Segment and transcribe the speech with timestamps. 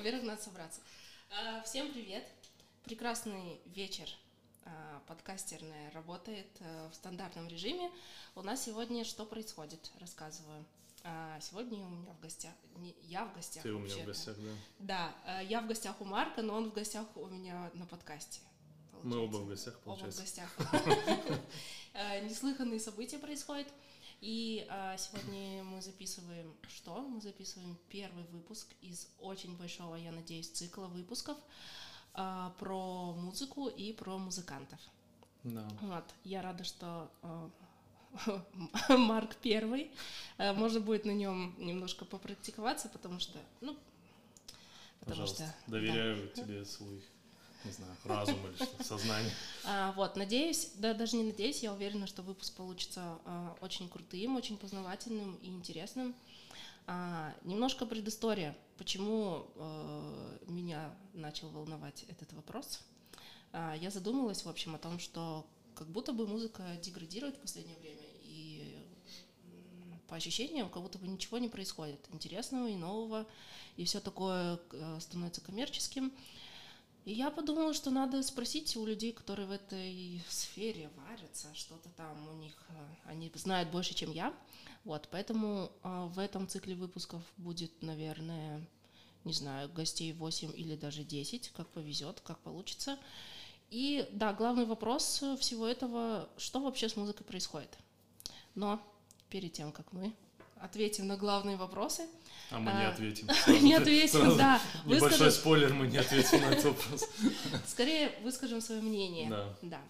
[0.00, 0.80] Во-первых, надо собраться.
[1.66, 2.26] Всем привет.
[2.84, 4.08] Прекрасный вечер.
[4.64, 7.90] А, подкастерная работает э, в стандартном режиме.
[8.34, 9.90] У нас сегодня что происходит?
[10.00, 10.64] Рассказываю.
[11.04, 13.62] А, сегодня у меня в гостях, не, я в гостях.
[13.62, 15.12] Ты у меня в гостях, да?
[15.26, 18.40] Да, я в гостях у Марка, но он в гостях у меня на подкасте.
[18.92, 19.18] Получается.
[19.18, 20.22] Мы оба в гостях, получается.
[20.56, 21.40] Оба в гостях.
[22.24, 23.68] Неслыханные события происходят.
[24.20, 27.00] И а, сегодня мы записываем что?
[27.00, 31.38] Мы записываем первый выпуск из очень большого, я надеюсь, цикла выпусков
[32.12, 34.78] а, про музыку и про музыкантов.
[35.42, 35.66] Да.
[35.80, 37.50] Вот, я рада, что а,
[38.90, 39.90] Марк первый.
[40.36, 43.76] А, можно будет на нем немножко попрактиковаться, потому что, ну,
[45.00, 46.42] потому Пожалуйста, что доверяю да.
[46.42, 47.02] тебе свой
[47.64, 49.32] не знаю, разум или что, сознание.
[49.64, 54.36] А, вот, надеюсь, да, даже не надеюсь, я уверена, что выпуск получится а, очень крутым,
[54.36, 56.14] очень познавательным и интересным.
[56.86, 59.46] А, немножко предыстория, почему
[60.46, 62.80] меня начал волновать этот вопрос.
[63.52, 65.44] Я задумалась, в общем, о том, что
[65.74, 68.80] как будто бы музыка деградирует в последнее время, и
[70.10, 73.26] по ощущениям, как будто бы ничего не происходит интересного и нового,
[73.76, 76.12] и все такое э, становится коммерческим.
[77.04, 82.28] И я подумала, что надо спросить у людей, которые в этой сфере варятся, что-то там
[82.28, 82.74] у них, э,
[83.06, 84.34] они знают больше, чем я.
[84.84, 88.60] Вот, поэтому э, в этом цикле выпусков будет, наверное,
[89.24, 92.98] не знаю, гостей 8 или даже 10, как повезет, как получится.
[93.70, 97.78] И да, главный вопрос всего этого, что вообще с музыкой происходит.
[98.54, 98.80] Но
[99.28, 100.12] перед тем, как мы
[100.60, 102.06] ответим на главные вопросы,
[102.50, 103.26] а мы не а, ответим.
[103.62, 104.60] Не ответим, да.
[104.84, 107.08] Небольшой спойлер, мы не ответим на этот вопрос.
[107.66, 109.30] Скорее выскажем свое мнение.
[109.30, 109.56] Да.
[109.62, 109.80] Да.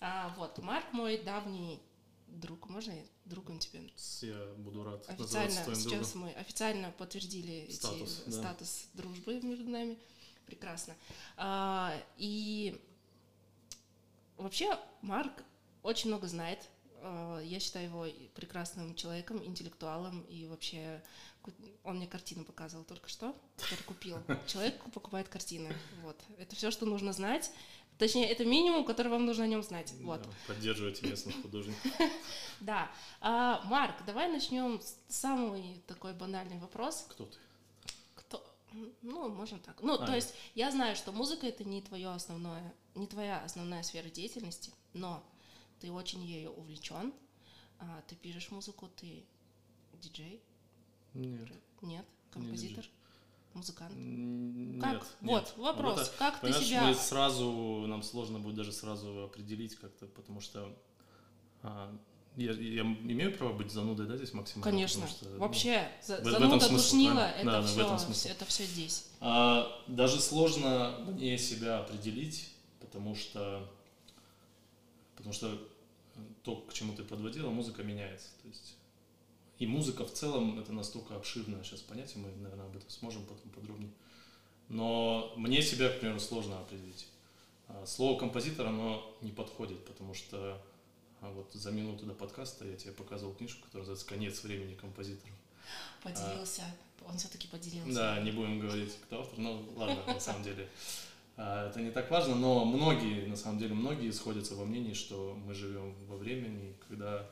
[0.00, 1.80] А, вот, Марк мой давний
[2.28, 3.80] друг, можно я другом тебе?
[4.22, 8.38] Я буду рад Официально, сейчас мы официально подтвердили статус, эти, да.
[8.38, 9.98] статус дружбы между нами.
[10.46, 10.94] Прекрасно.
[11.36, 12.80] А, и
[14.36, 15.44] вообще Марк
[15.82, 16.68] очень много знает.
[17.02, 21.02] А, я считаю его прекрасным человеком, интеллектуалом и вообще
[21.84, 24.18] он мне картину показывал только что, который купил.
[24.46, 25.74] Человек покупает картины.
[26.02, 26.16] Вот.
[26.38, 27.50] Это все, что нужно знать.
[28.00, 29.92] Точнее, это минимум, который вам нужно о нем знать.
[30.00, 30.22] Вот.
[30.22, 31.80] Да, поддерживайте местных художников.
[32.60, 32.90] Да.
[33.22, 37.06] А, Марк, давай начнем с самый такой банальный вопрос.
[37.08, 37.38] Кто ты?
[38.14, 38.44] Кто?
[39.00, 39.80] Ну, можно так.
[39.80, 43.82] Ну, а, то есть я знаю, что музыка это не твое основное, не твоя основная
[43.82, 45.24] сфера деятельности, но
[45.80, 47.12] ты очень ею увлечен.
[47.78, 49.24] А, ты пишешь музыку, ты
[50.00, 50.40] диджей,
[51.14, 51.48] нет.
[51.82, 52.04] Нет?
[52.30, 52.84] Композитор?
[52.84, 52.90] Нет.
[53.54, 53.92] Музыкант?
[53.96, 54.94] Нет, как?
[54.94, 55.06] Нет.
[55.20, 55.98] Вот, вопрос.
[55.98, 56.84] Вот, как ты себя...
[56.84, 60.72] Мы сразу, нам сложно будет даже сразу определить как-то, потому что
[61.62, 61.92] а,
[62.36, 64.70] я, я имею право быть занудой, да, здесь максимально?
[64.70, 65.08] Конечно.
[65.08, 68.28] Что, ну, Вообще, ну, в, зануда, смысл, душнила, это, да, все, в этом смысл.
[68.28, 69.08] это все здесь.
[69.20, 73.68] А, даже сложно мне себя определить, потому что,
[75.16, 75.58] потому что
[76.42, 78.28] то, к чему ты подводила, музыка меняется.
[78.42, 78.76] То есть
[79.60, 83.50] и музыка в целом это настолько обширное сейчас понятие, мы, наверное, об этом сможем потом
[83.50, 83.92] подробнее.
[84.68, 87.06] Но мне себя, к примеру, сложно определить.
[87.68, 90.60] А, слово композитор, оно не подходит, потому что
[91.20, 95.34] а, вот за минуту до подкаста я тебе показывал книжку, которая называется «Конец времени композиторов».
[96.02, 96.62] Поделился,
[97.02, 97.92] а, он все-таки поделился.
[97.92, 100.70] Да, не будем говорить, кто автор, но ладно, на самом деле.
[101.42, 105.38] А, это не так важно, но многие, на самом деле, многие сходятся во мнении, что
[105.46, 107.26] мы живем во времени, когда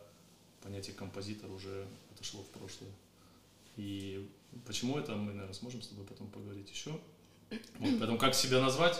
[0.62, 2.90] понятие композитор уже отошло в прошлое.
[3.76, 4.26] И
[4.66, 6.98] почему это, мы, наверное, сможем с тобой потом поговорить еще.
[7.50, 8.98] Вот, поэтому как себя назвать?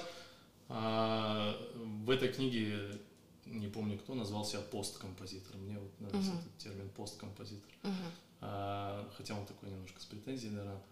[0.68, 2.78] А, в этой книге,
[3.46, 5.62] не помню кто, назвал себя посткомпозитором.
[5.62, 6.40] Мне вот нравится uh-huh.
[6.40, 7.72] этот термин посткомпозитор.
[7.82, 7.92] Uh-huh.
[8.42, 10.82] А, хотя он такой немножко с претензией, наверное.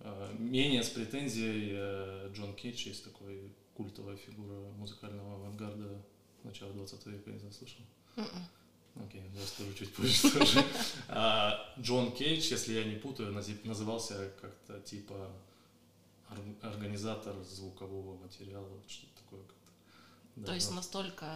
[0.00, 6.02] А, менее с претензией э, Джон Кейдж есть такой культовая фигура музыкального авангарда
[6.42, 7.82] начала 20 века, не знаю, слышал?
[8.16, 9.04] Uh-uh.
[9.04, 10.64] Окей, okay, я скажу чуть позже тоже.
[11.08, 15.30] А, Джон Кейдж, если я не путаю, назывался как-то типа
[16.62, 19.72] организатор звукового материала, что-то такое как-то.
[20.36, 20.76] Да, То есть да.
[20.76, 21.26] настолько,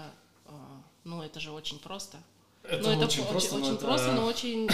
[0.46, 2.18] а, ну это же очень просто.
[2.62, 4.70] Это но очень это просто, очень, но очень просто, но очень,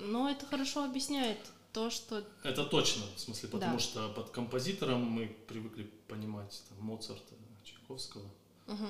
[0.00, 1.38] но это хорошо объясняет
[1.78, 2.24] то, что.
[2.42, 3.78] Это точно, в смысле, потому да.
[3.78, 8.28] что под композитором мы привыкли понимать там, Моцарта, Чайковского,
[8.66, 8.88] угу.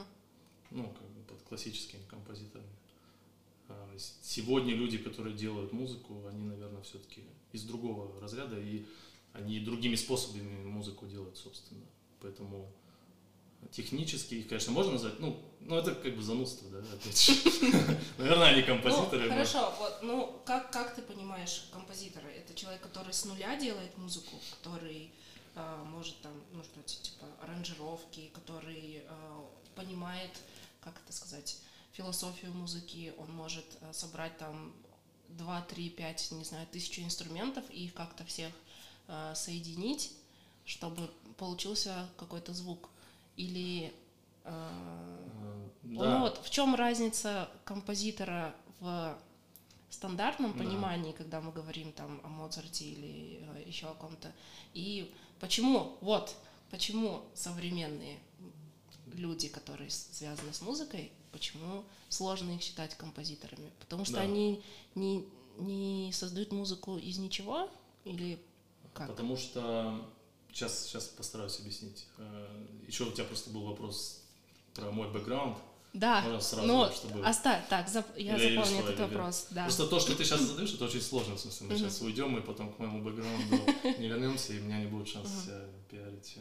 [0.71, 2.71] ну как бы под классическими композиторами.
[3.69, 8.87] А, сегодня люди, которые делают музыку, они, наверное, все-таки из другого разряда, и
[9.35, 11.85] они другими способами музыку делают, собственно.
[12.21, 12.73] Поэтому
[13.71, 17.33] технически их, конечно, можно назвать, ну, ну это как бы занудство, да, опять же.
[18.19, 19.25] Наверное, они композиторы.
[19.25, 22.27] Ну, хорошо, вот, ну, как, как ты понимаешь композитора?
[22.29, 25.13] Это человек, который с нуля делает музыку, который
[25.55, 29.03] а, может там, ну что типа аранжировки, который
[29.75, 30.31] понимает,
[30.81, 31.59] как это сказать,
[31.93, 34.73] философию музыки, он может собрать там
[35.31, 38.53] 2, 3, 5, не знаю, тысячу инструментов и их как-то всех
[39.35, 40.13] соединить,
[40.65, 42.89] чтобы получился какой-то звук.
[43.39, 43.93] Или
[44.45, 44.71] да.
[46.05, 49.19] Ну вот в чем разница композитора в
[49.91, 50.59] стандартном да.
[50.59, 54.33] понимании, когда мы говорим там о Моцарте или э, еще о ком-то,
[54.75, 56.37] и почему, вот,
[56.71, 58.19] почему современные
[59.15, 63.73] люди, которые связаны с музыкой, почему сложно их считать композиторами?
[63.81, 64.23] Потому что да.
[64.23, 64.63] они
[64.95, 65.27] не,
[65.57, 67.71] не создают музыку из ничего
[68.05, 68.39] или
[68.93, 69.09] как?
[69.09, 70.07] Потому что
[70.59, 72.07] сейчас, сейчас постараюсь объяснить.
[72.19, 72.47] Э,
[72.87, 74.23] еще у тебя просто был вопрос
[74.75, 75.57] про мой бэкграунд.
[75.95, 77.27] Да, Можно сразу, ну, чтобы...
[77.27, 78.07] оставь, так, зап...
[78.17, 79.65] я или, запомню этот или, вопрос, да.
[79.65, 81.79] Просто то, что ты сейчас задаешь, это очень сложно, в смысле, мы uh-huh.
[81.79, 83.57] сейчас уйдем и потом к моему бэкграунду
[83.99, 85.45] не вернемся, и у меня не будет шанса uh-huh.
[85.45, 86.37] себя пиарить.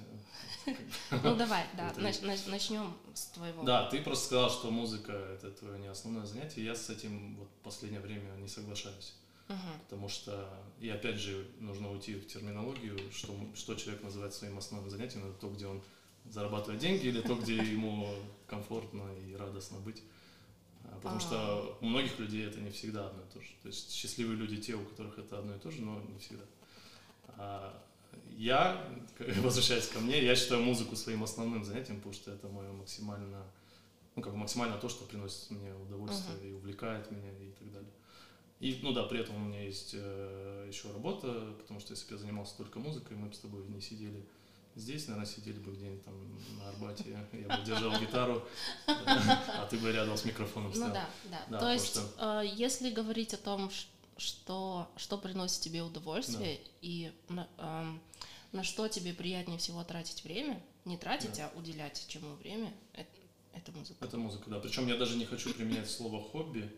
[1.24, 3.64] Ну давай, да, начнем с твоего.
[3.64, 7.48] Да, ты просто сказал, что музыка— это твое не основное занятие, я с этим вот
[7.64, 9.14] последнее время не соглашаюсь.
[9.48, 9.80] Uh-huh.
[9.84, 10.50] Потому что,
[10.82, 15.40] и опять же, нужно уйти в терминологию, что, что человек называет своим основным занятием, это
[15.40, 15.82] то, где он
[16.30, 18.10] зарабатывать деньги или то, где ему
[18.48, 20.04] комфортно и радостно быть.
[20.84, 23.50] А, потому что у многих людей это не всегда одно и то же.
[23.62, 26.44] То есть счастливые люди те, у которых это одно и то же, но не всегда.
[27.38, 27.84] А,
[28.38, 28.86] я,
[29.42, 33.44] возвращаясь ко мне, я считаю музыку своим основным занятием, потому что это мое максимально,
[34.16, 36.50] ну как бы максимально то, что приносит мне удовольствие uh-huh.
[36.50, 37.92] и увлекает меня и так далее.
[38.60, 42.14] И, ну да, при этом у меня есть э, еще работа, потому что если бы
[42.14, 44.26] я занимался только музыкой, мы бы с тобой не сидели
[44.78, 46.14] Здесь, наверное, сидели бы где-нибудь там
[46.60, 48.48] на Арбате, я бы держал гитару,
[48.86, 50.90] а ты бы рядом с микрофоном стоял.
[50.90, 51.60] Ну да, да.
[51.60, 53.72] То есть, э, если говорить о том,
[54.18, 57.12] что, что приносит тебе удовольствие и
[57.58, 58.00] эм,
[58.52, 62.72] на, что тебе приятнее всего тратить время, не тратить, а уделять чему время,
[63.54, 64.06] это, музыка.
[64.06, 64.60] Это музыка, да.
[64.60, 66.72] Причем я даже не хочу применять слово хобби,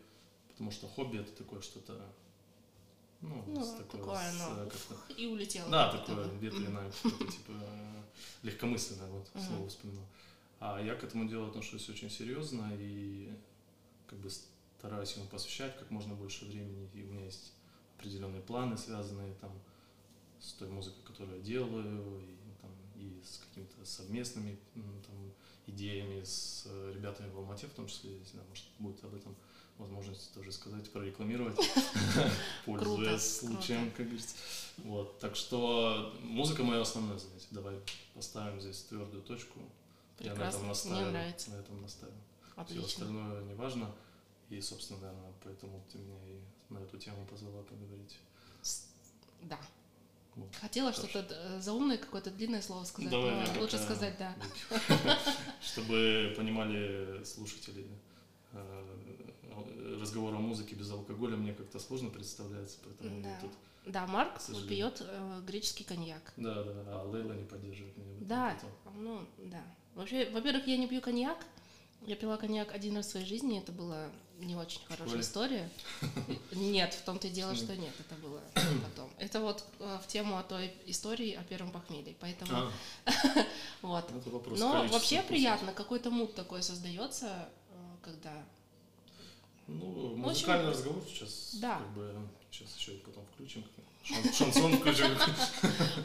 [0.60, 1.98] потому что хобби это такое что-то
[3.22, 5.14] ну, ну такое, такое с, оно, как-то...
[5.14, 5.70] и улетело.
[5.70, 7.54] Да, такое ветреное, типа
[8.44, 9.48] легкомысленное, вот uh-huh.
[9.48, 10.06] слово вспоминал.
[10.60, 13.32] А я к этому делу отношусь очень серьезно и
[14.08, 16.90] как бы стараюсь ему посвящать как можно больше времени.
[16.94, 17.54] И у меня есть
[17.98, 19.52] определенные планы, связанные там
[20.42, 25.34] с той музыкой, которую я делаю, и, там, и с какими-то совместными там,
[25.68, 29.34] идеями с ребятами в Алмате, в том числе, не знаю, может, будет об этом
[29.80, 31.58] возможность тоже сказать, прорекламировать,
[32.66, 34.36] пользуясь случаем, как говорится.
[34.78, 37.48] Вот, так что музыка мое основное занятие.
[37.52, 37.76] Давай
[38.14, 39.60] поставим здесь твердую точку.
[40.20, 40.62] Я на этом.
[40.64, 41.52] Мне нравится.
[41.52, 41.86] На этом.
[42.56, 42.86] Отлично.
[42.86, 43.90] Все остальное не важно.
[44.50, 48.18] И, собственно, наверное, поэтому ты меня и на эту тему позвала поговорить.
[49.44, 49.60] Да.
[50.36, 50.56] Вот.
[50.56, 54.36] Хотела что-то заумное, какое-то длинное слово сказать, Давай, но лучше сказать «да».
[55.62, 57.88] Чтобы понимали слушатели,
[58.54, 59.29] э,
[60.00, 63.38] разговор о музыке без алкоголя мне как-то сложно представляется, поэтому да.
[63.42, 63.52] тут...
[63.86, 66.34] Да, Марк пьет э, греческий коньяк.
[66.38, 68.18] Да, да, а Лейла не поддерживает меня.
[68.22, 68.58] Да,
[68.96, 69.64] ну, да.
[69.96, 71.38] Вообще, во-первых, я не пью коньяк.
[72.06, 75.70] Я пила коньяк один раз в своей жизни, это была не очень хорошая история.
[76.54, 79.10] Нет, в том-то и дело, что нет, это было потом.
[79.18, 82.72] Это вот э, в тему о той истории о первом похмелье, поэтому а.
[83.82, 84.10] вот.
[84.58, 88.46] Но вообще приятно, какой-то мут такой создается, э, когда
[89.70, 91.56] ну, музыкальный общем, разговор сейчас.
[91.62, 91.78] Да.
[91.78, 92.14] Как бы,
[92.52, 93.64] сейчас еще и потом включим.
[94.04, 95.08] Шан, шансон включим.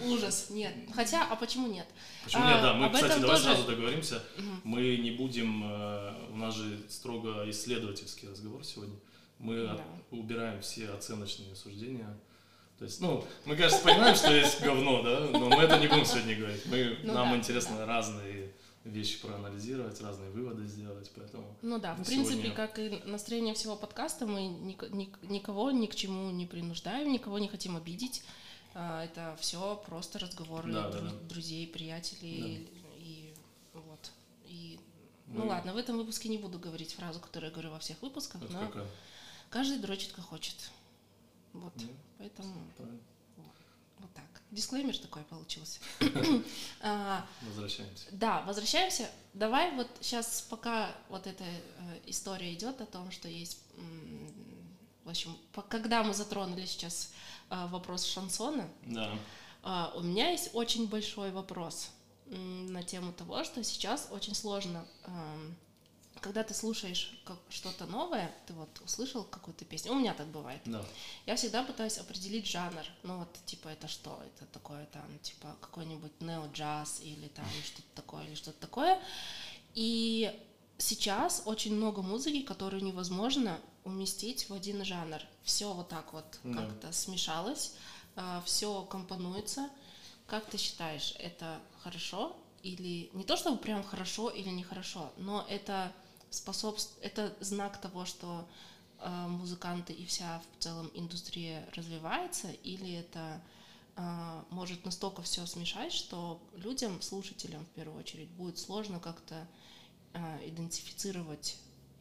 [0.04, 0.75] Ужас, нет.
[0.94, 1.87] Хотя, а почему нет?
[2.25, 2.75] Почему нет, да.
[2.75, 4.23] Мы, кстати, давай сразу договоримся.
[4.62, 8.97] Мы не будем, э, у нас же строго исследовательский разговор сегодня.
[9.38, 9.80] Мы
[10.11, 12.16] убираем все оценочные суждения.
[12.78, 16.04] То есть, ну, мы, конечно, понимаем, что есть говно, да, но мы это не будем
[16.04, 16.66] сегодня говорить.
[16.66, 18.50] Мы, ну, нам интересно разные
[18.84, 21.56] вещи проанализировать, разные выводы сделать, поэтому...
[21.62, 22.54] Ну да, в принципе, сегодня...
[22.54, 27.38] как и настроение всего подкаста, мы ни, ни, никого ни к чему не принуждаем, никого
[27.38, 28.22] не хотим обидеть.
[28.74, 31.28] А, это все просто разговоры да, дру- да, да.
[31.28, 32.88] друзей, приятелей да.
[32.98, 33.34] и
[33.72, 34.10] вот.
[34.46, 34.78] И,
[35.28, 35.40] мы...
[35.40, 38.42] Ну ладно, в этом выпуске не буду говорить фразу, которую я говорю во всех выпусках,
[38.42, 38.86] Это но какая?
[39.48, 40.56] каждый дрочит как хочет.
[41.52, 41.84] Вот, да.
[42.18, 42.52] поэтому...
[42.76, 43.00] Правильно.
[43.98, 44.24] Вот так.
[44.50, 45.80] Дисклеймер такой получился.
[46.80, 48.06] А, возвращаемся.
[48.12, 49.10] Да, возвращаемся.
[49.32, 53.58] Давай вот сейчас, пока вот эта э, история идет о том, что есть,
[55.04, 55.36] в общем,
[55.68, 57.12] когда мы затронули сейчас
[57.50, 59.18] э, вопрос шансона, да.
[59.62, 61.90] А, у меня есть очень большой вопрос
[62.26, 65.56] на тему того, что сейчас очень сложно эм,
[66.24, 67.12] когда ты слушаешь
[67.50, 70.62] что-то новое, ты вот услышал какую-то песню, у меня так бывает.
[70.64, 70.82] Да.
[71.26, 72.82] Я всегда пытаюсь определить жанр.
[73.02, 74.22] Ну вот, типа, это что?
[74.24, 78.98] Это такое там, типа, какой-нибудь нео-джаз или там что-то такое, или что-то такое.
[79.74, 80.32] И
[80.78, 85.20] сейчас очень много музыки, которую невозможно уместить в один жанр.
[85.42, 86.62] Все вот так вот Да.
[86.62, 87.74] как-то смешалось,
[88.46, 89.68] все компонуется.
[90.26, 95.92] Как ты считаешь, это хорошо или не то, чтобы прям хорошо или нехорошо, но это
[96.34, 98.46] способствует, это знак того, что
[98.98, 103.40] э, музыканты и вся в целом индустрия развивается, или это
[103.96, 109.46] э, может настолько все смешать, что людям, слушателям в первую очередь, будет сложно как-то
[110.12, 111.58] э, идентифицировать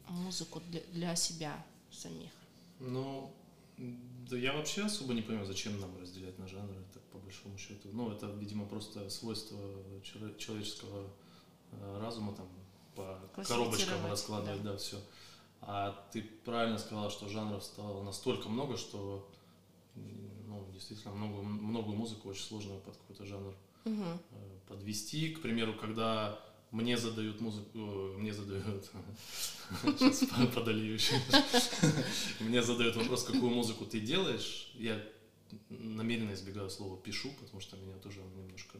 [0.08, 2.32] музыку для, для себя самих.
[2.80, 3.32] Ну,
[3.76, 7.88] да я вообще особо не понимаю, зачем нам разделять на жанры, так по большому счету.
[7.92, 9.58] Ну, это, видимо, просто свойство
[10.02, 11.10] чело- человеческого
[11.72, 12.48] э, разума, там,
[12.94, 14.98] по коробочкам раскладывать, да, все.
[15.60, 19.26] А ты правильно сказала, что жанров стало настолько много, что,
[19.94, 23.54] ну, действительно, много, многую музыку очень сложно под какой-то жанр
[23.86, 24.18] э,
[24.68, 25.30] подвести.
[25.30, 26.38] К примеру, когда
[26.70, 28.90] мне задают музыку, э, мне задают,
[29.82, 30.24] сейчас
[30.54, 31.14] подолью еще.
[32.40, 34.70] Мне задают вопрос, какую музыку ты делаешь.
[34.74, 35.00] Я
[35.70, 38.78] намеренно избегаю слова пишу, потому что меня тоже немножко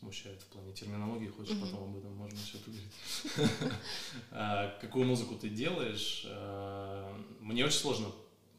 [0.00, 1.28] смущает в плане терминологии.
[1.28, 1.66] Хочешь, Мгм.
[1.66, 3.72] потом об этом можно еще поговорить.
[4.32, 6.24] А, Какую музыку ты делаешь?
[6.26, 8.08] а, Мне очень сложно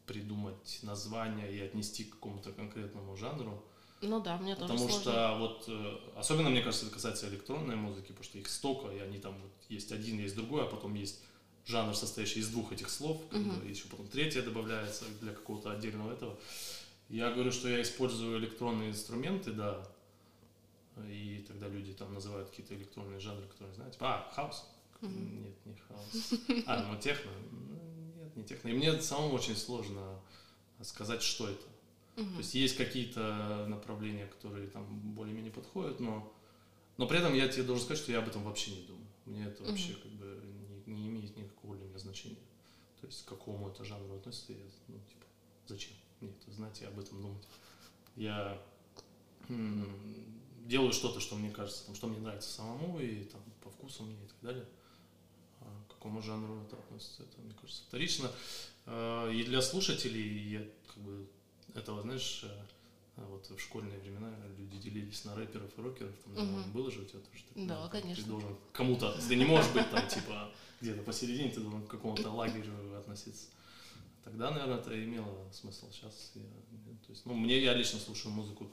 [0.05, 3.63] придумать название и отнести к какому-то конкретному жанру.
[4.01, 5.01] Ну да, мне тоже Потому сложно.
[5.01, 8.97] что вот, э, особенно, мне кажется, это касается электронной музыки, потому что их столько, и
[8.99, 11.21] они там вот есть один, есть другой, а потом есть
[11.67, 16.35] жанр, состоящий из двух этих слов, бы, еще потом третье добавляется для какого-то отдельного этого.
[17.09, 19.87] Я говорю, что я использую электронные инструменты, да,
[20.97, 24.69] и тогда люди там называют какие-то электронные жанры, которые типа, а, хаос?
[25.01, 26.33] Нет, не хаос.
[26.67, 27.31] А, ну техно?
[28.17, 28.69] Нет, не техно.
[28.69, 30.19] И мне самому очень сложно
[30.81, 31.65] сказать, что это.
[32.17, 32.33] Мгм.
[32.33, 36.31] То есть есть какие-то направления, которые там более-менее подходят, но,
[36.97, 39.07] но при этом я тебе должен сказать, что я об этом вообще не думаю.
[39.25, 40.41] Мне это вообще как бы
[40.85, 42.37] не, не имеет никакого для меня значения.
[42.99, 45.25] То есть к какому это жанру относится, я, ну, типа,
[45.67, 47.47] зачем мне это знать и об этом думать.
[48.15, 48.61] Я
[50.67, 54.13] делаю что-то, что мне кажется, там, что мне нравится самому и там по вкусу мне
[54.15, 54.65] и так далее.
[55.61, 58.31] А к какому жанру это относится, это, мне кажется, вторично.
[58.85, 61.27] А, И для слушателей я как бы
[61.75, 62.65] этого, знаешь, э,
[63.29, 66.15] вот в школьные времена люди делились на рэперов и рокеров.
[66.35, 66.71] Там, Мгм.
[66.71, 67.67] было же у тебя тоже такое?
[67.67, 68.23] Да, Там конечно.
[68.23, 70.51] Ты должен кому-то, ты не можешь быть там, типа,
[70.81, 73.47] где-то посередине, ты должен к какому-то лагерю относиться.
[74.23, 75.91] Тогда, наверное, это имело смысл.
[75.91, 77.01] Сейчас я, нет.
[77.05, 78.71] то есть, ну, мне, я лично слушаю музыку,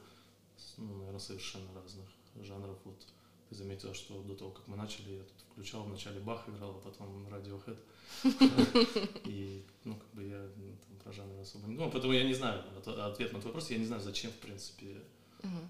[0.76, 2.06] ну, наверное, совершенно разных
[2.42, 2.78] жанров.
[2.84, 3.06] Вот
[3.48, 6.80] ты заметила, что до того, как мы начали, я тут включал, вначале Бах играл, а
[6.80, 7.78] потом Radiohead.
[9.24, 12.34] И, ну, как бы я ну, там, про жанры особо не думаю, поэтому я не
[12.34, 15.02] знаю от- ответ на твой вопрос, я не знаю, зачем, в принципе.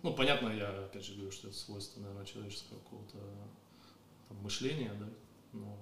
[0.03, 3.19] Ну, понятно, я опять же говорю, что это свойство, наверное, человеческого какого-то
[4.31, 5.09] мышления, да,
[5.53, 5.79] но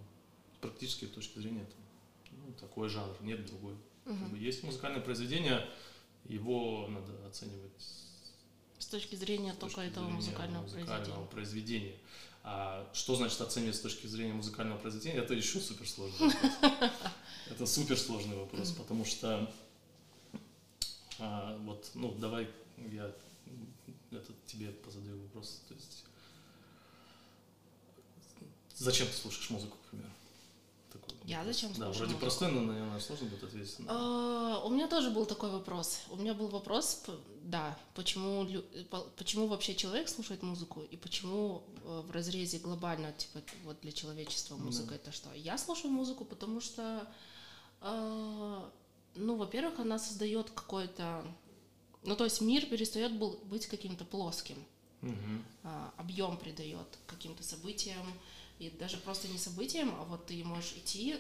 [0.54, 1.76] с практической точки зрения это
[2.32, 3.76] ну, такой жанр, нет другой.
[4.38, 5.68] Есть музыкальное произведение,
[6.25, 8.05] его надо оценивать
[8.78, 11.26] с точки зрения с только точки этого зрения музыкального, музыкального произведения.
[11.30, 11.97] произведения.
[12.42, 16.52] А что значит оценивать с точки зрения музыкального произведения, это еще суперсложный вопрос.
[17.50, 19.50] Это суперсложный вопрос, потому что
[21.18, 22.49] а, вот, ну, давай
[22.92, 23.12] я
[24.12, 25.62] это тебе позадаю вопрос.
[25.68, 26.04] То есть,
[28.75, 30.11] зачем ты слушаешь музыку, к примеру?
[31.26, 32.21] Я зачем Да, слушаю вроде музыку?
[32.21, 33.76] простой, но, наверное, сложно будет ответить.
[33.88, 36.00] А, У меня тоже был такой вопрос.
[36.11, 37.02] У меня был вопрос,
[37.42, 38.47] да, почему,
[39.16, 44.56] почему вообще человек слушает музыку и почему э, в разрезе глобально, типа, вот для человечества
[44.56, 44.95] музыка Да.
[44.97, 45.33] это что?
[45.35, 47.06] Я слушаю музыку, потому что,
[47.80, 48.61] э,
[49.16, 51.25] ну, во-первых, она создает какой-то,
[52.04, 54.64] ну, то есть мир перестает был- быть каким-то плоским.
[55.62, 58.06] А, объем придает каким-то событиям,
[58.58, 61.16] и даже просто не событиям, а вот ты можешь идти,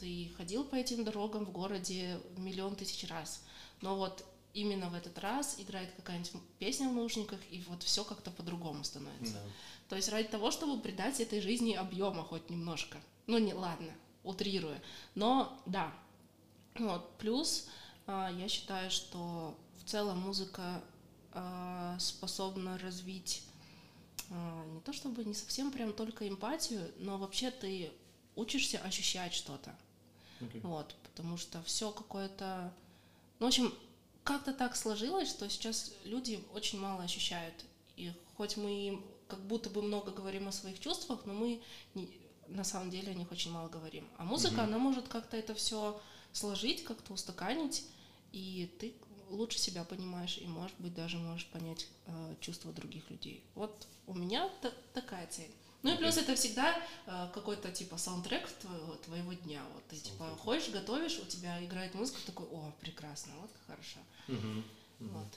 [0.00, 3.42] ты ходил по этим дорогам в городе миллион тысяч раз,
[3.80, 8.30] но вот именно в этот раз играет какая-нибудь песня в наушниках, и вот все как-то
[8.30, 9.34] по-другому становится.
[9.34, 9.42] Да.
[9.90, 12.98] То есть ради того, чтобы придать этой жизни объема хоть немножко.
[13.26, 13.92] Ну, не, ладно,
[14.24, 14.82] утрируя.
[15.14, 15.92] Но да.
[16.78, 17.16] Вот.
[17.18, 17.68] Плюс
[18.06, 20.82] а, я считаю, что в целом музыка
[21.32, 23.42] а, способна развить
[24.30, 27.90] не то чтобы не совсем прям только эмпатию, но вообще ты
[28.36, 29.74] учишься ощущать что-то.
[30.40, 30.60] Окей.
[30.62, 32.72] Вот, потому что все какое-то...
[33.40, 33.74] Ну, в общем,
[34.24, 37.54] как-то так сложилось, что сейчас люди очень мало ощущают.
[37.96, 41.60] И хоть мы как будто бы много говорим о своих чувствах, но мы
[41.94, 42.08] не-
[42.46, 44.06] на самом деле о них очень мало говорим.
[44.16, 44.64] А музыка, Мгм.
[44.64, 46.00] она может как-то это все
[46.32, 47.84] сложить, как-то устаканить,
[48.32, 48.94] и ты
[49.30, 53.42] лучше себя понимаешь, и, может быть, даже можешь понять э, чувства других людей.
[53.54, 55.50] Вот у меня та- такая цель.
[55.82, 59.62] Ну и плюс это всегда э, какой-то типа саундтрек твоего, твоего дня.
[59.74, 60.40] Вот ты типа Саундтрек.
[60.44, 64.00] ходишь, готовишь, у тебя играет музыка, такой, о, прекрасно, вот как хорошо.
[64.26, 64.64] Мгм.
[64.98, 65.12] Мгм.
[65.14, 65.28] Вот.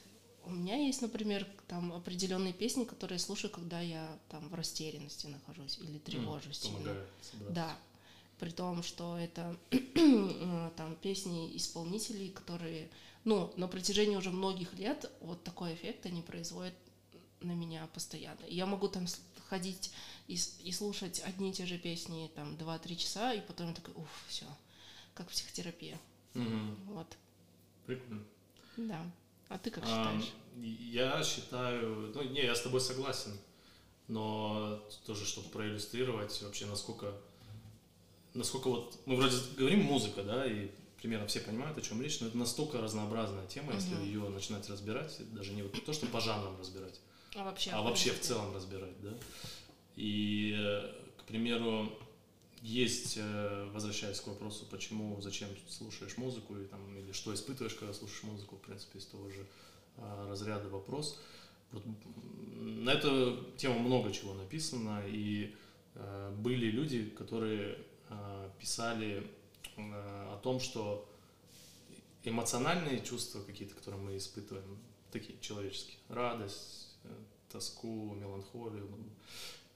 [0.44, 5.28] У меня есть, например, там определенные песни, которые я слушаю, когда я там в растерянности
[5.28, 6.58] нахожусь или тревожусь.
[6.58, 6.78] сильно.
[6.78, 7.54] Помогает собраться.
[7.54, 7.76] Да.
[8.40, 12.90] При том, что это э, там песни исполнителей, которые,
[13.24, 16.74] ну, на протяжении уже многих лет вот такой эффект они производят
[17.40, 18.44] на меня постоянно.
[18.48, 19.06] Я могу там
[19.48, 19.92] ходить
[20.28, 23.94] и, и слушать одни и те же песни там 2-3 часа, и потом я такой,
[23.94, 24.46] уф, все,
[25.14, 25.98] как психотерапия.
[26.34, 26.76] Мгм.
[26.86, 27.06] Вот,
[27.86, 28.24] Прикольно.
[28.76, 29.04] да.
[29.48, 30.32] А ты как А, считаешь?
[30.56, 33.38] Я считаю, ну не, я с тобой согласен,
[34.08, 37.12] но тоже, чтобы проиллюстрировать вообще, насколько,
[38.34, 40.70] насколько вот, мы вроде говорим музыка, да, и
[41.02, 45.18] примерно все понимают, о чем речь, но это настолько разнообразная тема, если ее начинать разбирать,
[45.34, 47.00] даже не вот то, что по жанрам разбирать,
[47.34, 49.12] А вообще, а вообще в целом разбирать, да.
[49.96, 51.92] И, э, к примеру,
[52.62, 57.92] есть, э, возвращаясь к вопросу, почему, зачем слушаешь музыку, и, там, или что испытываешь, когда
[57.92, 59.44] слушаешь музыку, в принципе, из того же
[59.98, 61.20] а, разряда вопрос.
[61.72, 61.82] Вот,
[62.54, 65.52] на эту тему много чего написано, и
[65.96, 67.76] э, были люди, которые
[68.08, 69.26] э, писали
[69.76, 71.08] о том, что
[72.24, 74.78] эмоциональные чувства какие-то, которые мы испытываем,
[75.10, 77.14] такие человеческие, радость, э,
[77.50, 78.98] тоску, меланхолию, ну,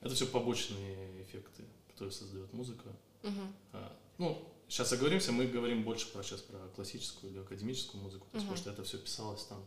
[0.00, 2.88] это все побочные эффекты, которые создает музыка.
[3.22, 3.52] Мгм.
[3.72, 8.40] А, Ну, сейчас оговоримся, мы говорим больше про сейчас про классическую или академическую музыку, Мгм.
[8.40, 9.66] потому что это все писалось там,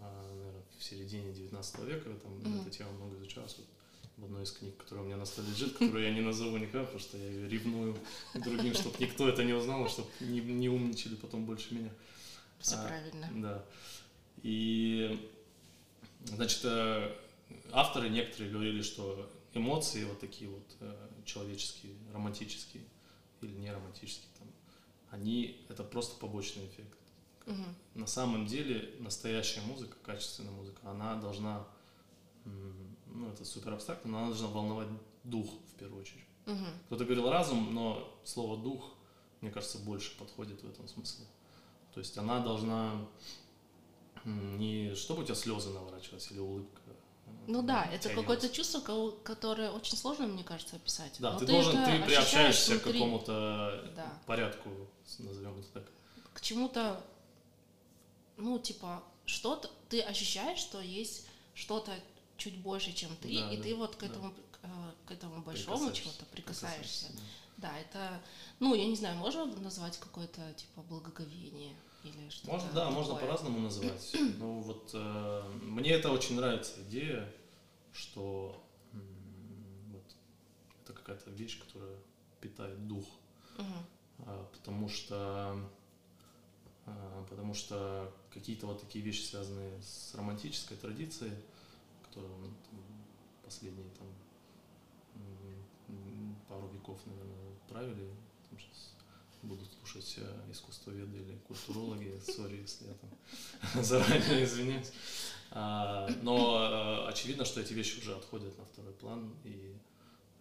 [0.00, 2.60] а, наверное, в середине 19 века, там Мгм.
[2.62, 3.56] эта тема много изучалась.
[3.58, 3.66] Вот
[4.16, 6.84] в одной из книг, которая у меня на столе лежит, которую я не назову никогда,
[6.84, 7.96] потому что я ее ревную
[8.34, 11.90] другим, чтобы никто это не узнал, чтобы не, не умничали потом больше меня.
[12.58, 13.30] Все А, правильно.
[13.34, 13.64] Да.
[14.42, 15.28] И,
[16.24, 17.14] значит, э,
[17.72, 22.84] авторы некоторые говорили, что эмоции вот такие вот э, человеческие, романтические
[23.42, 24.48] или не романтические, там,
[25.10, 26.98] они это просто побочный эффект.
[27.46, 27.76] Мгм.
[27.94, 31.66] На самом деле настоящая музыка, качественная музыка, она должна,
[33.20, 34.88] ну это супер абстрактно, но она должна волновать
[35.24, 36.24] дух в первую очередь.
[36.46, 36.66] Мгм.
[36.86, 38.94] Кто-то говорил разум, но слово дух,
[39.40, 41.24] мне кажется, больше подходит в этом смысле.
[41.92, 43.06] То есть она должна
[44.24, 46.80] не чтобы у тебя слезы наворачивались или улыбка.
[47.26, 51.16] э, Ну да, это какое-то чувство, ко- которое очень сложно, мне кажется, описать.
[51.20, 54.18] Да, Но ты должен, это ты приобщаешься к внутри, какому-то Да.
[54.26, 54.70] порядку,
[55.18, 55.84] назовем это так.
[56.34, 57.02] К чему-то,
[58.36, 61.92] ну, типа, что-то, ты ощущаешь, что есть что-то
[62.36, 64.06] чуть больше, чем ты, Да, и да, ты вот к да.
[64.06, 64.68] этому, э,
[65.06, 67.06] к этому большому Прикасаешься, чему-то прикасаешься.
[67.12, 67.20] да.
[67.58, 68.20] Да, это,
[68.60, 73.28] ну, я не знаю, можно назвать какое-то, типа, благоговение или что-то Можно, да, можно такое?
[73.28, 74.14] по-разному называть.
[74.38, 77.32] Ну вот э, мне это очень нравится идея,
[77.92, 78.62] что
[79.90, 80.04] вот,
[80.84, 81.96] это какая-то вещь, которая
[82.40, 83.06] питает дух.
[84.18, 85.58] А, потому что
[86.86, 91.32] а, потому что какие-то вот такие вещи, связанные с романтической традицией,
[92.22, 92.56] там,
[93.44, 94.06] последние там
[96.48, 98.10] пару веков, наверное, правили,
[98.48, 98.94] там сейчас
[99.42, 104.92] будут слушать э, искусствоведы или культурологи, сори, если я там заранее извиняюсь.
[105.50, 109.76] А, Но э, очевидно, что эти вещи уже отходят на второй план, и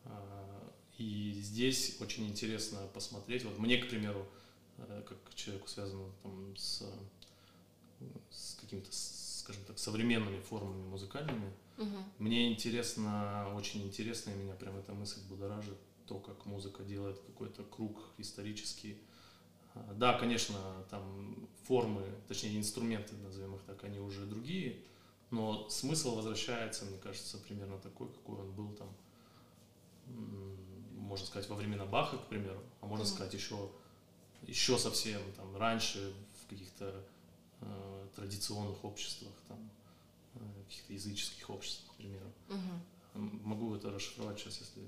[0.06, 3.44] а, и здесь очень интересно посмотреть.
[3.44, 4.26] Вот мне, к примеру,
[4.78, 6.84] э, как человеку, связанному там, с,
[8.32, 12.04] с какими-то, скажем так, современными формами музыкальными, Мгм.
[12.20, 17.64] мне интересно, очень интересно, и меня прям эта мысль будоражит, то, как музыка делает какой-то
[17.64, 18.98] круг исторический.
[19.74, 24.84] А, Да, конечно, там формы, точнее инструменты, назовем их так, они уже другие,
[25.32, 28.90] но смысл возвращается, мне кажется, примерно такой, какой он был там,
[30.96, 33.14] можно сказать, во времена Баха, к примеру, а можно Мгм.
[33.16, 33.70] сказать еще,
[34.44, 37.04] еще совсем там раньше в каких-то
[37.62, 39.60] э, традиционных обществах, там,
[40.66, 42.32] каких-то языческих обществах, к примеру.
[43.16, 44.82] М, Могу это расшифровать сейчас, если,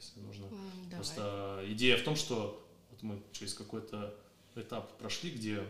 [0.00, 0.46] если нужно.
[0.90, 0.90] Давай.
[0.96, 4.14] Просто идея в том, что вот мы через какой-то
[4.54, 5.62] этап прошли, где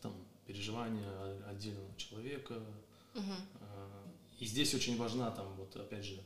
[0.00, 0.14] там
[0.46, 2.62] переживания отдельного человека,
[3.60, 4.04] а,
[4.38, 6.22] и здесь очень важна там вот опять же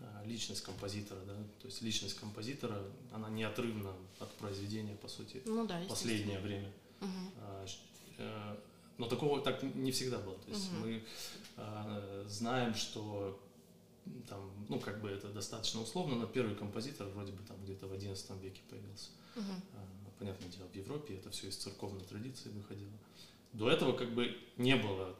[0.00, 5.66] а, личность композитора, да, то есть личность композитора, она неотрывна от произведения, по сути, Ну
[5.66, 6.70] да, последнее время.
[7.00, 7.32] Мгм.
[8.96, 10.36] Э, Но такого так не всегда было.
[10.38, 10.80] То есть Мгм.
[10.82, 11.02] мы
[11.56, 13.38] а, знаем, что
[14.28, 17.92] там, ну, как бы это достаточно условно, но первый композитор вроде бы там где-то в
[17.92, 19.10] XI веке появился.
[19.36, 19.40] А,
[20.18, 22.90] Понятное дело, в Европе это все из церковной традиции выходило.
[23.52, 25.14] До этого как бы не было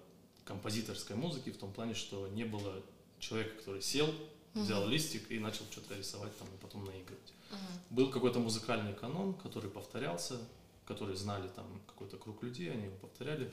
[0.46, 2.82] композиторской музыки в том плане, что не было
[3.18, 4.08] человека, который сел,
[4.54, 4.90] взял Мгм.
[4.90, 7.34] листик и начал что-то рисовать там и потом наигрывать.
[7.50, 7.60] Мгм.
[7.96, 10.38] Был какой-то музыкальный канон, который повторялся,
[10.86, 13.52] который знали там какой-то круг людей, они его повторяли.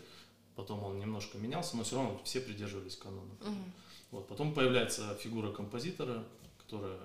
[0.55, 3.33] Потом он немножко менялся, но все равно все придерживались канона.
[3.41, 3.73] Мгм.
[4.11, 4.27] Вот.
[4.27, 6.23] Потом появляется фигура композитора,
[6.59, 6.99] которая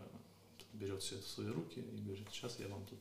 [0.75, 3.01] берет все это в свои руки и говорит, сейчас я вам тут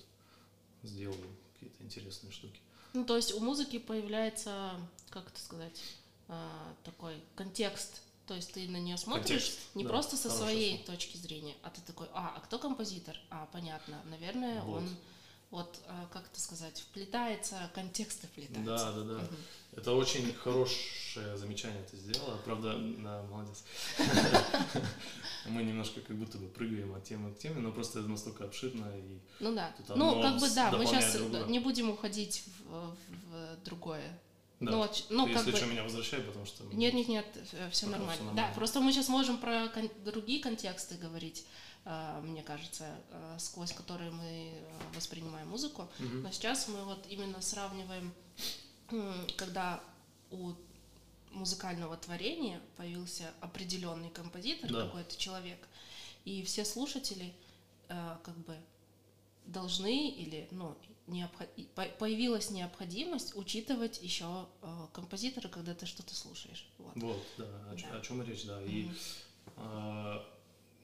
[0.84, 2.60] сделаю какие-то интересные штуки.
[2.94, 5.82] Ну, то есть у музыки появляется, как это сказать,
[6.30, 8.02] а, такой контекст.
[8.26, 10.98] То есть ты на нее смотришь Контекст, не да, просто со своей слово.
[10.98, 13.18] точки зрения, а ты такой, а, а кто композитор?
[13.30, 14.80] А, понятно, наверное, Вот.
[14.82, 14.90] он
[15.50, 18.66] вот, а, как это сказать, вплетается, контексты вплетаются.
[18.66, 19.14] Да, да, да.
[19.16, 19.36] Мгм.
[19.78, 22.38] Это очень хорошее замечание ты сделала.
[22.44, 23.64] Правда, да, молодец.
[25.46, 28.86] Мы немножко как будто бы прыгаем от темы к теме, но просто это настолько обширно
[28.98, 29.74] и Ну да.
[29.96, 31.46] Ну, как бы да, мы сейчас другое.
[31.46, 32.96] не будем уходить в,
[33.30, 34.20] в другое.
[34.60, 34.72] да.
[34.72, 35.58] Ну, вот, ну, как если бы...
[35.58, 36.64] что, меня возвращай, потому что...
[36.74, 37.26] Нет, нет, нет,
[37.72, 38.18] все нормально.
[38.18, 38.56] Да, нормально.
[38.56, 41.46] просто мы сейчас можем про кон- другие контексты говорить,
[42.22, 45.88] мне кажется, а, сквозь которые мы а, воспринимаем музыку.
[46.00, 46.24] Мгм.
[46.24, 48.14] Но сейчас мы вот именно сравниваем,
[49.38, 49.82] когда
[50.32, 50.54] у
[51.32, 54.86] музыкального творения появился определенный композитор, Да.
[54.86, 55.68] какой-то человек,
[56.26, 57.34] и все слушатели
[57.90, 58.58] э, как бы
[59.46, 60.76] должны или ну
[61.08, 66.68] необхо- и по- появилась необходимость учитывать еще э, композитора, когда ты что-то слушаешь.
[66.80, 66.92] Вот.
[66.96, 67.98] Вот, да, о, Да.
[67.98, 68.62] о чем речь, да.
[68.62, 68.96] И, Мгм.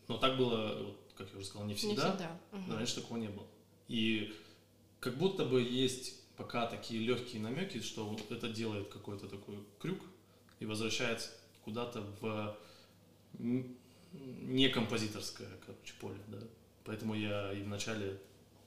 [0.08, 2.10] Но так было, как я уже сказал, не Не всегда.
[2.12, 2.39] всегда.
[2.52, 2.63] Мгм.
[2.70, 3.46] Но раньше такого не было.
[3.88, 4.34] И
[5.00, 10.00] как будто бы есть пока такие легкие намеки, что вот это делает какой-то такой крюк
[10.60, 11.30] и возвращается
[11.63, 12.58] куда-то в
[13.39, 16.38] не композиторское, короче, поле, да.
[16.86, 18.20] Поэтому я и вначале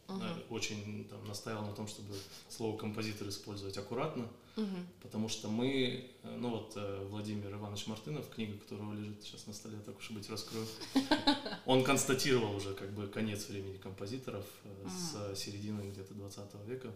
[0.09, 0.43] э, Мгм.
[0.51, 2.15] очень там, настаивал на том, чтобы
[2.49, 4.87] слово композитор использовать аккуратно, Мгм.
[5.03, 9.53] потому что мы, э, ну вот э, Владимир Иванович Мартынов, книга которого лежит сейчас на
[9.53, 10.67] столе, так уж и быть, раскрою,
[11.67, 16.91] он констатировал уже как бы конец времени композиторов э, с середины где-то 20 века.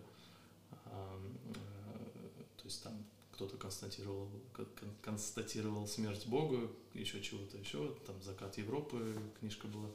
[2.57, 2.92] То есть там
[3.33, 9.88] кто-то констатировал, кон- кон- констатировал смерть Бога, еще чего-то еще, там «Закат Европы» книжка была.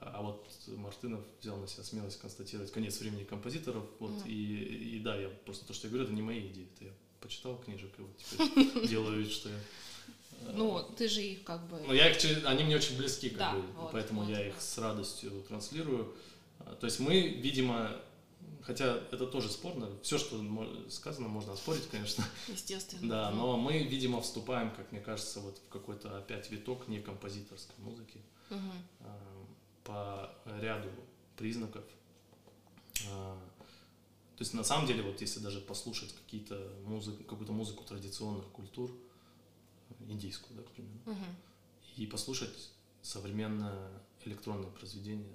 [0.00, 3.84] А вот Мартынов взял на себя смелость констатировать конец времени композиторов.
[3.98, 4.26] Вот, Мгм.
[4.28, 6.68] и, и да, я просто то, что я говорю, это не мои идеи.
[6.74, 9.56] Это я почитал книжек и вот теперь делаю вид, что я...
[9.56, 11.78] э, Ну, ты же их как бы...
[11.86, 14.46] но я их, они мне очень близки, как Да, бы, вот, поэтому вот, я вот.
[14.46, 16.14] их с радостью транслирую.
[16.60, 17.96] А, То есть мы, видимо,
[18.62, 20.40] хотя это тоже спорно, все, что
[20.88, 23.08] сказано, можно оспорить, конечно, Естественно.
[23.08, 27.00] да, Ну, но мы, видимо, вступаем, как мне кажется, вот в какой-то опять виток не
[27.00, 28.20] композиторской музыки
[28.50, 28.72] мгм.
[29.86, 30.90] По ряду
[31.36, 31.84] признаков.
[33.08, 33.38] А,
[34.36, 38.90] То есть на самом деле, вот если даже послушать какие-то музыку, какую-то музыку традиционных культур,
[40.08, 41.36] индийскую, да, к примеру, Мгм.
[41.96, 42.70] и послушать
[43.02, 43.90] современное
[44.24, 45.32] электронное произведение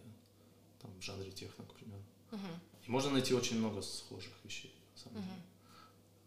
[0.82, 2.04] там, в жанре техно, к примеру.
[2.32, 2.48] Мгм.
[2.88, 5.34] И можно найти очень много схожих вещей, на самом деле.
[5.34, 5.44] Мгм.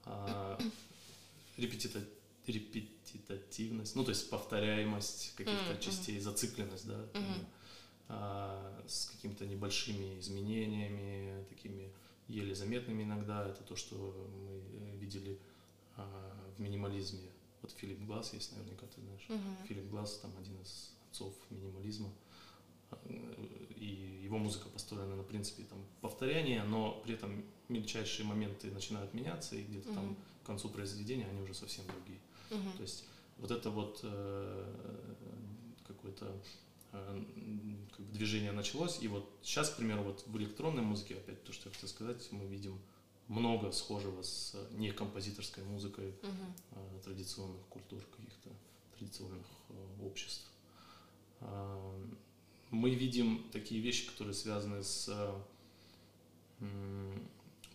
[0.07, 0.59] А,
[1.59, 2.09] репетита-
[2.47, 7.45] репетитативность, ну то есть повторяемость каких-то Мгм, частей, зацикленность, да, а,
[8.09, 11.91] с какими-то небольшими изменениями, такими
[12.29, 13.47] еле заметными иногда.
[13.49, 13.95] Это то, что
[14.47, 15.39] мы э, видели
[15.97, 17.29] а, в минимализме.
[17.63, 19.27] Вот Филипп Глаз есть, наверняка ты знаешь.
[19.29, 19.67] Мгм.
[19.67, 22.11] Филипп Глаз там один из отцов минимализма.
[22.91, 22.97] А,
[23.77, 29.57] И его музыка построена на принципе там, повторяния, но при этом мельчайшие моменты начинают меняться,
[29.57, 30.17] и где-то там Мгм.
[30.43, 32.19] к концу произведения они уже совсем другие.
[32.51, 32.77] Мгм.
[32.77, 33.05] То есть
[33.39, 35.15] вот это вот э,
[35.87, 36.41] какое-то м,
[37.91, 41.53] как бы движение началось, и вот сейчас, к примеру, вот в электронной музыке, опять то,
[41.53, 42.79] что я хотел сказать, мы видим
[43.29, 48.51] много схожего с некомпозиторской музыкой э, традиционных культур, каких-то
[48.99, 50.51] традиционных э, обществ.
[51.41, 51.95] А,
[52.71, 55.09] Мы видим такие вещи, которые связаны с
[56.61, 57.17] э,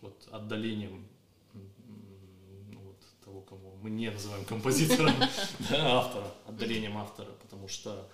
[0.00, 1.06] вот, отдалением
[1.54, 5.14] ну, вот, того, кого мы не называем композитором,
[5.70, 8.08] да, автора, отдалением автора, потому что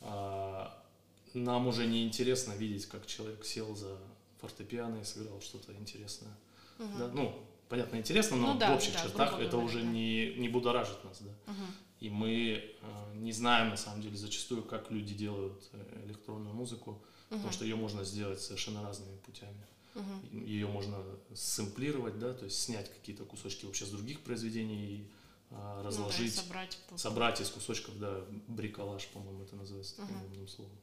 [0.00, 3.98] нам уже не интересно видеть, как человек сел за
[4.38, 6.36] фортепиано и сыграл что-то интересное.
[6.78, 6.98] Мгм.
[6.98, 9.88] Да, ну, понятно, интересно, но Ну да, в общих да, чертах это говоря, уже да.
[9.88, 11.30] не, не будоражит нас, да.
[11.46, 11.74] Мгм.
[12.00, 17.02] И мы э, не знаем, на самом деле, зачастую, как люди делают э, электронную музыку,
[17.28, 17.52] потому Мгм.
[17.52, 19.66] что ее можно сделать совершенно разными путями.
[19.94, 20.44] Мгм.
[20.44, 25.08] Ее можно сэмплировать, да, то есть снять какие-то кусочки вообще с других произведений и
[25.50, 26.78] а, Ну, разложить, да, собрать.
[26.96, 30.26] собрать из кусочков, да, бриколаж, по-моему, это называется таким Мгм.
[30.26, 30.76] умным словом.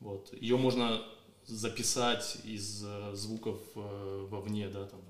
[0.00, 0.32] Вот.
[0.40, 1.02] Ее можно
[1.46, 5.00] записать из э, звуков э, вовне, да, там,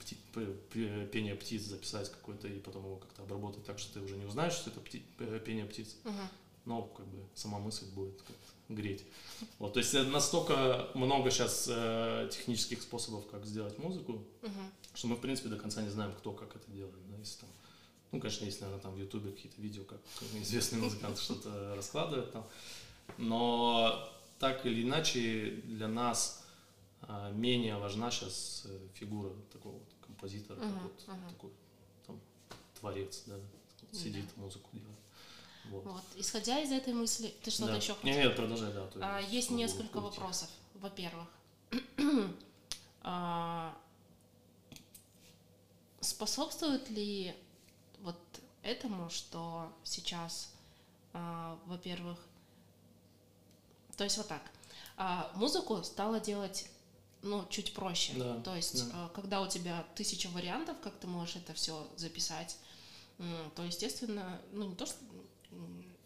[0.00, 4.24] пти- пение птиц записать какое-то и потом его как-то обработать так, что ты уже не
[4.24, 6.28] узнаешь, что это пти- э, пение птиц, Мгм.
[6.64, 8.20] но как бы сама мысль будет
[8.68, 9.04] греть.
[9.58, 11.64] Вот, то есть э, настолько много сейчас
[12.34, 14.70] технических способов, как сделать музыку, Мгм.
[14.94, 16.94] что мы, в принципе, до конца не знаем, кто как это делает.
[17.10, 17.50] Да, если там,
[18.12, 20.00] ну, конечно, есть, наверное, там в Ютубе какие-то видео, как
[20.40, 22.46] известный музыкант что-то раскладывает там.
[23.18, 26.44] Но так или иначе для нас
[27.02, 31.28] а, менее важна сейчас фигура такого вот композитора, как Мгм, вот мгм.
[31.30, 31.50] такой
[32.06, 32.20] там
[32.78, 33.36] творец, да,
[33.92, 34.98] сидит, музыку делает.
[35.64, 35.84] Вот.
[35.84, 36.02] Вот.
[36.16, 37.76] Исходя из этой мысли, ты что-то Да.
[37.76, 38.28] еще Не, хотел?
[38.28, 38.88] нет, продолжай, да.
[38.96, 40.18] а А, есть несколько уйти.
[40.18, 40.48] вопросов.
[40.74, 41.28] Во-первых,
[43.02, 43.76] а,
[46.00, 47.34] способствует ли
[48.02, 48.18] вот
[48.62, 50.52] этому, что сейчас,
[51.12, 52.18] а, во-первых,
[53.96, 54.42] то есть вот так,
[54.96, 56.68] а, музыку стало делать
[57.22, 58.14] ну, чуть проще.
[58.14, 58.92] Да, то есть, да.
[58.94, 62.56] а, когда у тебя тысяча вариантов, как ты можешь это все записать,
[63.54, 64.96] то, естественно, ну, не то, что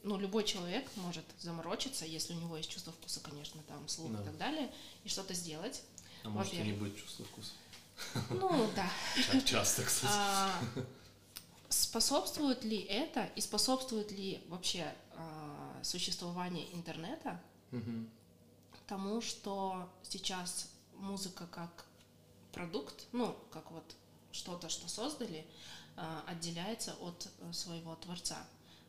[0.03, 4.23] ну, любой человек может заморочиться, если у него есть чувство вкуса, конечно, там, слух Да.
[4.23, 4.73] и так далее,
[5.05, 5.83] и что-то сделать.
[6.25, 7.53] А может и не быть чувства вкуса.
[8.31, 8.91] Ну, да.
[9.17, 10.13] Ча- Часто, кстати.
[11.75, 18.09] Способствует ли это и способствует ли вообще а, существование интернета Мгм.
[18.87, 21.85] тому, что сейчас музыка как
[22.53, 23.97] продукт, ну, как вот
[24.31, 25.45] что-то, что создали,
[25.97, 28.39] а, отделяется от э, своего творца.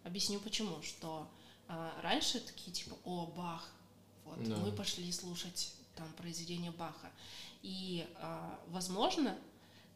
[0.04, 1.28] Объясню почему, что
[1.68, 3.68] а, раньше такие типа, о, Бах,
[4.26, 4.58] вот, Да.
[4.58, 7.12] мы пошли слушать там произведение Баха.
[7.64, 9.36] И, а, возможно,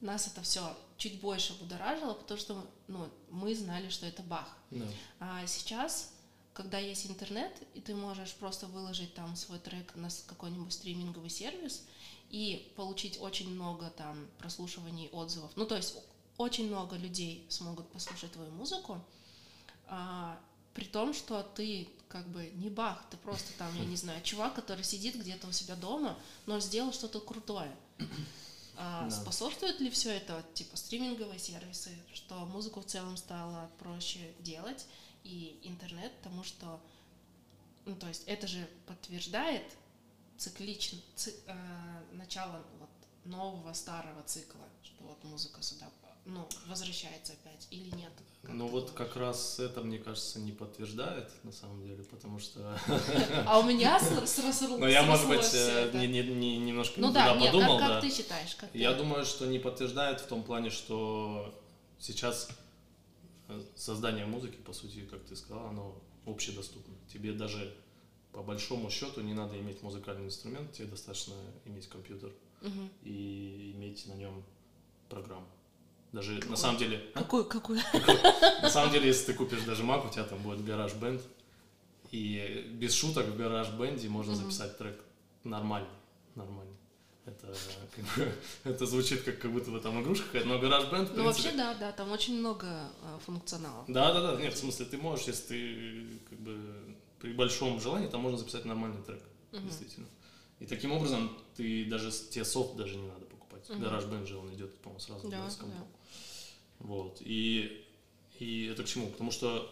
[0.01, 4.57] нас это все чуть больше будоражило, потому что ну, мы знали, что это Бах.
[4.71, 4.85] Да.
[5.19, 6.13] А сейчас,
[6.53, 11.85] когда есть интернет, и ты можешь просто выложить там свой трек на какой-нибудь стриминговый сервис
[12.29, 15.51] и получить очень много там прослушиваний, отзывов.
[15.55, 15.95] Ну, то есть
[16.37, 19.01] очень много людей смогут послушать твою музыку,
[19.87, 20.39] а,
[20.73, 24.55] при том, что ты как бы не бах, ты просто там, я не знаю, чувак,
[24.55, 27.75] который сидит где-то у себя дома, но сделал что-то крутое.
[28.81, 29.11] А Да.
[29.11, 34.87] Способствует ли все это, типа, стриминговые сервисы, что музыку в целом стало проще делать,
[35.25, 36.79] и интернет, потому что,
[37.85, 39.63] ну, то есть это же подтверждает
[40.37, 42.89] циклично, ци- э, начало вот
[43.25, 45.89] нового старого цикла, что вот музыка сюда,
[46.29, 48.11] ну, возвращается опять или нет?
[48.41, 52.79] Как Ну вот как раз это, мне кажется, не подтверждает на самом деле, потому что...
[53.45, 57.33] А у меня с- сросло Ну я, может быть, э, не- немножко Ну не да,
[57.33, 58.01] туда подумал, как, как да.
[58.01, 58.55] ты считаешь?
[58.55, 61.53] Как Я думаю, что не подтверждает в том плане, что
[61.99, 62.49] сейчас
[63.49, 66.93] э, создание музыки, по сути, как ты сказал, оно общедоступно.
[67.11, 67.75] Тебе даже
[68.31, 71.33] по большому счету не надо иметь музыкальный инструмент, тебе достаточно
[71.65, 72.31] иметь компьютер
[73.03, 74.43] и иметь на нем
[75.09, 75.47] программу.
[76.11, 76.57] Даже на Какой?
[76.57, 77.19] самом деле, а?
[77.19, 77.79] Какую, какую?
[78.61, 81.21] на самом деле, если ты купишь даже Mac, у тебя там будет гараж бенд,
[82.11, 84.99] и без шуток в гараж бенде можно записать трек
[85.43, 85.89] нормальный,
[86.33, 86.75] нормальный.
[87.25, 87.53] Это,
[87.95, 91.25] как бы, это звучит как, как будто бы там игрушка какая-то, но гараж бенд, Ну
[91.25, 92.65] вообще да, да, там очень много
[93.03, 93.85] э, функционала.
[93.87, 98.07] да, да, да, нет, в смысле, ты можешь, если ты как бы при большом желании,
[98.07, 99.67] там можно записать нормальный трек, Мгм.
[99.67, 100.07] действительно.
[100.59, 103.69] И таким образом ты даже тебе софт даже не надо покупать.
[103.69, 103.81] Мгм.
[103.83, 105.85] Гараж бенд же он идет, по-моему, сразу Да, да.
[106.79, 107.17] Вот.
[107.21, 107.85] И,
[108.39, 109.07] и это к чему?
[109.07, 109.69] Потому что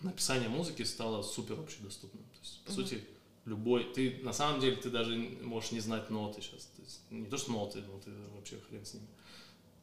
[0.00, 2.22] написание музыки стало супер общедоступным.
[2.24, 2.80] То есть, по Мгм.
[2.82, 3.04] сути,
[3.44, 3.84] любой...
[3.92, 6.64] Ты, на самом деле, ты даже можешь не знать ноты сейчас.
[6.76, 9.06] То есть, не то, что ноты, но ты вообще хрен с ними.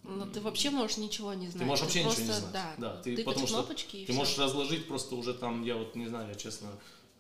[0.03, 1.67] Но ты вообще можешь ничего не знать.
[1.67, 2.53] можешь вообще ничего не просто, знать.
[2.53, 3.75] Да, Да, ты- потому что Ты
[4.05, 4.13] всё.
[4.13, 6.69] можешь разложить просто уже там, я вот не знаю, я честно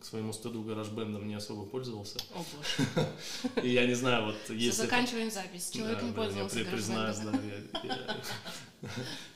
[0.01, 2.17] к своему стыду гараж-бендом не особо пользовался.
[2.33, 3.09] О боже.
[3.63, 4.81] И я не знаю, вот если...
[4.81, 5.69] заканчиваем запись.
[5.69, 8.21] Человек Да, не да, я пользовался при- признаюсь, да, я, я-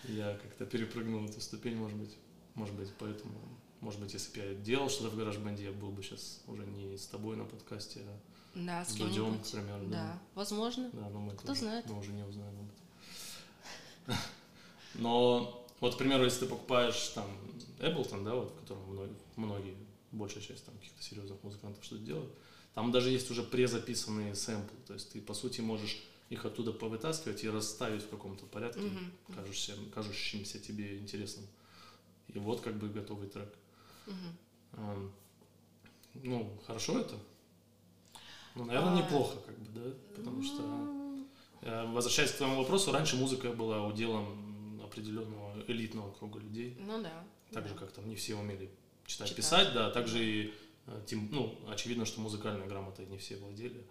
[0.31, 2.15] я как-то перепрыгнул эту ступень, может быть.
[2.55, 3.35] Может быть, поэтому,
[3.81, 6.97] может быть, если бы я делал что-то в гараж-бенде, я был бы сейчас уже не
[6.97, 8.17] с тобой на подкасте, а
[8.55, 9.85] Да, с с Дудем, к примеру.
[9.87, 10.89] Да, возможно.
[10.93, 11.85] Да, но мы Кто тоже- знает.
[11.87, 12.65] Мы уже не узнаем об
[14.07, 14.17] этом.
[14.95, 17.25] Но вот, к примеру, если ты покупаешь там
[17.79, 19.75] Ableton, да, вот, в котором многие,
[20.11, 22.31] большая часть там каких-то серьезных музыкантов что-то делают,
[22.73, 27.43] там даже есть уже презаписанные сэмплы, то есть ты, по сути, можешь их оттуда повытаскивать
[27.43, 31.45] и расставить в каком-то порядке, мгм, кажущимся, кажущимся тебе интересным.
[32.27, 33.53] И вот как бы готовый трек.
[34.73, 35.11] Ам,
[36.15, 37.15] Ну, хорошо это?
[38.55, 39.93] Ну, наверное, А, неплохо, как бы, да?
[40.15, 40.63] Потому что,
[41.61, 46.77] э, возвращаясь к твоему вопросу, раньше музыка была уделом определенного элитного круга людей.
[46.79, 47.23] Ну да.
[47.51, 47.69] Так да.
[47.69, 48.71] же, как там не все умели
[49.05, 49.35] читать, Читать.
[49.37, 50.53] писать, да, также и
[50.87, 53.85] э, тем, ну, очевидно, что музыкальной грамотой не все владели.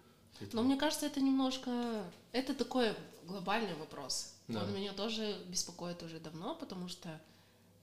[0.52, 2.04] Но мне кажется, это немножко...
[2.32, 2.92] Это такой
[3.24, 4.34] глобальный вопрос.
[4.48, 4.62] Да.
[4.64, 7.20] Он меня тоже беспокоит уже давно, потому что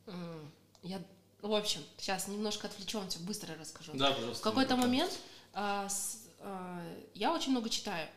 [0.07, 0.51] м,
[0.83, 1.01] я...
[1.41, 3.93] В общем, сейчас немножко отвлечемся, быстро расскажу.
[3.95, 4.41] да, пожалуйста.
[4.41, 5.11] В какой-то момент
[5.53, 6.83] а, с- а,
[7.15, 8.07] я очень много читаю.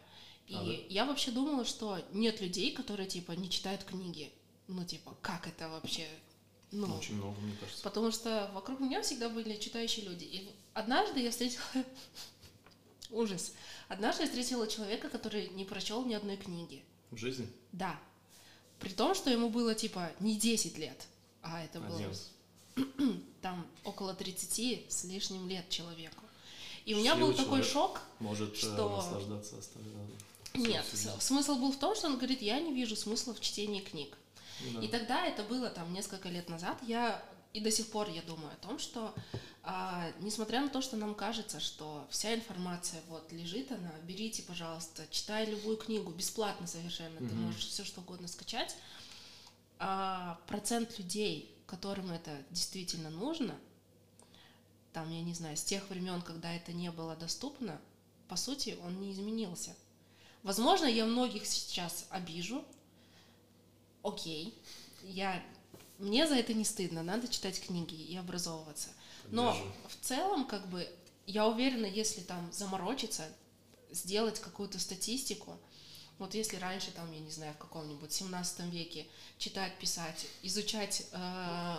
[0.47, 0.73] И А, да?
[0.91, 4.31] я вообще думала, что нет людей, которые, типа, не читают книги.
[4.67, 6.07] Ну, типа, как это вообще?
[6.75, 7.83] Ну, Очень много, мне кажется.
[7.83, 10.25] Потому что вокруг меня всегда были читающие люди.
[10.25, 11.65] И однажды я встретила...
[13.11, 13.53] Ужас.
[13.89, 16.83] Однажды я встретила человека, который не прочел ни одной книги.
[17.11, 17.49] В жизни?
[17.73, 17.99] Да.
[18.81, 21.07] При том, что ему было типа не 10 лет,
[21.43, 23.23] а это было Один.
[23.43, 26.25] там около 30 с лишним лет человеку.
[26.85, 28.01] И у меня был такой шок.
[28.19, 29.93] Может э, Что- наслаждаться остальным.
[30.55, 30.85] Нет,
[31.19, 34.17] смысл был в том, что он говорит, я не вижу смысла в чтении книг.
[34.61, 34.87] Ну да.
[34.87, 36.79] И тогда это было там несколько лет назад.
[36.83, 39.15] Я и до сих пор я думаю о том, что
[39.63, 45.07] а, несмотря на то, что нам кажется, что вся информация вот лежит она, берите, пожалуйста,
[45.11, 47.43] читай любую книгу бесплатно совершенно, ты Мгм.
[47.45, 48.77] можешь все что угодно скачать.
[49.79, 53.55] А процент людей, которым это действительно нужно,
[54.93, 57.81] там я не знаю, с тех времен, когда это не было доступно,
[58.29, 59.75] по сути, он не изменился.
[60.43, 62.65] Возможно, я многих сейчас обижу.
[64.05, 64.57] Окей,
[65.03, 65.43] я
[65.99, 68.91] мне за это не стыдно, надо читать книги и образовываться.
[69.31, 69.75] Но Поддерживаю.
[69.89, 70.89] в целом, как бы,
[71.27, 73.25] я уверена, если там заморочиться,
[73.91, 75.57] сделать какую-то статистику,
[76.19, 79.07] вот если раньше, там, я не знаю, в каком-нибудь 17 веке
[79.39, 81.77] читать, писать, изучать, э,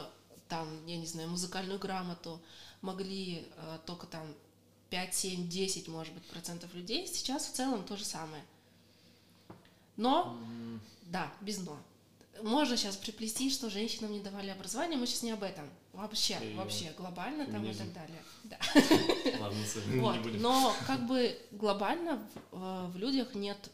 [0.49, 2.41] там, я не знаю, музыкальную грамоту
[2.81, 4.33] могли э, только там
[4.89, 8.43] 5, 7, 10, может быть, процентов людей, сейчас в целом то же самое.
[9.97, 11.77] Но, М, да, без но.
[12.41, 15.69] Можно сейчас приплести, что женщинам не давали образование, мы сейчас не об этом.
[15.93, 18.21] Вообще, И вообще, глобально там и так далее.
[18.43, 18.57] Да.
[19.39, 19.59] Ладно,
[20.01, 20.41] Вот, не будем.
[20.41, 23.69] но как бы глобально в, э, в людях нет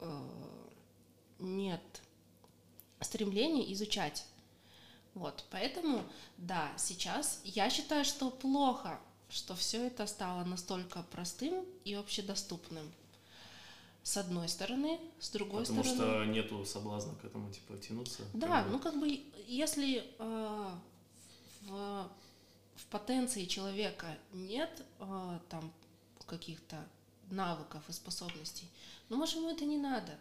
[0.00, 0.28] э,
[1.38, 1.80] нет
[3.00, 4.24] стремления изучать.
[5.14, 6.02] Вот, поэтому,
[6.38, 8.98] да, сейчас я считаю, что плохо,
[9.28, 12.90] что все это стало настолько простым и общедоступным.
[14.02, 16.24] С одной стороны, с другой Потому стороны.
[16.24, 18.22] что нету соблазна к этому, типа, тянуться.
[18.34, 18.72] Да, Как бы.
[18.72, 20.70] ну как бы если э,
[21.68, 22.08] в,
[22.76, 25.72] в потенции человека нет э, там
[26.26, 26.84] каких-то
[27.30, 28.66] навыков и способностей,
[29.08, 30.12] ну может ему это не надо.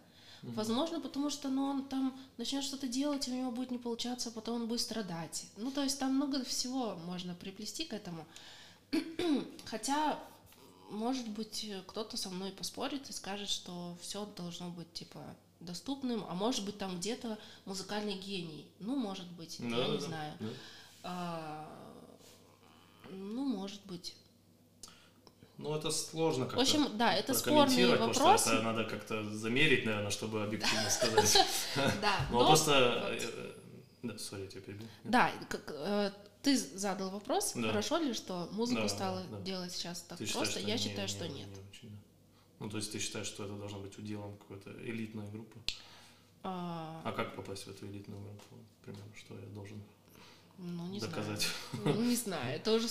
[0.44, 0.54] Мгм.
[0.54, 4.30] Возможно, потому что ну, он там начнет что-то делать, и у него будет не получаться,
[4.30, 5.46] а потом он будет страдать.
[5.58, 8.26] Ну, то есть там много всего можно приплести к этому.
[9.65, 10.20] Хотя,
[10.91, 15.19] может быть, кто-то со мной поспорит и скажет, что все должно быть типа
[15.60, 18.65] доступным, а может быть там где-то музыкальный гений.
[18.80, 20.34] Ну, может быть, Да, я да, не да, знаю.
[20.39, 20.47] да.
[21.04, 21.69] А,
[23.10, 24.15] ну, может быть.
[25.58, 28.41] Ну, это сложно В как-то общем, да, это спорный вопрос.
[28.41, 31.38] что это надо как-то замерить, наверное, чтобы объективно сказать.
[32.01, 32.71] Да, Ну, но- просто...
[33.10, 33.21] вот.
[33.21, 33.54] э,
[34.01, 34.88] Да, сори, я тебя перебил.
[35.04, 35.32] Да,
[35.67, 37.67] э, ты задал вопрос, Да.
[37.69, 39.39] хорошо ли, что музыку Да, стало да.
[39.41, 40.60] делать сейчас так Ты считаешь, просто?
[40.60, 41.49] что Я не- считаю, не- что не нет.
[41.71, 41.95] очень, да.
[42.60, 45.60] Ну, то есть ты считаешь, что это должно быть уделом какой-то элитной группы?
[46.43, 48.56] А, А как попасть в эту элитную группу?
[48.84, 49.82] Примерно, что я должен
[50.58, 51.47] ну, не доказать?
[51.73, 51.95] знаю.
[51.97, 52.88] Ну, не знаю, это уже...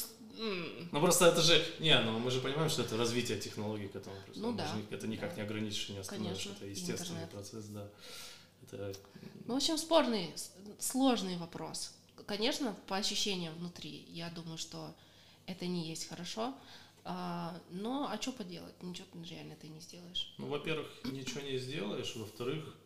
[0.92, 4.16] Ну просто это же, не, ну мы же понимаем, что это развитие технологий к этому.
[4.24, 4.40] Просто.
[4.40, 5.36] Ну да, же это никак да.
[5.36, 6.28] не ограничишь, и не остановишь.
[6.44, 7.30] Конечно, это естественный интернет.
[7.30, 7.88] процесс, да.
[8.62, 8.92] Это
[9.46, 10.32] Ну, в общем, спорный,
[10.78, 11.92] сложный вопрос.
[12.30, 14.94] Конечно, по ощущениям внутри, я думаю, что
[15.46, 16.54] это не есть хорошо.
[17.02, 18.80] А, но а что поделать?
[18.82, 20.32] Ничего ты реально ты не сделаешь.
[20.38, 22.76] Ну, во-первых, ничего не сделаешь, во-вторых,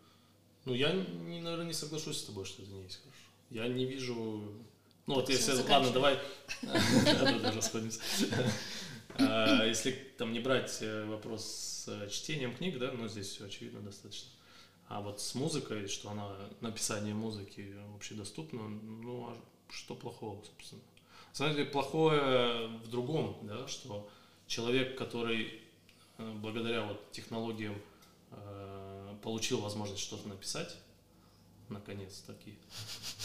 [0.64, 3.20] ну, я, не, наверное, не соглашусь с тобой, что это не есть хорошо.
[3.50, 4.14] Я не вижу...
[5.06, 5.52] Ну, вот если...
[5.52, 6.18] Ладно, давай...
[7.54, 8.00] Расходимся.
[9.18, 13.44] А, Если там не брать э, вопрос с э, чтением книг, да, ну, здесь все
[13.44, 14.30] очевидно достаточно.
[14.88, 19.36] А вот с музыкой, что она, написание музыки общедоступно, ну, а
[19.70, 20.82] что плохого, собственно?
[21.30, 24.08] На самом деле, плохое в другом, да, что
[24.46, 25.60] человек, который
[26.18, 27.74] э, благодаря вот технологиям
[28.30, 30.76] э, получил возможность что-то написать,
[31.70, 32.56] наконец-таки,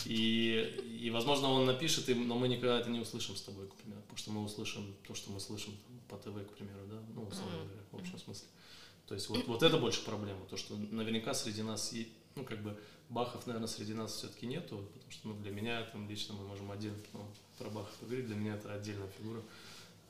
[0.05, 3.75] и, и, возможно, он напишет, и- но мы никогда это не услышим с тобой, к
[3.75, 5.75] примеру, потому что мы услышим то, что мы слышим
[6.07, 8.47] по ТВ, к примеру, да, ну, условно говоря, в общем смысле.
[9.09, 12.61] То есть вот, вот это больше проблема, то, что наверняка среди нас, и, ну, как
[12.61, 12.79] бы,
[13.09, 16.71] Бахов, наверное, среди нас все-таки нету, потому что, ну, для меня, там, лично мы можем
[16.71, 19.41] отдельно потом про Баха поговорить, для меня это отдельная фигура.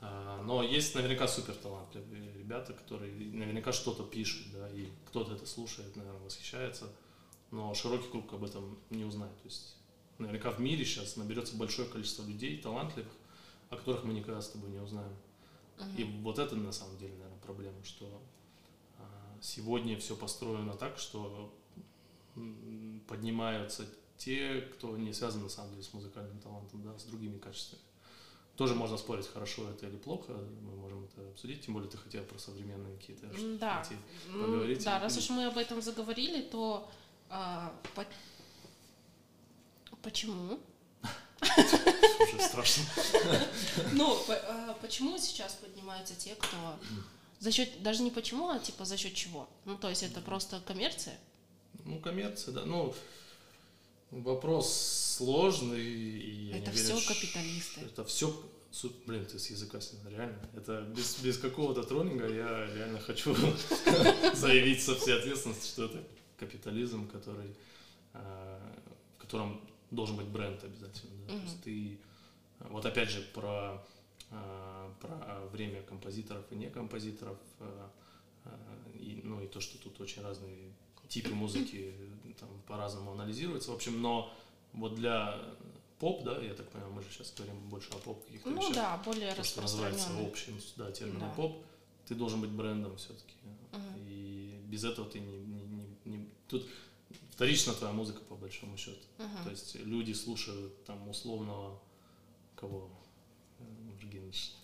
[0.02, 5.46] А, Но есть наверняка супер талантливые ребята, которые наверняка что-то пишут, да, и кто-то это
[5.46, 6.92] слушает, наверное, восхищается.
[7.52, 9.36] но широкий круг об этом не узнает.
[9.38, 9.78] То есть
[10.18, 13.14] наверняка в мире сейчас наберется большое количество людей, талантливых,
[13.70, 15.16] о которых мы никогда с тобой не узнаем.
[15.98, 18.22] И вот это на самом деле, наверное, проблема, что
[19.42, 21.54] сегодня все построено так, что
[23.08, 23.86] поднимаются
[24.18, 27.82] те, кто не связан на самом деле с музыкальным талантом, да, с другими качествами.
[28.56, 32.24] Тоже можно спорить, хорошо это или плохо, мы можем это обсудить, тем более ты хотел
[32.26, 33.28] про современные какие-то
[33.58, 33.86] Да.
[34.32, 34.84] поговорить.
[34.84, 36.90] Да, раз уж мы об этом заговорили, то
[37.30, 38.06] а, по-
[40.02, 40.60] почему?
[41.42, 42.84] Уже страшно.
[43.94, 46.58] Ну, а, почему сейчас поднимаются те, кто
[47.40, 49.50] за счет даже не почему, а типа за счет чего?
[49.66, 51.18] Ну, то есть это просто коммерция?
[51.86, 52.66] Ну, коммерция, да.
[52.66, 52.94] Ну,
[54.12, 55.82] вопрос сложный.
[55.84, 57.82] И это все ш- капиталисты.
[57.82, 58.34] Это все...
[59.08, 60.40] Блин, ты с языка снял, реально.
[60.56, 63.36] Это без, без какого-то троллинга я реально хочу
[64.36, 66.04] заявить со всей ответственностью, что это
[66.38, 67.56] капитализм, который,
[68.14, 68.62] а,
[69.18, 69.60] в котором
[69.90, 71.12] должен быть бренд обязательно.
[71.26, 71.28] да.
[71.30, 71.44] То Мгм.
[71.46, 72.00] есть ты...
[72.70, 73.84] Вот опять же про,
[74.30, 77.38] про время композиторов и не композиторов.
[77.60, 77.92] а,
[78.94, 80.72] и, ну и то, что тут очень разные
[81.08, 81.94] типы музыки
[82.40, 83.72] там по-разному анализируются.
[83.72, 84.32] В общем, но
[84.74, 85.38] вот для
[86.00, 88.76] поп, да, я так понимаю, мы же сейчас говорим больше о поп каких-то Ну вещах.
[88.76, 91.34] да, более то, что называется общим да, термином Да.
[91.36, 91.64] поп,
[92.08, 93.34] ты должен быть брендом все-таки.
[93.72, 93.84] Мгм.
[93.98, 96.66] И без этого ты не, не, не, не- Тут
[97.32, 99.00] вторична твоя музыка, по большому счету.
[99.18, 99.44] Мгм.
[99.44, 101.80] То есть люди слушают там условного
[102.56, 102.90] кого?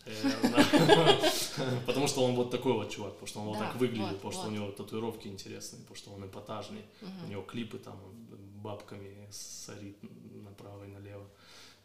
[0.05, 1.82] Э.
[1.86, 4.47] Потому что он вот такой вот чувак, потому что он вот так выглядит, потому что
[4.47, 6.86] у него татуировки интересные, потому что он эпатажный,
[7.26, 7.99] у него клипы там
[8.61, 9.97] бабками сорит
[10.43, 11.26] направо и налево.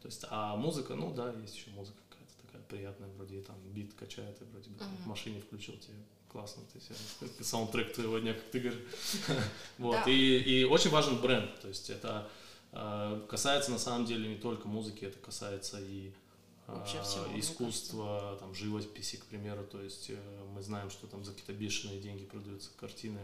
[0.00, 3.56] То есть, а музыка, ну да, есть еще музыка какая-то такая приятная, вроде и там
[3.66, 5.96] бит качает, и вроде бы в машине включил тебе
[6.32, 8.82] классно, ты себе саундтрек твоего дня, как ты говоришь.
[9.78, 12.28] Вот, и, и очень важен бренд, то есть это
[12.72, 16.12] э, касается на самом деле не только музыки, это касается и
[16.78, 21.24] Вообще всего, мне искусства, там, живописи, к примеру, то есть э, мы знаем, что там
[21.24, 23.20] за какие-то бешеные деньги продаются картины.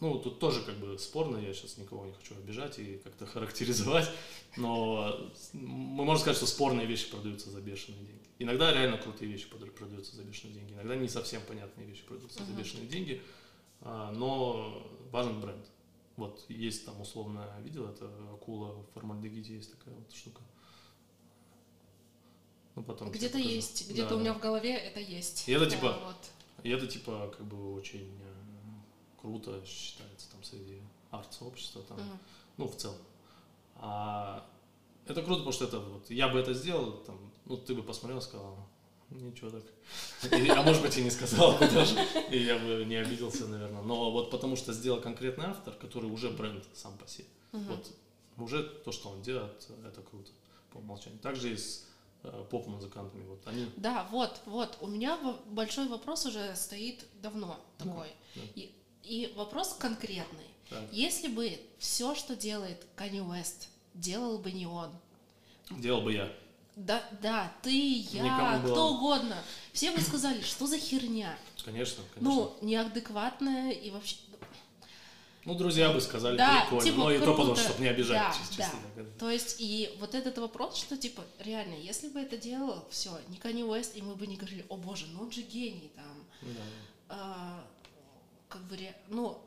[0.00, 4.10] Ну, тут тоже как бы спорно, я сейчас никого не хочу обижать и как-то характеризовать,
[4.56, 8.26] но мы можем сказать, что спорные вещи продаются за бешеные деньги.
[8.38, 12.38] Иногда реально крутые вещи прода- продаются за бешеные деньги, иногда не совсем понятные вещи продаются
[12.42, 12.58] за Мгм.
[12.58, 13.22] бешеные деньги,
[13.80, 15.64] а, но важен бренд.
[16.16, 20.40] Вот есть там условно, видел это акула в формальдегиде есть такая вот штука.
[22.76, 23.48] Ну, потом Где-то покажу.
[23.54, 24.16] есть, где-то Да.
[24.16, 25.48] у меня в голове это есть.
[25.48, 26.16] И это типа- А, вот.
[26.62, 32.18] И это типа как бы очень э, круто считается там среди арт-сообщества, там, Мгм.
[32.58, 32.98] ну, в целом.
[33.76, 34.46] А
[35.06, 38.20] это круто, потому что это вот, я бы это сделал, там, ну, ты бы посмотрел
[38.20, 38.56] сказал,
[39.10, 39.62] ничего так.
[40.32, 41.96] И- а может быть и не сказал бы даже,
[42.30, 43.82] и я бы не обиделся, наверное.
[43.82, 47.26] Но вот потому что сделал конкретный автор, который уже бренд сам по себе.
[47.52, 47.64] Мгм.
[47.68, 47.92] Вот
[48.38, 50.30] уже то, что он делает, это круто
[50.72, 51.18] по умолчанию.
[51.20, 51.86] Также и с
[52.50, 53.24] поп-музыкантами.
[53.26, 54.76] Вот они Да, вот, вот.
[54.80, 58.08] У меня большой вопрос уже стоит давно Ну, такой.
[58.34, 58.42] да.
[58.54, 58.72] И,
[59.02, 60.46] и вопрос конкретный.
[60.70, 64.90] так, Если бы все, что делает Kanye West, делал бы не он.
[65.70, 66.32] делал бы я.
[66.76, 67.70] Да, да, ты,
[68.00, 69.36] я, Никому было- кто угодно.
[69.72, 71.38] Все бы сказали, что за херня.
[71.64, 72.20] Конечно, конечно.
[72.34, 74.16] Ну, неадекватная и вообще...
[75.46, 76.84] Ну, друзья бы сказали, Да, прикольно.
[76.84, 77.38] типа, но и то круто.
[77.38, 78.18] потому, чтобы не обижать.
[78.18, 78.70] Да, чисто, да.
[78.96, 79.18] так, да.
[79.18, 83.36] То есть, и вот этот вопрос, что, типа, реально, если бы это делал, все, не
[83.38, 86.48] Kanye West, и мы бы не говорили, о боже, ну он же гений, там, Ну
[86.52, 86.60] да.
[87.08, 87.64] а,
[88.48, 88.76] как бы,
[89.08, 89.40] ну,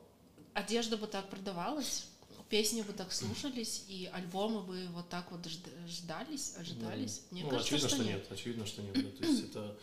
[0.53, 2.05] одежда бы так продавалась,
[2.49, 7.21] песни бы так слушались, и альбомы бы вот так вот жд- ждались, ожидались.
[7.31, 8.21] Мне ну, кажется, очевидно, что, что нет.
[8.23, 8.31] нет.
[8.31, 8.93] Очевидно, что нет.
[8.93, 9.17] да.
[9.17, 9.77] То есть это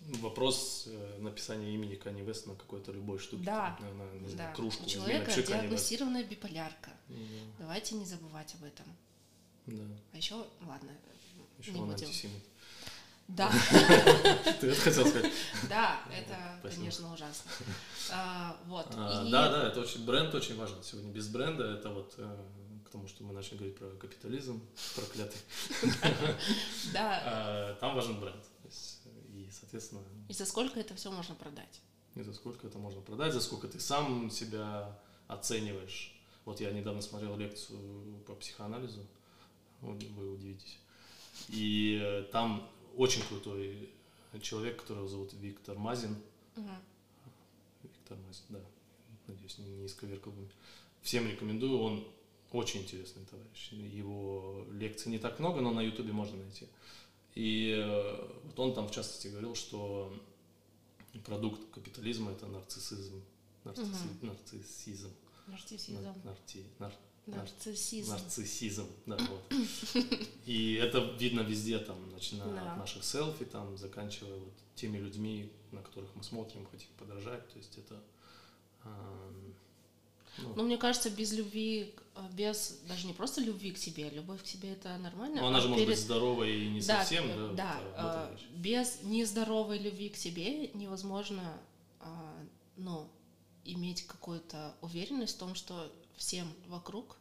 [0.00, 3.42] вопрос э, написания имени Кани Вест на какой-то любой штуке.
[3.44, 3.76] Да.
[3.78, 4.52] там, На, на, не Да.
[4.52, 4.84] кружку.
[4.84, 6.90] У человека диагностированная биполярка.
[7.08, 7.16] Ну,
[7.58, 8.86] Давайте не забывать об этом.
[9.66, 9.82] Да.
[10.12, 10.34] А еще,
[10.66, 10.90] ладно,
[11.58, 12.06] Еще не он будем.
[12.06, 12.42] антисемит.
[13.28, 13.50] Да,
[14.60, 15.32] Ты это хотел сказать?
[15.68, 16.78] да, это, Спасибо.
[16.80, 17.50] конечно, ужасно.
[18.12, 18.86] А, Вот.
[18.92, 20.80] А, Да, да, это очень бренд очень важен.
[20.84, 22.36] Сегодня без бренда это вот э,
[22.86, 24.62] к тому, что мы начали говорить про капитализм
[24.94, 25.40] проклятый.
[26.92, 27.22] Да.
[27.24, 28.44] А, Там важен бренд.
[29.66, 31.80] Соответственно, И за сколько это все можно продать?
[32.14, 34.96] И за сколько это можно продать, за сколько ты сам себя
[35.26, 36.14] оцениваешь.
[36.44, 39.04] Вот я недавно смотрел лекцию по психоанализу,
[39.80, 40.78] вы удивитесь.
[41.48, 43.90] И э, там очень крутой
[44.40, 46.16] человек, которого зовут Виктор Мазин.
[46.54, 46.76] Мгм.
[47.82, 48.60] Виктор Мазин, да.
[49.26, 50.48] Надеюсь, не, не исковеркал бы.
[51.02, 52.06] Всем рекомендую, он
[52.52, 53.72] очень интересный товарищ.
[53.72, 56.68] Его лекций не так много, но на ютубе можно найти.
[57.36, 60.12] И э, вот он там в частности говорил, что
[61.24, 63.22] продукт капитализма это нарциссизм.
[63.64, 65.10] Нарцисси- Нарциссизм.
[65.46, 66.02] Нарциссизм.
[66.02, 66.92] Нар- нарти- нар-
[67.26, 68.10] нар- Нарциссизм.
[68.12, 69.42] нарциссизм, да, вот.
[70.46, 72.72] И это видно везде, там, начиная Да.
[72.72, 77.58] от наших селфи, там, заканчивая вот теми людьми, на которых мы смотрим, хотим подражать, то
[77.58, 78.02] есть это...
[78.84, 79.54] ам,
[80.38, 84.42] ну, Ну, мне кажется, без любви, э, без даже не просто любви к себе, любовь
[84.42, 85.40] к себе это нормально.
[85.42, 87.80] ну, она а же может перед- быть здоровой и не Да, совсем, э, да, да,
[87.82, 88.48] вот, а, вот э, вещь.
[88.56, 91.58] без нездоровой любви к себе невозможно,
[92.00, 92.34] а,
[92.76, 93.08] ну,
[93.64, 97.16] иметь какую-то уверенность в том, что всем вокруг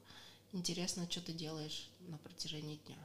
[0.53, 2.97] интересно, что ты делаешь на протяжении дня.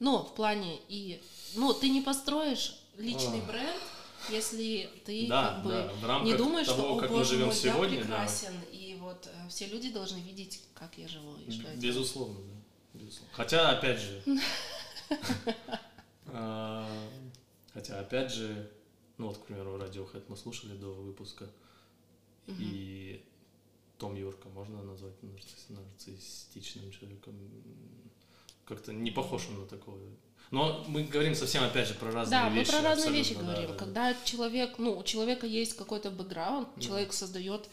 [0.00, 1.20] Ну, в плане и,
[1.54, 3.46] ну, ты не построишь личный Ох.
[3.48, 3.82] бренд,
[4.30, 7.46] если ты Да, как бы да, не думаешь, того, что, о как мы боже живем
[7.46, 8.06] мой, сегодня, я да.
[8.08, 11.68] прекрасен, и вот э, все люди должны видеть, как я живу и что.
[11.76, 12.98] Безусловно, да.
[13.00, 13.34] Безусловно.
[13.34, 14.22] Хотя, опять же,
[16.26, 16.86] а,
[17.72, 18.70] хотя, опять же,
[19.16, 21.48] ну вот, к примеру, Radiohead мы слушали до выпуска,
[22.46, 23.22] и
[23.98, 27.34] Том Йорка можно назвать нарцисс- нарциссичным человеком?
[28.64, 29.98] Как-то не похож он на такого.
[30.50, 32.70] Но мы говорим совсем, опять же, про разные Да, вещи.
[32.70, 33.66] мы про разные вещи да, говорим.
[33.66, 33.78] да, да.
[33.78, 36.80] Когда человек, ну, у человека есть какой-то бэкграунд, Да.
[36.80, 37.68] человек создает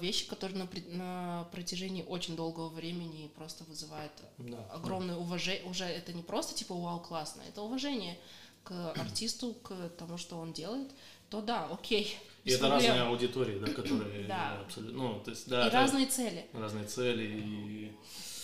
[0.00, 4.58] вещи, которые на, на протяжении очень долгого времени просто вызывают Да.
[4.72, 5.64] огромное уважение.
[5.64, 8.18] Уже это не просто типа вау, классно, это уважение
[8.64, 10.90] к артисту, к тому, что он делает,
[11.28, 12.16] то да, окей.
[12.44, 12.90] И это проблем.
[12.92, 14.60] разные аудитории, да, которые Да.
[14.62, 17.92] абсолютно, ну, то есть, да, И это разные цели разные цели, и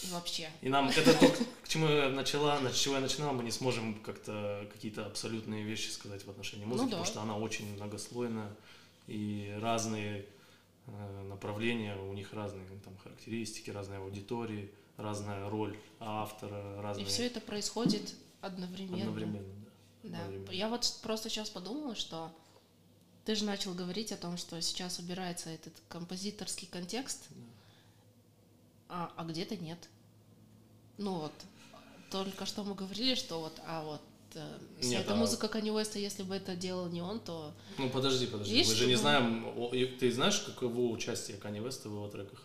[0.07, 0.51] и вообще.
[0.61, 1.27] И нам это то,
[1.62, 5.89] к чему я начала, с чего я начинал, мы не сможем как-то какие-то абсолютные вещи
[5.89, 6.97] сказать в отношении музыки, Ну да.
[6.99, 8.55] потому что она очень многослойная
[9.07, 10.25] и разные э,
[10.87, 17.41] направления, у них разные там характеристики, разные аудитории, разная роль автора, И разные все это
[17.41, 19.03] происходит одновременно.
[19.03, 19.55] одновременно.
[20.03, 20.11] Да.
[20.11, 20.18] Да.
[20.18, 20.51] одновременно.
[20.51, 22.30] Я вот просто сейчас подумала, что
[23.24, 27.28] ты же начал говорить о том, что сейчас убирается этот композиторский контекст,
[28.89, 29.89] а, а где-то нет.
[30.99, 31.32] Ну вот,
[32.11, 34.03] только что мы говорили, что вот, а вот
[34.37, 37.53] э, вся Нет, эта а- музыка Kanye West, если бы это делал не он, то
[37.78, 39.47] Ну подожди, подожди, Есть мы же не знаем,
[39.99, 42.43] ты знаешь, каково участие Kanye West в его треках?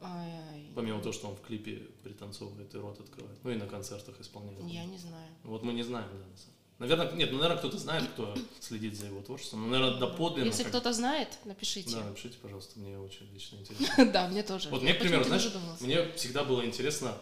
[0.00, 4.20] ай, Помимо того, что он в клипе пританцовывает и рот открывает, ну и на концертах
[4.20, 4.62] исполняет.
[4.64, 5.28] я не знаю.
[5.44, 6.18] Вот мы не знаем, да.
[6.18, 9.62] на самом- Наверное, нет, ну, наверное, кто-то знает, кто следит за его творчеством.
[9.62, 10.46] Ну, наверное, доподлинно.
[10.46, 11.90] Если как- кто-то знает, напишите.
[11.90, 14.06] Да, напишите, пожалуйста, мне очень лично интересно.
[14.12, 14.68] Да, мне тоже.
[14.68, 15.50] Вот мне, к примеру, знаешь,
[15.80, 17.18] мне всегда было интересно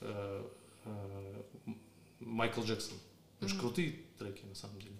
[0.00, 0.44] э,
[0.84, 1.42] э,
[2.28, 2.96] Майкл Джексон.
[3.40, 3.60] Же Мгм.
[3.60, 4.94] крутые треки, на самом деле.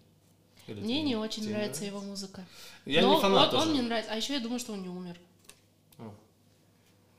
[0.67, 2.45] Или Мне не очень тебе нравится его музыка.
[2.85, 3.73] Я Но не фанат вот он тоже.
[3.73, 4.13] мне нравится.
[4.13, 5.19] А еще я думаю, что он не умер.
[5.99, 6.15] О.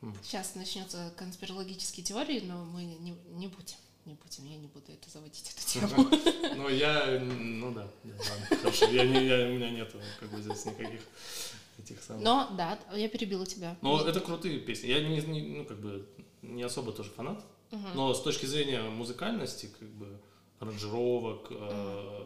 [0.02, 0.16] М.
[0.24, 3.76] Сейчас начнется конспирологические теории, но мы не, не будем.
[4.06, 6.10] Не будем, я не буду это заводить, эту тему.
[6.56, 8.86] Ну, я, ну да, ладно, хорошо.
[8.88, 11.02] Я не, я, у меня нету, как бы, здесь никаких
[11.80, 12.24] этих самых...
[12.24, 13.76] Но, да, я перебила тебя.
[13.82, 14.88] Но это крутые песни.
[14.88, 16.08] Я не, не- ну, как бы,
[16.42, 17.44] не особо тоже фанат.
[17.72, 17.90] Мгм.
[17.96, 20.20] Но с точки зрения музыкальности, как бы,
[20.60, 22.26] аранжировок, э,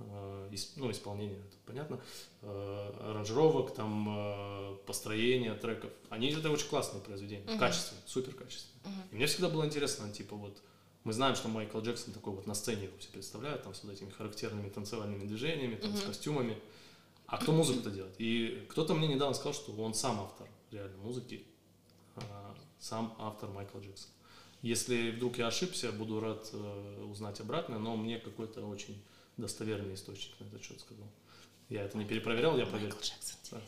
[0.00, 2.00] э, ис- ну, исполнения, это понятно,
[2.42, 7.58] э, аранжировок, там, э, построения треков, они, это очень классные произведения, Мгм.
[7.58, 8.80] качественные, супер качественные.
[8.84, 9.02] Мгм.
[9.12, 10.60] И мне всегда было интересно, типа, вот,
[11.04, 13.92] мы знаем, что Майкл Джексон такой вот на сцене его все представляют, там, с вот
[13.92, 16.06] этими характерными танцевальными движениями, там, с Мгм.
[16.08, 16.58] костюмами.
[17.26, 18.14] А кто музыку-то делает?
[18.18, 21.46] И кто-то мне недавно сказал, что он сам автор реально музыки,
[22.16, 24.10] а, сам автор Майкл Джексон.
[24.64, 28.98] Если вдруг я ошибся, буду рад э, узнать обратно, но мне какой-то очень
[29.36, 31.06] достоверный источник на этот счет сказал.
[31.68, 32.94] Я это не перепроверял, я проверил.
[32.94, 33.60] Майкл Джексон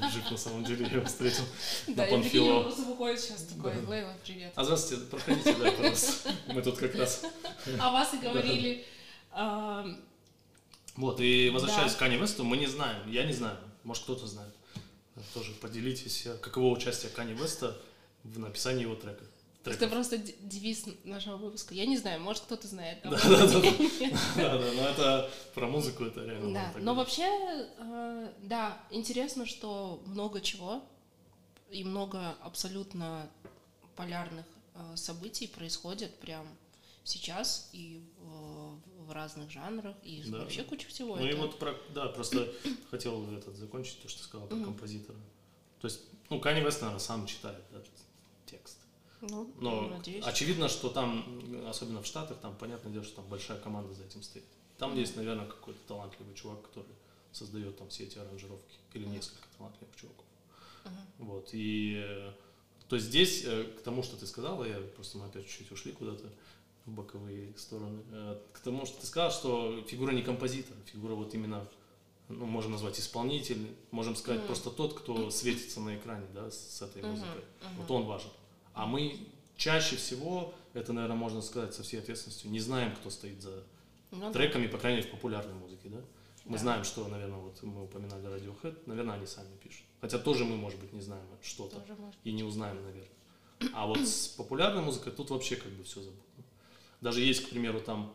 [0.00, 0.08] Да.
[0.10, 1.44] Жив на самом деле, я его встретил
[1.88, 2.62] Да, на он Панфилова.
[2.62, 3.90] просто выходит сейчас такой, Да.
[3.90, 4.52] Лейла, привет.
[4.56, 6.34] А здравствуйте, проходите, да, пожалуйста.
[6.54, 7.22] Мы тут как раз
[7.78, 8.86] А вас и говорили,
[9.32, 10.00] ам,
[10.96, 11.98] Вот, и возвращаясь Да.
[11.98, 14.54] к Kanye West, мы не знаем, я не знаю, может кто-то знает.
[15.34, 17.74] Тоже поделитесь, э, каково участие Kanye West
[18.24, 19.22] в написании его трека.
[19.64, 21.74] Это просто девиз нашего выпуска.
[21.74, 22.98] Я не знаю, может кто-то знает.
[23.04, 23.10] Да,
[24.36, 24.72] да, да.
[24.74, 26.52] но это про музыку, это реально.
[26.54, 27.24] Да, но вообще,
[27.78, 30.82] э, да, интересно, что много чего
[31.70, 33.30] и много абсолютно
[33.96, 36.46] полярных э, событий происходит прям
[37.04, 40.38] сейчас и в, разных жанрах и Да.
[40.38, 41.16] вообще куча всего.
[41.16, 42.48] Ну и Это- вот про, да, просто
[42.90, 45.18] хотел этот закончить то, что ты сказал про композитора.
[45.80, 47.80] То есть, ну, Kanye West, наверное, сам читает да,
[48.46, 48.78] текст.
[49.20, 50.24] Ну, Но надеюсь.
[50.24, 51.24] очевидно, что там,
[51.68, 54.44] особенно в Штатах, там, понятное дело, что там большая команда за этим стоит.
[54.78, 56.94] Там есть, наверное, какой-то талантливый чувак, который
[57.32, 58.78] создает там все эти аранжировки.
[58.94, 60.24] Или несколько талантливых чуваков.
[60.84, 61.26] Мгм.
[61.28, 61.48] Вот.
[61.52, 62.32] И э,
[62.88, 65.92] то есть здесь, э, к тому, что ты сказала, я просто мы опять чуть-чуть ушли
[65.92, 66.28] куда-то
[66.86, 68.02] в боковые стороны.
[68.10, 71.68] Э, К тому, что ты сказал, что фигура не композитора, фигура вот именно
[72.28, 74.46] ну, можем назвать исполнитель, можем сказать Мгм.
[74.46, 77.42] просто тот, кто светится на экране, да, с, с этой Мгм, музыкой.
[77.60, 77.74] мгм.
[77.76, 78.30] Вот он важен.
[78.74, 83.40] А мы чаще всего, это, наверное, можно сказать со всей ответственностью, не знаем, кто стоит
[83.42, 83.64] за
[84.10, 86.00] Ну треками, по крайней мере, в популярной музыке, да?
[86.44, 86.58] Мы Да.
[86.58, 89.84] знаем, что, наверное, вот мы упоминали Radiohead, наверное, они сами пишут.
[90.00, 91.84] Хотя тоже мы, может быть, не знаем что-то
[92.24, 93.08] и не узнаем, наверное.
[93.74, 96.22] А вот с популярной музыкой тут вообще как бы все забыто.
[97.02, 98.14] Даже есть, к примеру, там,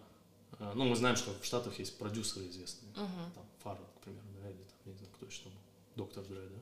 [0.59, 3.31] э, ну, мы знаем, что в Штатах есть продюсеры известные, Мгм.
[3.35, 5.53] там, Фаррелл, к примеру, да, или там, не знаю, кто еще там,
[5.95, 6.57] Доктор Дре, да,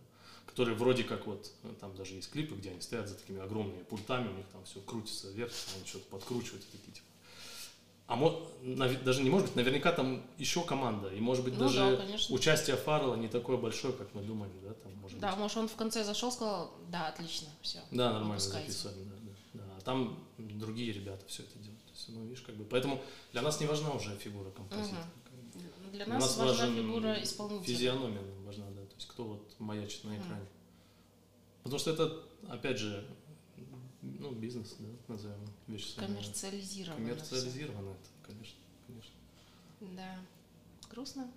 [0.54, 3.82] которые вроде как вот, э, там даже есть клипы, где они стоят за такими огромными
[3.84, 7.08] пультами, у них там все крутится вверх, они что-то подкручивают, и такие, типа.
[8.06, 8.40] А мо-
[9.04, 12.36] даже не может быть, наверняка там еще команда, и может быть Ну даже да, конечно.
[12.36, 15.40] участие Фаррелла не такое большое, как мы думали, да, там может Да, быть.
[15.40, 17.80] может, он в конце зашел, сказал, да, отлично, все.
[17.92, 18.72] Да, нормально Выпускайте.
[18.72, 19.16] записали, да,
[19.54, 19.74] да, да.
[19.78, 21.84] А там другие ребята все это делают.
[21.86, 22.66] То есть, ну, видишь, как бы.
[22.66, 23.02] Поэтому
[23.32, 25.02] для нас не важна уже фигура композитора.
[25.02, 25.90] Бы.
[25.94, 27.66] Для Для нас, важна фигура исполнителя.
[27.66, 28.82] Физиономия нам важна, да.
[28.82, 30.48] То есть кто вот маячит на экране.
[31.64, 33.06] Потому что это, опять же,
[34.02, 35.96] ну, бизнес, да, назовем вещи.
[35.98, 36.98] Коммерциализировано.
[36.98, 39.14] Коммерциализировано это, конечно, конечно.
[39.82, 40.20] Да.
[40.90, 41.32] Грустно.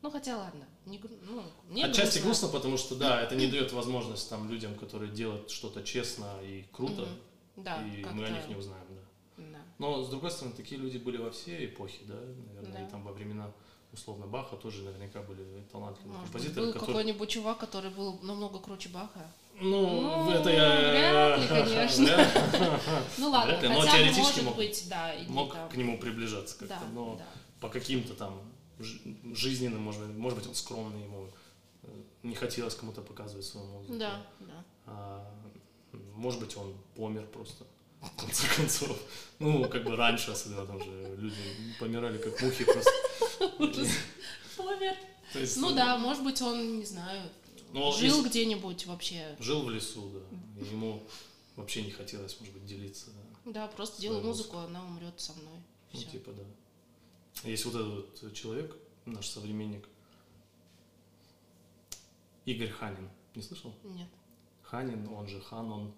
[0.00, 0.66] Ну, хотя ладно.
[0.86, 5.10] Не, ну, мне Отчасти грустно, потому что, да, это не дает возможность там людям, которые
[5.10, 7.64] делают что-то честно и круто, Мгм.
[7.64, 9.44] Да, и мы о них не узнаем, да.
[9.52, 9.58] Да.
[9.78, 12.86] Но, с другой стороны, такие люди были во все эпохи, да, наверное, Да.
[12.86, 13.50] и там во времена,
[13.92, 16.94] условно, Баха тоже наверняка были талантливые Может композиторы, был которые...
[16.98, 19.30] какой-нибудь чувак, который был намного круче Баха.
[19.60, 21.36] Ну, Ну, это я...
[21.36, 22.04] вряд ли, конечно.
[22.04, 22.80] Вряд
[23.18, 25.14] Ну ладно, но хотя теоретически может мог- быть, да.
[25.14, 27.20] или Мог там- к нему приближаться как-то, но
[27.60, 28.40] по каким-то там
[28.78, 29.00] жи-
[29.34, 31.26] жизненным, может быть, может быть, он скромный, ему
[31.82, 31.88] э,
[32.22, 33.98] не хотелось кому-то показывать свою музыку.
[33.98, 34.64] Да, да.
[34.86, 35.30] А,
[36.14, 37.64] может быть, он помер просто,
[38.00, 38.98] в конце концов.
[39.38, 41.36] Ну, как бы раньше, особенно там же люди
[41.78, 42.90] помирали как мухи просто.
[44.56, 44.96] Помер.
[45.34, 47.22] Есть, Ну да, может быть, он, не знаю,
[47.72, 49.36] Ну, жил где-нибудь вообще.
[49.38, 50.60] Жил в лесу, да.
[50.60, 51.02] И ему
[51.56, 53.10] вообще не хотелось, может быть, делиться.
[53.44, 54.26] Да, просто музыкой.
[54.26, 55.60] музыку, она умрет со мной.
[55.92, 56.42] Ну, типа, да.
[57.48, 59.88] Есть вот этот вот человек, наш современник,
[62.44, 63.08] Игорь Ханин.
[63.34, 63.74] Не слышал?
[63.84, 64.08] Нет.
[64.62, 65.92] Ханин, он же Ханон.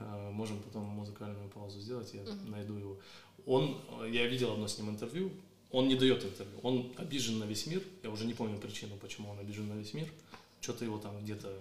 [0.00, 2.50] Э, Можем потом музыкальную паузу сделать, я Мгм.
[2.50, 2.98] найду его.
[3.46, 5.32] Он, э, я видел одно с ним интервью,
[5.70, 9.30] он не дает интервью, он обижен на весь мир, я уже не помню причину, почему
[9.30, 10.08] он обижен на весь мир,
[10.60, 11.52] что-то его там где-то,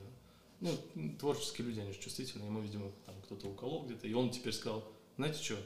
[0.61, 0.71] ну,
[1.19, 4.83] творческие люди, они же чувствительные, ему, видимо, там кто-то уколол где-то, и он теперь сказал,
[5.17, 5.57] знаете что,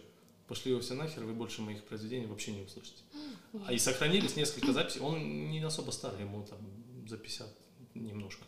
[0.47, 3.01] пошли вы все нахер, вы больше моих произведений вообще не услышите.
[3.65, 5.01] А и сохранились несколько записей.
[5.01, 6.57] Он не особо старый, ему там
[7.07, 7.47] за 50
[7.95, 8.43] немножко.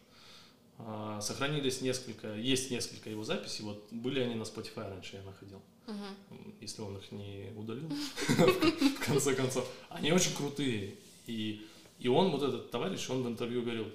[0.80, 3.64] А, сохранились несколько, есть несколько его записей.
[3.64, 5.62] Вот были они на Spotify раньше, я находил.
[5.88, 6.56] Мгм.
[6.62, 7.90] Если он их не удалил,
[8.28, 9.70] в конце концов.
[9.90, 10.96] Они очень крутые.
[11.28, 11.66] И,
[12.00, 13.88] и он, вот этот товарищ, он в интервью говорил,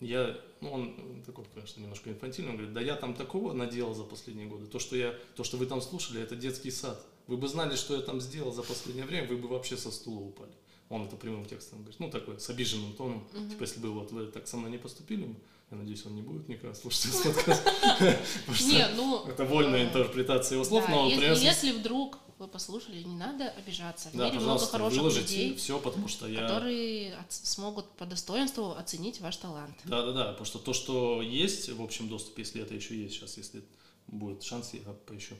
[0.00, 4.04] я, ну он такой, конечно, немножко инфантильный, он говорит, да я там такого наделал за
[4.04, 4.66] последние годы.
[4.66, 7.04] То, что я, то, что вы там слушали, это детский сад.
[7.26, 10.20] Вы бы знали, что я там сделал за последнее время, вы бы вообще со стула
[10.20, 10.52] упали.
[10.88, 13.26] Он это прямым текстом говорит, ну такой, с обиженным тоном.
[13.32, 13.50] Мгм.
[13.50, 15.34] Типа, если бы вот вы так со мной не поступили,
[15.70, 17.62] я надеюсь, он не будет никогда слушать этот подкаст.
[18.66, 19.26] Не, ну...
[19.26, 24.10] Это вольная э, интерпретация его слов, но если, вдруг вы послушали, не надо обижаться.
[24.10, 26.42] В Да, мире много хороших людей, все, потому что я...
[26.42, 29.76] которые смогут по достоинству оценить ваш талант.
[29.84, 33.14] Да, да, да, потому что то, что есть в общем доступе, если это еще есть
[33.14, 33.64] сейчас, если
[34.06, 35.34] будет шанс, я поищу,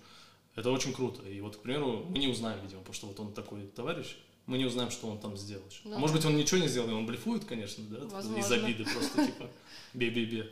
[0.54, 1.22] это очень круто.
[1.28, 4.16] И вот, к примеру, мы не узнаем, видимо, потому что вот он такой товарищ,
[4.46, 5.64] мы не узнаем, что он там сделал.
[5.84, 5.96] Да.
[5.96, 8.56] А может быть, он ничего не сделал, и он блефует, конечно, да, из Возможно.
[8.56, 9.50] обиды просто, типа,
[9.94, 10.50] бе-бе-бе.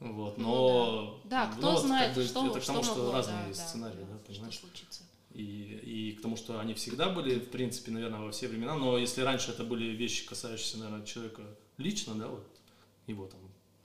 [0.00, 1.20] Вот, Ну но...
[1.24, 3.42] Да, ну кто вот, знает, как бы что, Это к тому, что что могло, разные
[3.42, 4.58] да, да, сценарии, да, что понимаешь?
[4.58, 5.02] случится.
[5.34, 8.96] И, и к тому, что они всегда были, в принципе, наверное, во все времена, но
[8.96, 11.42] если раньше это были вещи, касающиеся, наверное, человека
[11.78, 12.46] лично, да, вот
[13.08, 13.40] его там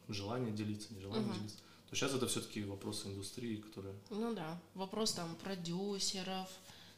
[0.07, 1.33] желание делиться, нежелание Мгм.
[1.39, 1.57] делиться,
[1.89, 3.95] то сейчас это все-таки вопросы индустрии, которые...
[4.11, 6.47] Ну да, вопрос там продюсеров,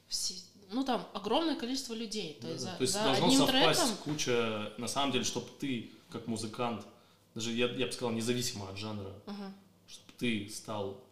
[0.08, 0.41] все-
[0.72, 2.36] ну там огромное количество людей.
[2.41, 2.72] То Да, есть да.
[2.72, 6.28] за, То есть за должно одним совпасть треком куча, на самом деле, чтобы ты, как
[6.28, 6.86] музыкант,
[7.34, 9.53] даже я, я бы сказал, независимо от жанра, Мгм.
[9.88, 11.03] чтобы ты стал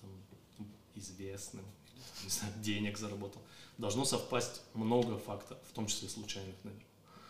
[0.00, 0.10] там,
[0.94, 1.64] известным,
[2.24, 3.40] не знаю, денег заработал,
[3.78, 6.86] должно совпасть много фактов, в том числе случайных, наверное.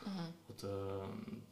[0.06, 0.32] Мгм.
[0.48, 1.06] Вот э,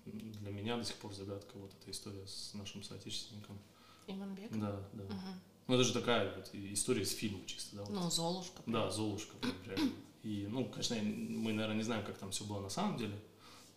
[0.07, 3.59] для меня до сих пор загадка вот эта история с нашим соотечественником.
[4.07, 4.51] Иманбек.
[4.53, 5.05] Да, да.
[5.05, 5.40] Мгм.
[5.66, 7.82] Ну это же такая вот история из фильма чисто, да?
[7.84, 7.90] вот.
[7.94, 8.62] Ну, Золушка.
[8.66, 9.92] Да, Золушка, прям.
[10.22, 13.18] И, ну, конечно, мы, наверное, не знаем, как там все было на самом деле.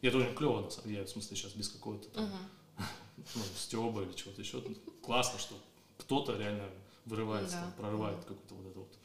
[0.01, 2.37] И это очень клево, на самом деле, я, в смысле, сейчас без какого-то там, Мгм.
[3.35, 4.63] ну, стеба или чего-то еще.
[5.01, 5.55] Классно, что
[5.97, 6.69] кто-то реально
[7.05, 7.61] вырывается, Да.
[7.63, 8.25] там, прорывает Мгм.
[8.27, 8.97] какой-то вот этот вот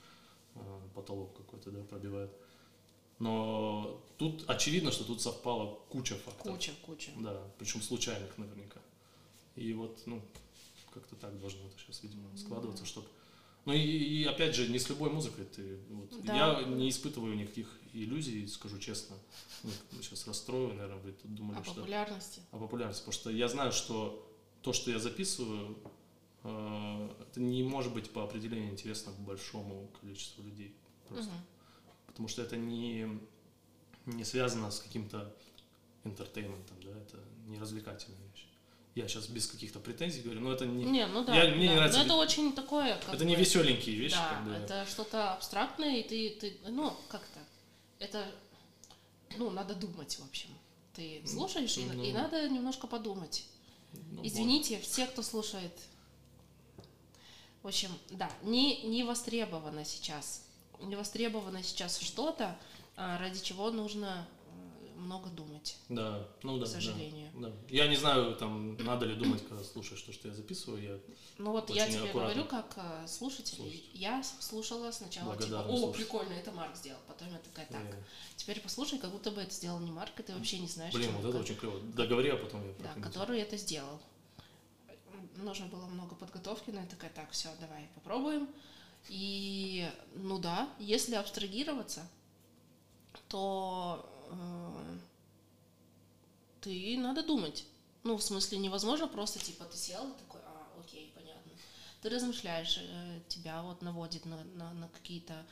[0.57, 2.31] э, потолок какой-то, да, пробивает.
[3.19, 6.57] Но тут очевидно, что тут совпала куча факторов.
[6.57, 7.11] Куча, куча.
[7.17, 8.81] Да, причем случайных наверняка.
[9.57, 10.21] И вот, ну,
[10.95, 13.09] как-то так должно это сейчас, видимо, складываться, чтобы...
[13.65, 15.79] Ну и, и опять же, не с любой музыкой ты...
[15.91, 16.61] Вот, Да.
[16.61, 19.17] Я не испытываю никаких иллюзий, скажу честно.
[19.63, 19.71] Ну,
[20.03, 21.75] сейчас расстрою, наверное, вы тут думали, О что...
[21.75, 22.43] популярности.
[22.51, 23.01] О популярности.
[23.01, 24.31] Потому что я знаю, что
[24.63, 25.79] то, что я записываю,
[26.43, 30.77] э, это не может быть по определению интересно большому количеству людей.
[31.09, 31.31] Просто.
[31.31, 31.41] Мгм.
[32.07, 33.09] Потому что это не,
[34.07, 35.35] не связано с каким-то
[36.05, 38.47] интертейментом, да, это не развлекательная вещь.
[38.95, 41.35] Я сейчас без каких-то претензий говорю, но это не, Не, ну да.
[41.35, 41.75] Я- мне не да.
[41.75, 44.53] нравится Но это очень такое, как это не бы, веселенькие вещи, Да, как бы.
[44.53, 47.41] это что-то абстрактное, и ты, ты, ну, как-то,
[47.99, 48.25] это,
[49.37, 50.51] ну, надо думать, в общем.
[50.95, 52.05] Ты слушаешь, и, ну.
[52.05, 53.45] и надо немножко подумать.
[53.93, 54.27] ну, вот.
[54.27, 55.73] Извините, все, кто слушает.
[57.65, 60.43] В общем, да, не, не востребовано сейчас.
[60.81, 62.57] Не востребовано сейчас что-то,
[62.97, 64.27] а, ради чего нужно
[64.97, 67.31] много думать, Да, ну да, к да, сожалению.
[67.35, 67.53] да.
[67.69, 70.99] Я не знаю, там, надо ли думать, когда слушаешь то, что я записываю, я
[71.39, 72.21] Ну вот я тебе аккуратно.
[72.35, 73.57] говорю как э, слушатель.
[73.57, 73.85] Слушать.
[73.93, 76.05] Я слушала сначала типа, о, слушатель.
[76.05, 77.01] прикольно, это Марк сделал.
[77.07, 78.03] Потом я такая, так, э,
[78.37, 81.11] теперь послушай, как будто бы это сделал не Марк, и ты вообще не знаешь, Блин,
[81.17, 81.81] вот это очень клево.
[81.81, 84.01] Договори, а потом я да, который это сделал.
[85.37, 88.49] Нужно было много подготовки, но я такая, так, все, давай попробуем.
[89.09, 92.09] И, ну да, если абстрагироваться,
[93.29, 94.09] то
[96.61, 97.67] ты надо думать.
[98.05, 101.53] Ну, в смысле, невозможно просто, типа, ты сел и такой, а, окей, понятно.
[102.03, 105.47] Ты размышляешь, э, тебя вот наводит на, на, на какие-то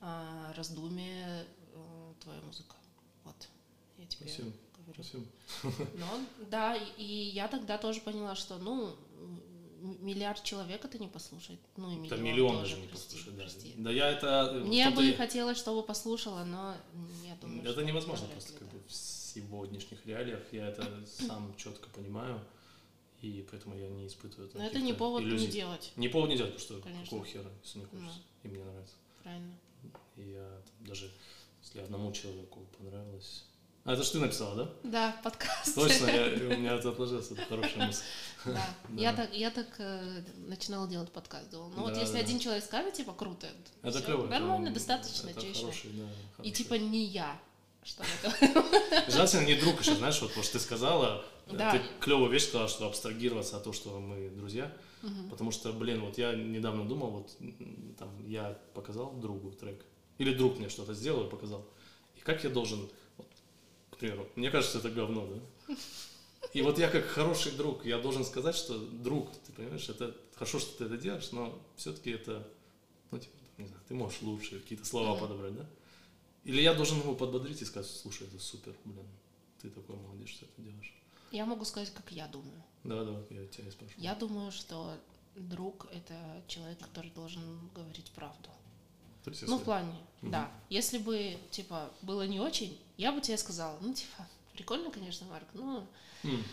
[0.00, 2.76] а, раздумья э, твоя музыка.
[3.24, 3.48] Вот,
[3.98, 4.52] я тебе Спасибо.
[4.78, 5.02] говорю.
[5.02, 5.26] Спасибо.
[5.98, 8.94] Но, да, и, и я тогда тоже поняла, что, ну,
[9.80, 11.60] миллиард человек это не послушает.
[11.76, 13.42] Ну, и Это миллион миллион тоже, даже не прости, послушать, да.
[13.42, 13.74] прости.
[13.76, 14.50] Да я это...
[14.54, 16.74] э, Мне бы хотелось, чтобы послушала, но
[17.24, 20.40] я думаю, Это невозможно просто как бы в сегодняшних реалиях.
[20.52, 22.40] Я это сам четко понимаю,
[23.22, 25.46] и поэтому я не испытываю Но это не повод иллюзий.
[25.46, 27.04] не делать, Не повод не делать, потому что Конечно.
[27.04, 28.94] какого хера, если не хочется, и мне нравится.
[29.22, 29.54] правильно.
[30.16, 30.48] И я
[30.78, 31.10] там даже,
[31.62, 33.44] если одному человеку понравилось...
[33.86, 34.70] А, это ж ты написала, да?
[34.82, 35.74] Да, подкаст.
[35.76, 36.24] Точно, я,
[36.56, 38.02] у меня это отложилось, это хорошая мысль.
[38.44, 38.66] Да.
[38.96, 42.94] Я так, я так э, начинала делать подкаст, думала, ну вот если один человек скажет,
[42.94, 43.46] типа, круто,
[43.82, 44.26] Это клево.
[44.26, 47.40] нормально, достаточно, хороший, да, И типа не я,
[47.84, 49.10] что это.
[49.10, 51.70] Желательно не друг еще, знаешь, вот, потому что ты сказала, э, Да.
[51.72, 54.72] ты клевую вещь сказала, что абстрагироваться от того, что мы друзья,
[55.02, 55.28] Мгм.
[55.30, 57.30] потому что, блин, вот я недавно думал, вот
[57.98, 59.84] там я показал другу трек,
[60.18, 61.64] или друг мне что-то сделал и показал,
[62.16, 62.88] и как я должен,
[63.96, 65.74] к примеру, мне кажется, это говно, да?
[66.52, 70.58] И вот я как хороший друг, я должен сказать, что друг, ты понимаешь, это хорошо,
[70.58, 72.46] что ты это делаешь, но все-таки это,
[73.10, 75.20] ну, типа, не знаю, ты можешь лучше какие-то слова Мгм.
[75.20, 75.66] подобрать, да?
[76.44, 79.06] Или я должен его подбодрить и сказать, слушай, это супер, блин,
[79.60, 80.94] ты такой молодец, что это делаешь.
[81.32, 82.62] Я могу сказать, как я думаю.
[82.84, 84.04] Да, да, я тебя и спрашиваю.
[84.04, 84.94] Я думаю, что
[85.34, 86.14] друг— это
[86.46, 87.42] человек, который должен
[87.74, 88.48] говорить правду.
[89.24, 89.92] То есть, Ну, в если- плане,
[90.22, 90.30] Мгм.
[90.30, 90.52] да.
[90.70, 95.46] Если бы, типа, было не очень, я бы тебе сказала, ну, типа, прикольно, конечно, Марк,
[95.54, 95.86] ну,
[96.24, 96.44] М,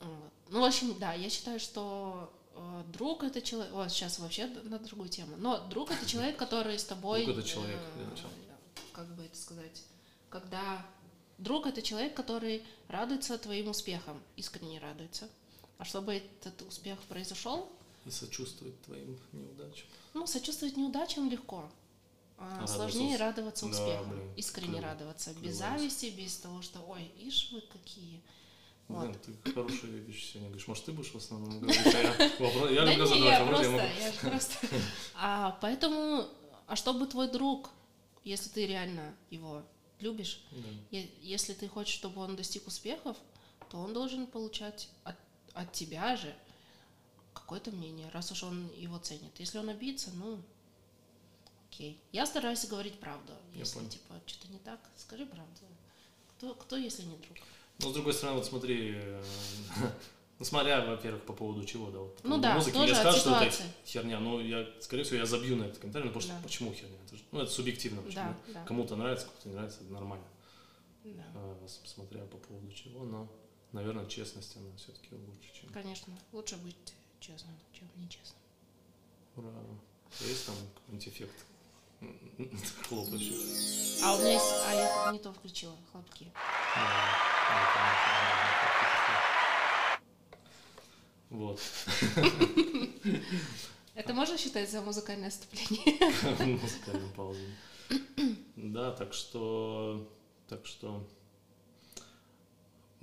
[0.00, 0.30] вот.
[0.50, 4.78] ну, в общем, да, я считаю, что э, друг это человек, вот сейчас вообще на
[4.78, 8.32] другую тему, но друг это человек, который с тобой, Друг это человек, э, для начала.
[8.92, 9.82] как бы это сказать,
[10.30, 10.84] когда
[11.38, 15.28] друг это человек, который радуется твоим успехам, искренне радуется.
[15.78, 17.70] А чтобы этот успех произошел,
[18.04, 19.86] И сочувствовать твоим неудачам.
[20.14, 21.70] Ну, сочувствовать неудачам легко.
[22.40, 24.04] А радоваться сложнее радоваться Да, успеху.
[24.10, 24.86] блин, Искренне клево.
[24.86, 25.30] радоваться.
[25.34, 25.44] Клево.
[25.44, 28.22] Без зависти, без того, что ой, ишь вы какие.
[28.88, 29.08] Вот.
[29.08, 30.66] Блин, ты хорошие вещи сегодня говоришь.
[30.66, 33.70] Может, ты будешь в основном говорить, а я, я да люблю задавать вопросы,
[34.22, 34.84] я могу...
[35.14, 36.26] А поэтому,
[36.66, 37.70] а чтобы твой друг,
[38.24, 39.62] если ты реально его
[40.00, 40.98] любишь, Да.
[41.20, 43.16] если ты хочешь, чтобы он достиг успехов,
[43.68, 45.14] то он должен получать от,
[45.52, 46.34] от тебя же
[47.34, 49.38] какое-то мнение, раз уж он его ценит.
[49.38, 50.40] Если он обидится, ну,
[51.80, 51.98] окей.
[52.12, 53.32] Я стараюсь говорить правду.
[53.54, 53.88] Я Если, понял.
[53.88, 55.60] типа, что-то не так, скажи правду.
[56.36, 57.38] Кто, кто, если не друг?
[57.78, 59.24] Но с другой стороны, вот смотри, э,
[60.38, 63.20] ну смотря, во-первых, по поводу чего, да, вот по Ну да, музыки, тоже от скажут,
[63.20, 63.56] что это
[63.86, 66.42] херня, ну, я, скорее всего, я забью на этот комментарий, ну, потому что Да.
[66.42, 66.96] почему херня?
[67.06, 68.24] Это же- ну, это субъективно, почему?
[68.24, 70.26] Да, да, Кому-то нравится, кому-то не нравится, это нормально.
[71.04, 71.24] да.
[71.34, 73.28] А, смотря по поводу чего, но,
[73.72, 75.70] наверное, честность, она все-таки лучше, чем...
[75.70, 78.38] Конечно, лучше быть честным, чем нечестным.
[79.36, 79.48] Ура.
[80.20, 81.46] Есть там какой-нибудь эффект
[82.88, 84.02] хлопающий?
[84.02, 84.52] А у меня есть...
[84.66, 86.32] А я не то включила, хлопки.
[91.30, 91.60] Вот.
[93.94, 96.56] Это можно считать за музыкальное отступление?
[96.60, 97.46] Музыкальным паузом.
[98.56, 100.08] Да, так что,
[100.48, 101.06] так что,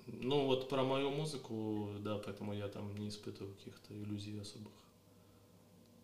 [0.05, 4.73] ну вот про мою музыку, да, поэтому я там не испытываю каких-то иллюзий особых.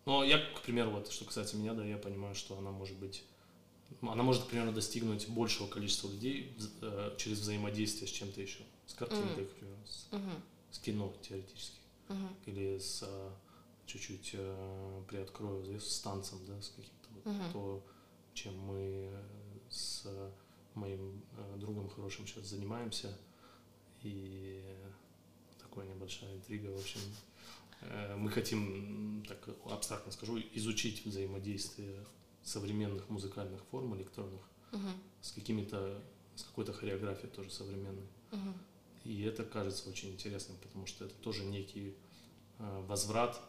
[0.06, 3.24] Но я, к примеру, вот, что касается меня, да, я понимаю, что она может быть,
[4.02, 8.60] она может, к примеру, достигнуть большего количества людей э, через взаимодействие с чем-то еще.
[8.86, 9.46] С картинкой, mm.
[9.46, 10.42] к примеру, с, Мгм.
[10.70, 11.78] с кино теоретически.
[12.08, 12.36] Мгм.
[12.46, 13.30] Или с э,
[13.86, 17.52] чуть-чуть э, приоткрою завесу с танцем, да, с каким-то вот Мгм.
[17.52, 17.86] то,
[18.34, 19.22] чем мы э,
[19.70, 20.06] с
[20.74, 23.16] моим э, другом хорошим сейчас занимаемся.
[24.02, 24.62] И
[25.62, 27.00] такая небольшая интрига, в общем.
[27.82, 32.04] Э, Мы хотим, так абстрактно скажу, изучить взаимодействие
[32.42, 34.92] современных музыкальных форм электронных Мгм.
[35.20, 36.02] с какими-то,
[36.34, 38.06] с какой-то хореографией тоже современной.
[38.32, 38.54] Мгм.
[39.04, 41.94] И это кажется очень интересным, потому что это тоже некий
[42.58, 43.40] э, возврат,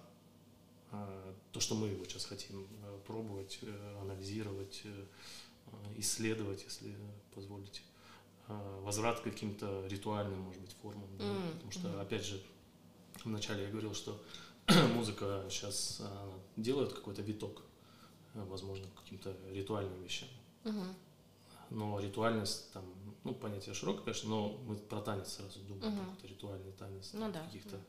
[0.92, 2.68] э, то, что мы вот сейчас хотим
[3.06, 3.60] пробовать,
[4.02, 4.84] анализировать,
[5.98, 6.96] исследовать, если
[7.34, 7.82] позволите.
[8.48, 11.08] Возврат к каким-то ритуальным, может быть, формам.
[11.18, 12.42] да, М, потому что, опять же,
[13.24, 14.22] вначале я говорил, что
[14.96, 16.02] музыка сейчас
[16.56, 17.62] делает какой-то виток,
[18.34, 20.30] э, возможно, каким-то ритуальным вещам.
[21.72, 22.86] Но ритуальность, там,
[23.24, 26.06] ну, понятие широкое, конечно, но мы про танец сразу думаем, Мгм.
[26.06, 27.10] какой-то ритуальный танец.
[27.14, 27.80] Ну там, да, Каких-то,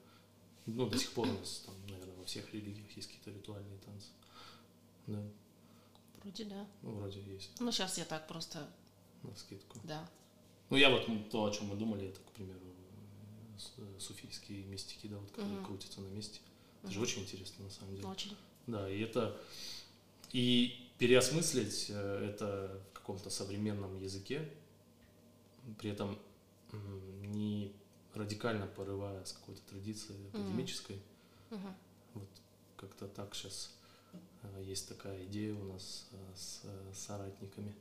[0.64, 4.08] ну, до сих пор у нас, там, наверное, во всех религиях есть какие-то ритуальные танцы.
[5.06, 5.22] Да,
[6.22, 6.66] Вроде да.
[6.82, 8.66] ну, вроде есть, Ну, сейчас я так просто,
[9.22, 9.78] на скидку.
[9.84, 10.08] да.
[10.70, 12.58] Ну, я вот, то, о чем мы думали, это, к примеру,
[13.98, 15.66] суфийские мистики, да, вот, которые Мгм.
[15.66, 16.40] крутятся на месте.
[16.82, 17.08] Это же Мгм.
[17.08, 18.08] очень интересно, на самом деле.
[18.08, 18.36] Очень.
[18.66, 19.40] Да, и это
[20.32, 24.48] и переосмыслить э, это в каком-то современном языке,
[25.78, 26.18] при этом
[27.22, 27.72] не
[28.14, 31.00] радикально порывая с какой-то традиции академической.
[31.50, 31.74] Мгм.
[32.14, 32.28] Вот
[32.76, 33.70] как-то так сейчас
[34.60, 37.74] есть такая идея у нас э, с э, соратниками.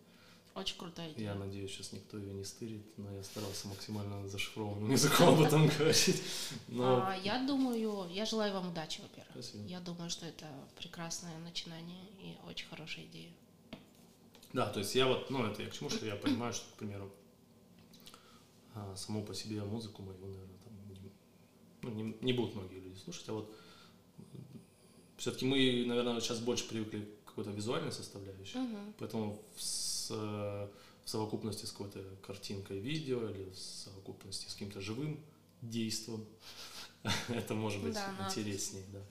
[0.55, 1.33] Очень крутая идея.
[1.33, 5.67] Я надеюсь, сейчас никто ее не стырит, но я старался максимально зашифрованным языком об этом
[5.67, 6.23] говорить.
[6.69, 9.31] Но А, я думаю, я желаю вам удачи, во-первых.
[9.33, 9.65] Спасибо.
[9.67, 10.47] Я думаю, что это
[10.77, 13.31] прекрасное начинание и очень хорошая идея.
[14.53, 16.77] Да, то есть я вот, ну, это я к чему, что я понимаю, что, к
[16.77, 17.11] примеру,
[18.73, 21.11] а, саму по себе музыку мою, наверное, там, не-
[21.81, 23.53] ну, не, не будут многие люди слушать, а вот
[25.17, 28.93] все-таки мы, наверное, сейчас больше привыкли к какой-то визуальной составляющей, Мгм.
[28.97, 29.61] поэтому в,
[30.05, 30.67] с, э,
[31.03, 35.23] в совокупности с какой-то картинкой видео или в совокупности с каким-то живым
[35.61, 36.25] действом,
[37.29, 39.01] это может быть Да, интереснее, да.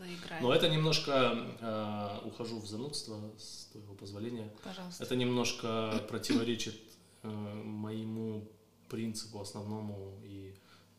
[0.41, 4.53] Но это немножко э, ухожу в занудство, с твоего позволения.
[4.63, 5.05] Пожалуйста.
[5.05, 6.77] Это немножко противоречит
[7.23, 8.49] э, моему
[8.89, 10.55] принципу основному и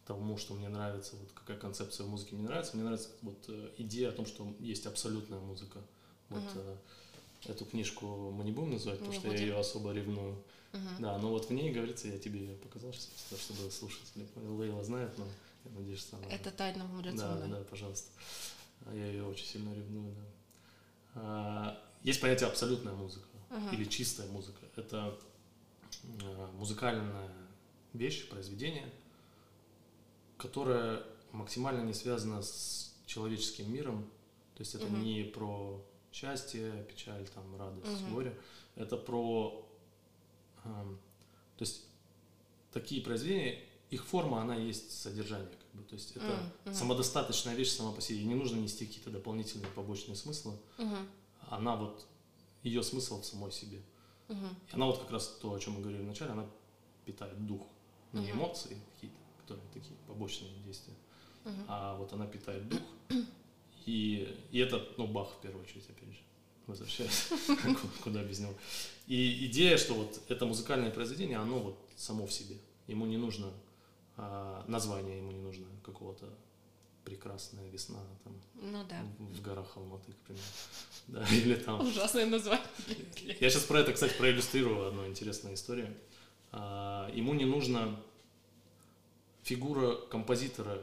[0.06, 2.76] тому, что мне нравится, вот какая концепция музыки мне нравится.
[2.76, 5.80] Мне нравится вот э, идея о том, что есть абсолютная музыка.
[6.30, 6.78] Вот Мгм.
[7.48, 9.48] Эту книжку мы не будем называть, потому Не что я будем.
[9.48, 10.44] ее особо ревную.
[10.74, 10.90] Мгм.
[11.00, 14.28] Да, но вот в ней говорится, я тебе ее показал, чтобы слушатели.
[14.36, 15.26] Лейла знает, но
[15.66, 16.28] я надеюсь, что она...
[16.28, 17.50] Это тайна со Да, мной.
[17.60, 18.10] да, пожалуйста.
[18.86, 20.22] А Я ее очень сильно ревную, да.
[21.16, 23.70] А, Есть понятие абсолютная музыка Мгм.
[23.74, 24.60] или чистая музыка.
[24.76, 25.18] Это
[26.24, 27.32] а, музыкальная
[27.94, 28.92] вещь, произведение,
[30.38, 34.04] которое максимально не связано с человеческим миром.
[34.56, 35.04] То есть это Мгм.
[35.04, 35.84] не про
[36.16, 38.14] счастье, печаль, там, радость, Мгм.
[38.14, 38.40] горе.
[38.76, 39.68] Это про...
[40.64, 40.98] ам,
[41.58, 41.86] то есть
[42.72, 45.50] такие произведения, их форма, она есть содержание.
[45.50, 45.84] Как бы.
[45.84, 46.74] То есть это мгм.
[46.74, 48.24] самодостаточная вещь сама по себе.
[48.24, 50.54] Не нужно нести какие-то дополнительные побочные смыслы.
[50.78, 51.08] Мгм.
[51.50, 52.06] Она вот,
[52.64, 53.82] ее смысл в самой себе.
[54.30, 54.48] Мгм.
[54.72, 56.48] И она вот как раз то, о чем мы говорили вначале, она
[57.06, 57.62] питает дух,
[58.14, 58.32] не Мгм.
[58.40, 60.96] эмоции какие-то, которые такие побочные действия,
[61.44, 61.66] Мгм.
[61.68, 62.82] а вот она питает дух.
[63.86, 66.20] И, и это, ну, Бах в первую очередь, опять же,
[66.68, 68.54] возвращаясь, ку- куда без него.
[69.08, 72.58] И идея, что вот это музыкальное произведение, оно вот само в себе.
[72.88, 73.52] Ему не нужно
[74.18, 76.28] а, название, ему не нужно какого-то
[77.04, 79.04] прекрасная весна там Ну да.
[79.20, 80.46] в горах Алматы, к примеру.
[81.08, 82.66] Да, или там Ужасное название.
[83.40, 85.96] я сейчас про это, кстати, проиллюстрирую одну интересную историю.
[86.52, 88.00] А, Ему не нужно...
[89.44, 90.82] Фигура композитора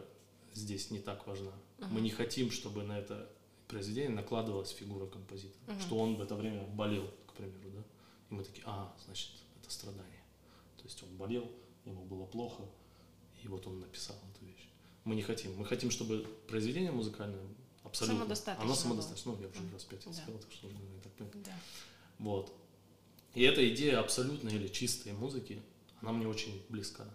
[0.55, 1.51] здесь не так важна.
[1.91, 3.30] Мы не хотим, чтобы на это
[3.68, 5.61] произведение накладывалась фигура композитора.
[5.74, 5.80] Мгм.
[5.80, 7.83] Что он в это время болел, к примеру, да?
[8.30, 9.30] И мы такие, а, значит,
[9.61, 10.22] это страдание.
[10.76, 11.51] То есть он болел,
[11.85, 12.62] ему было плохо,
[13.43, 14.68] и вот он написал эту вещь.
[15.05, 15.57] Мы не хотим.
[15.57, 17.41] Мы хотим, чтобы произведение музыкальное
[17.83, 18.18] абсолютно...
[18.20, 18.80] Самодостаточно Оно было.
[18.80, 19.33] самодостаточно.
[19.33, 19.72] Ну, я уже Мгм.
[19.72, 20.12] раз пять Да.
[20.12, 21.43] сказал, так что можно и так понять.
[21.43, 21.53] Да.
[22.18, 22.53] Вот.
[23.35, 25.62] И эта идея абсолютной или чистой музыки,
[26.01, 27.07] она мне очень близка.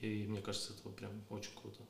[0.00, 1.80] И мне кажется, это прям очень круто.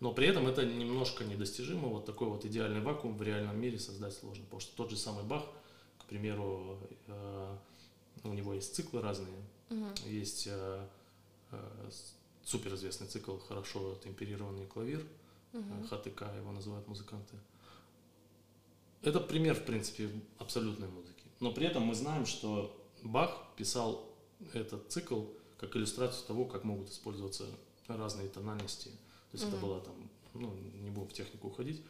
[0.00, 1.88] Но при этом это немножко недостижимо.
[1.88, 4.44] Вот такой вот идеальный вакуум в реальном мире создать сложно.
[4.44, 5.44] Потому что тот же самый Бах,
[5.98, 7.56] к примеру, э,
[8.24, 9.44] У него есть циклы разные.
[9.68, 9.92] Мгм.
[10.06, 10.86] Есть э,
[11.50, 11.90] э,
[12.42, 15.04] суперизвестный цикл «Хорошо темперированный клавир»,
[15.52, 15.86] Мгм.
[15.88, 17.36] ХТК его называют музыканты.
[19.02, 21.22] Это пример, в принципе, абсолютной музыки.
[21.40, 24.08] Но при этом мы знаем, что Бах писал
[24.54, 25.24] этот цикл
[25.58, 27.44] как иллюстрацию того, как могут использоваться
[27.86, 28.90] разные тональности.
[29.34, 29.66] То есть это Мгм.
[29.66, 29.94] была там,
[30.34, 31.82] ну, не будем в технику уходить,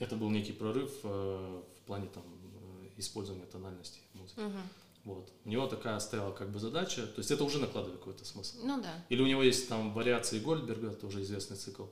[0.00, 4.40] это был некий прорыв э, в плане там э, использования тональности музыки.
[4.40, 4.62] Мгм.
[5.04, 5.32] Вот.
[5.44, 8.56] У него такая стояла как бы задача, то есть это уже накладывает какой-то смысл.
[8.64, 9.04] Ну да.
[9.10, 11.84] Или у него есть там вариации Гольдберга, тоже известный цикл.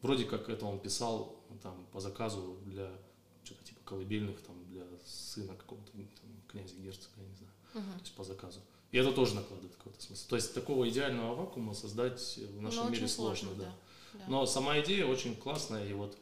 [0.00, 2.90] Вроде как это он писал там по заказу для
[3.44, 5.92] что-то типа колыбельных, там для сына какого-то
[6.48, 7.92] князя герцога, я не знаю, Мгм.
[7.98, 8.60] то есть по заказу.
[8.92, 10.26] И это тоже накладывает какой-то смысл.
[10.28, 13.70] То есть такого идеального вакуума создать в Ну, нашем мире очень сложно, сложно, да.
[13.70, 13.76] да.
[14.14, 14.24] Да.
[14.28, 16.16] Но сама идея очень классная и вот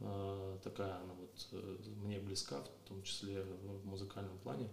[0.00, 4.68] э, такая она вот э, мне близка, в том числе в музыкальном плане.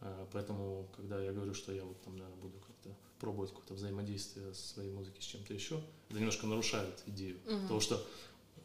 [0.00, 4.52] Э, поэтому, когда я говорю, что я вот там, наверное, буду как-то пробовать какое-то взаимодействие
[4.54, 7.38] своей музыки с чем-то еще, это немножко нарушает идею.
[7.46, 7.62] Мгм.
[7.62, 8.06] Потому что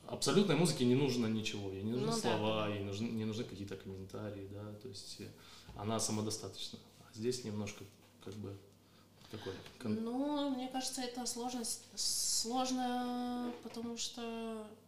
[0.07, 2.73] абсолютной музыке не нужно ничего, ей не нужны Ну слова, да.
[2.73, 5.27] ей нужны, не нужны какие-то комментарии, да, то есть э,
[5.75, 6.79] она самодостаточна.
[6.99, 7.83] А здесь немножко
[8.23, 8.57] как бы
[9.31, 14.21] такой кон- Ну, мне кажется, это сложность сложно, потому что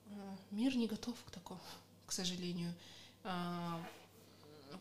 [0.08, 1.60] э, мир не готов к такому,
[2.06, 2.74] к сожалению.
[3.24, 3.82] А,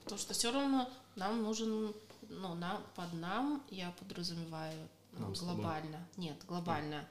[0.04, 1.94] Потому что все равно нам нужен,
[2.28, 6.06] ну, нам, под нам я подразумеваю ну, Нам глобально.
[6.16, 7.06] Нет, глобально.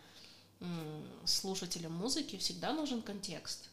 [0.59, 3.69] М, Слушателям музыки всегда нужен контекст.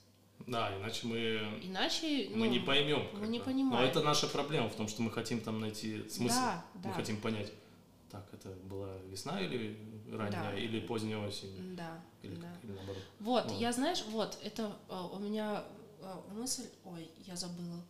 [0.47, 3.09] Да, иначе мы Иначе мы ну, не поймем.
[3.19, 3.83] мы не понимаем.
[3.83, 6.37] Но это наша проблема в том, что мы хотим там найти смысл.
[6.37, 6.93] Да, Мы да.
[6.93, 7.51] хотим понять,
[8.11, 9.79] так, это была весна или
[10.11, 10.59] ранняя, Да.
[10.59, 12.49] или поздняя осень, Да, или, да.
[12.63, 13.03] или наоборот.
[13.21, 13.61] Вот, Вот.
[13.61, 15.65] я знаешь, вот, это э, у меня
[16.01, 17.81] э, мысль, ой, я забыла.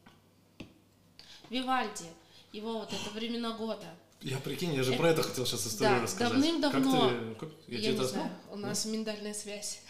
[1.50, 2.04] Вивальди,
[2.52, 3.86] его вот это времена года.
[4.20, 6.32] Я прикинь, я же Это- про это хотел сейчас историю да, рассказать.
[6.32, 7.08] давным-давно.
[7.08, 9.82] Как ты, как, я, Я, тебе не это знаю, у нас миндальная связь.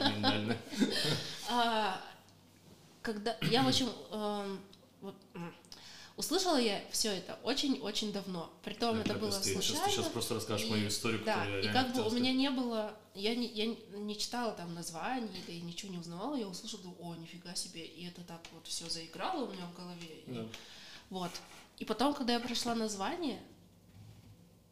[0.00, 0.56] Миндально.
[1.48, 2.00] А,
[3.02, 4.60] когда я в общем эм,
[6.16, 8.50] услышала я все это очень-очень давно.
[8.62, 9.90] Притом это было Сейчас ты случайно.
[9.92, 12.50] сейчас просто расскажешь и- мою историю, Да, которую я и как бы у меня не
[12.50, 13.66] было, я не, я
[13.98, 18.06] не читала там названий или ничего не узнавала, я услышала, думаю, о, нифига себе, и
[18.06, 20.06] это так вот все заиграло у меня в голове.
[20.26, 20.48] и- сказать.
[21.10, 21.30] Вот.
[21.78, 23.40] И потом, когда я прочла название,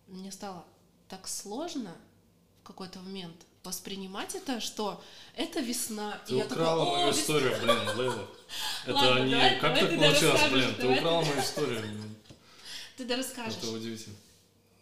[0.08, 0.64] мне стало
[1.08, 1.94] так сложно
[2.62, 5.02] в какой-то момент воспринимать это, что
[5.34, 6.20] это весна.
[6.26, 8.28] Ты и украла мою историю, блин, Лейла.
[8.84, 10.74] Это Ладно, давай- как давай так получилось, блин?
[10.76, 11.82] Ты украла мою историю.
[12.96, 13.56] Ты да расскажешь.
[13.56, 14.16] Это удивительно.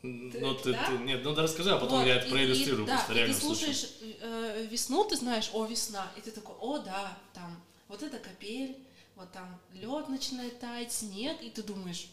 [0.03, 0.87] Ну, ты, да?
[0.87, 3.25] ты- нет, ну да расскажи, а потом Вот, я это и- проиллюстрирую, и, да, просто
[3.25, 3.87] и ты слушаешь
[4.21, 8.77] э, весну, ты знаешь, о, весна, и ты такой, о, да, там, вот это капель,
[9.15, 12.09] вот там лед начинает таять, снег, и ты думаешь,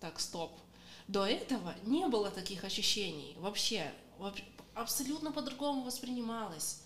[0.00, 0.58] так, стоп.
[1.06, 3.92] До этого не было таких ощущений вообще
[4.74, 6.80] абсолютно по-другому воспринималось.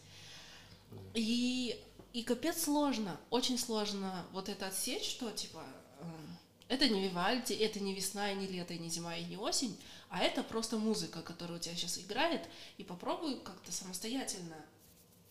[1.14, 1.78] И,
[2.12, 5.64] и капец сложно, очень сложно вот это отсечь, что типа
[6.00, 9.36] эм, это не Вивальди, это не весна, и не лето, и не зима, и не
[9.36, 12.48] осень, а это просто музыка, которая у тебя сейчас играет,
[12.78, 14.56] и попробуй как-то самостоятельно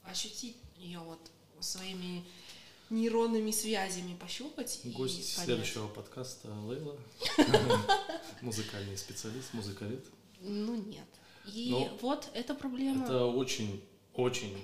[0.04, 1.20] ощутить ее вот
[1.60, 2.24] своими
[2.90, 5.46] нейронными связями пощупать и Гость понять.
[5.46, 6.98] следующего подкаста Лейла,
[8.42, 10.06] музыкальный специалист, музыкалит.
[10.40, 11.08] Ну нет.
[11.54, 13.04] И Ну, вот эта проблема.
[13.04, 13.84] Это очень,
[14.14, 14.56] очень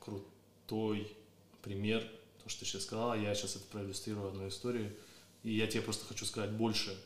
[0.00, 1.14] крутой
[1.62, 2.02] пример,
[2.42, 3.14] то, что ты сейчас сказала.
[3.14, 4.94] Я сейчас это проиллюстрирую одну историю.
[5.42, 6.96] И я тебе просто хочу сказать больше.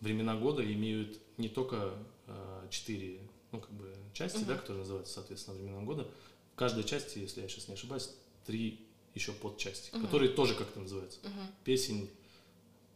[0.00, 1.94] Времена года имеют не только
[2.26, 3.20] э, четыре,
[3.52, 4.60] ну, как бы, части, да, Мгм.
[4.60, 6.08] которые называются, соответственно, времена года.
[6.52, 8.10] В каждой части, если я сейчас не ошибаюсь,
[8.44, 8.80] три
[9.14, 10.02] еще подчасти, Мгм.
[10.06, 11.20] которые тоже как-то называются.
[11.22, 11.46] Мгм.
[11.64, 12.10] Песень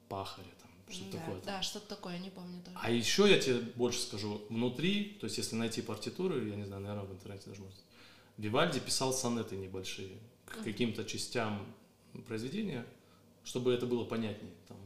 [0.09, 0.49] пахаря,
[0.89, 1.41] что-то да, такое.
[1.43, 2.77] да, что-то такое, я не помню тоже.
[2.81, 4.41] А еще я тебе больше скажу.
[4.49, 7.79] Внутри, то есть если найти партитуры, я не знаю, наверное, в интернете даже можно.
[8.37, 11.67] Вивальди писал сонеты небольшие к каким-то частям
[12.27, 12.87] произведения,
[13.45, 14.53] чтобы это было понятнее.
[14.69, 14.77] Там,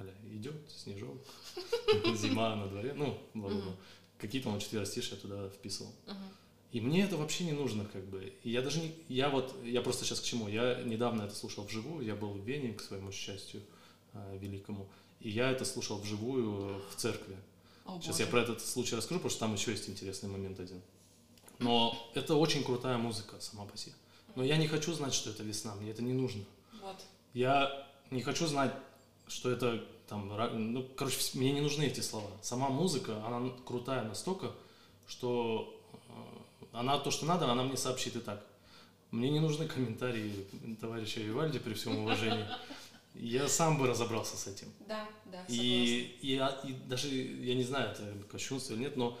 [0.00, 1.18] аля, идет снежок,
[2.16, 3.18] зима на дворе, ну.
[4.18, 5.92] Какие-то он четверостишие туда вписывал.
[6.70, 8.32] И мне это вообще не нужно, как бы.
[8.42, 8.94] И я даже не...
[9.08, 9.54] Я вот...
[9.62, 10.48] Я просто сейчас к чему?
[10.48, 12.04] Я недавно это слушал вживую.
[12.04, 13.60] Я был в Вене, к своему счастью,
[14.14, 14.88] а, великому.
[15.22, 17.36] И я это слушал вживую в церкви.
[17.84, 18.22] О, Сейчас боже.
[18.24, 20.80] я про этот случай расскажу, потому что там еще есть интересный момент один.
[21.58, 23.94] Но это очень крутая музыка сама по себе.
[24.34, 26.42] Но я не хочу знать, что это весна, мне это не нужно.
[26.80, 26.96] Вот.
[27.34, 28.72] Я не хочу знать,
[29.28, 30.28] что это там,
[30.72, 32.28] ну, короче, мне не нужны эти слова.
[32.42, 34.52] Сама музыка, она крутая настолько,
[35.06, 38.44] что э, она то, что надо, она мне сообщит и так.
[39.12, 40.46] Мне не нужны комментарии
[40.80, 42.46] товарища Вивальди при всем уважении.
[43.14, 44.68] Я сам бы разобрался с этим.
[44.88, 49.18] Да, да, И, и, я- и даже, я не знаю, это кощунство или нет, но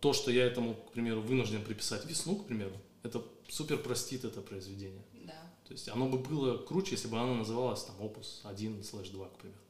[0.00, 4.40] то, что я этому, к примеру, вынужден приписать весну, к примеру, это супер простит это
[4.40, 5.02] произведение.
[5.24, 5.52] Да.
[5.66, 9.28] То есть оно бы было круче, если бы оно называлось там опус 1 слэш 2,
[9.28, 9.60] к примеру.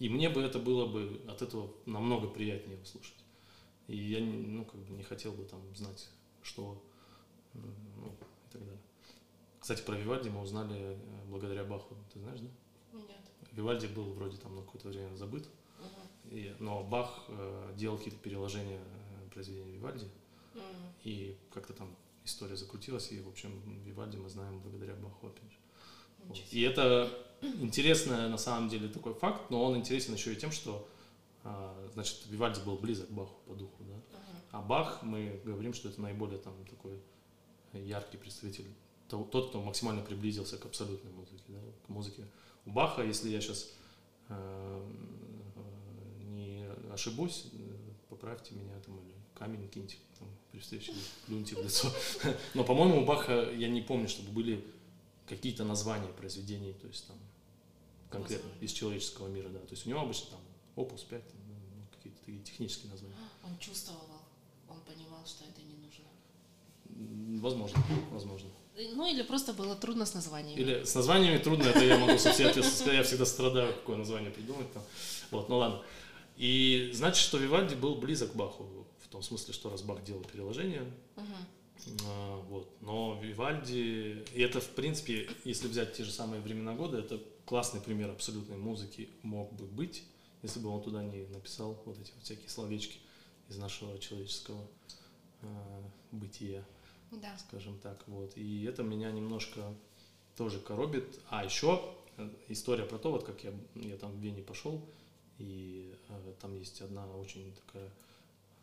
[0.00, 3.14] И мне бы это было бы от этого намного приятнее его слушать.
[3.86, 6.08] И я ну, как бы не хотел бы там знать,
[6.42, 6.82] что
[7.54, 7.62] ну,
[8.08, 8.80] и так далее.
[9.60, 10.96] Кстати, про Вивальди мы узнали э,
[11.28, 11.96] благодаря Баху.
[12.12, 12.48] Ты знаешь, да?
[12.92, 13.20] Нет.
[13.52, 16.36] Вивальди был вроде там на какое-то время забыт, Мгм.
[16.36, 20.08] и- но Бах э, делал какие-то переложения э, произведения Вивальди,
[20.54, 20.62] М.
[21.04, 23.50] и как-то там история закрутилась, и, в общем,
[23.84, 25.56] Вивальди мы знаем благодаря Баху, опять же.
[26.26, 26.38] Вот.
[26.52, 27.10] И это
[27.42, 30.86] интересный на самом деле такой факт, но он интересен еще и тем, что
[31.42, 33.94] а, значит, Вивальди был близок к Баху по духу, да?
[33.94, 34.38] Мгм.
[34.52, 37.00] А Бах, мы говорим, что это наиболее там такой
[37.72, 38.66] яркий представитель,
[39.08, 42.26] то- тот, кто максимально приблизился к абсолютной музыке, да, к музыке.
[42.70, 43.68] Баха, если я сейчас
[46.20, 47.56] не ошибусь, э,
[48.08, 50.92] поправьте меня там или камень киньте там, при встрече,
[51.26, 51.88] плюньте в лицо.
[52.54, 54.64] Но, по-моему, у Баха я не помню, чтобы были
[55.26, 57.16] какие-то названия произведений, то есть там
[58.10, 59.60] конкретно из человеческого мира, да.
[59.60, 60.40] То есть у него обычно там
[60.76, 63.14] опус 5, ну, какие-то такие технические названия.
[63.44, 64.06] Он чувствовал,
[64.68, 66.04] он понимал, что это не нужно.
[67.40, 68.50] Возможно, возможно.
[68.94, 70.58] Ну или просто было трудно с названием.
[70.58, 73.96] Или с названиями трудно, это я могу со всей ответственностью сказать, я всегда страдаю, какое
[73.96, 74.82] название придумать там.
[75.30, 75.82] Вот, ну ладно.
[76.36, 80.22] И значит, что Вивальди был близок к Баху, в том смысле, что раз Бах делал
[80.22, 80.90] переложение,
[82.06, 82.70] а, вот.
[82.80, 87.80] Но Вивальди, и это в принципе, если взять те же самые времена года, это классный
[87.80, 90.04] пример абсолютной музыки мог бы быть,
[90.42, 92.98] если бы он туда не написал вот эти вот всякие словечки
[93.48, 94.66] из нашего человеческого
[95.42, 96.64] а, бытия
[97.10, 97.36] Да.
[97.38, 98.36] скажем так, вот.
[98.36, 99.74] И это меня немножко
[100.36, 101.18] тоже коробит.
[101.28, 101.82] А еще
[102.16, 104.80] э, история про то, вот как я, я там в Вене пошел,
[105.38, 107.90] и э, там есть одна очень такая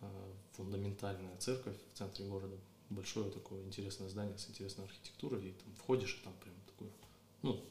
[0.02, 0.08] э,
[0.54, 2.56] фундаментальная церковь в центре города,
[2.90, 6.90] большое такое интересное здание с интересной архитектурой, и там входишь, и там прям такое,
[7.42, 7.62] ну,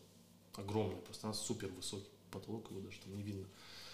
[0.57, 3.47] огромное пространство, супер высокий потолок, его даже там не видно.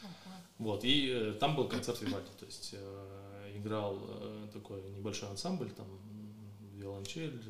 [0.03, 0.37] Ага.
[0.59, 5.70] Вот, и э, там был концерт Вивальди, то есть э, играл э, такой небольшой ансамбль,
[5.70, 5.87] там
[6.83, 7.41] виолончель,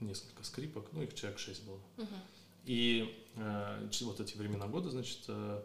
[0.00, 1.80] несколько скрипок, ну их человек шесть было.
[1.96, 2.08] Мгм.
[2.64, 5.64] И э, вот эти времена года, значит, э,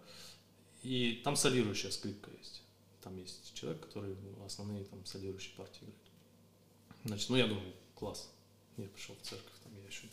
[0.83, 2.61] и там солирующая скрипка есть.
[3.01, 5.97] Там есть человек, который ну, основные там солирующие партии играет.
[7.05, 8.29] Значит, ну я думаю, класс.
[8.77, 10.07] Я пришел в церковь, там я еще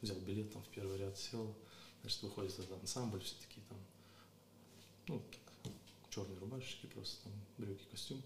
[0.00, 1.54] взял билет, там в первый ряд сел.
[2.02, 3.78] Значит, выходит этот ансамбль, все такие там,
[5.08, 5.22] ну,
[5.64, 5.72] так,
[6.10, 8.22] черные рубашечки, просто там брюки, костюм.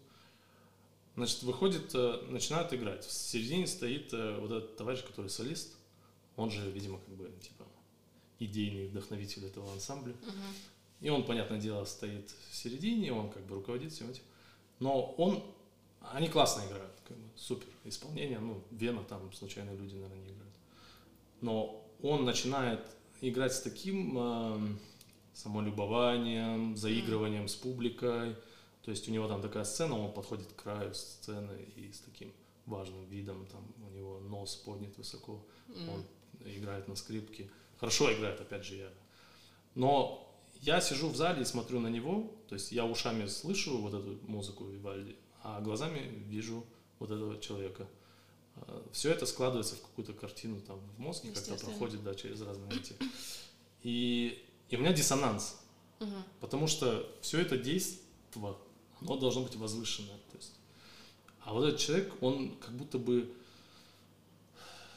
[1.17, 3.05] Значит, выходит, э, начинают играть.
[3.05, 5.77] В середине стоит э, вот этот товарищ, который солист.
[6.37, 7.67] Он же, видимо, как бы, типа,
[8.39, 10.15] идейный вдохновитель этого ансамбля.
[10.15, 10.55] Мгм.
[11.01, 14.23] И он, понятное дело, стоит в середине, он как бы руководит всем этим.
[14.79, 15.43] Но он,
[16.01, 18.39] они классно играют, как бы, супер исполнение.
[18.39, 20.55] Ну, Вена там случайные люди, наверное, не играют.
[21.41, 22.81] Но он начинает
[23.21, 24.79] играть с таким эм,
[25.33, 28.37] самолюбованием, заигрыванием с публикой.
[28.91, 32.33] То есть у него там такая сцена, он подходит к краю сцены и с таким
[32.67, 35.89] важным видом, там у него нос поднят высоко, М.
[35.91, 36.05] он
[36.45, 37.49] играет на скрипке.
[37.79, 38.93] Хорошо играет, опять же, я.
[39.77, 40.29] Но
[40.63, 44.19] я сижу в зале и смотрю на него, то есть я ушами слышу вот эту
[44.27, 45.15] музыку Вивальди,
[45.45, 46.67] а глазами вижу
[46.99, 47.87] вот этого человека.
[48.91, 52.97] Все это складывается в какую-то картину там в мозге, как-то проходит да, через разные эти.
[53.85, 55.61] И, и у меня диссонанс,
[56.01, 56.25] Мгм.
[56.41, 58.59] потому что все это действо,
[59.01, 60.19] оно должно быть возвышенное.
[60.31, 60.53] То есть.
[61.45, 63.33] А вот этот человек, он как будто бы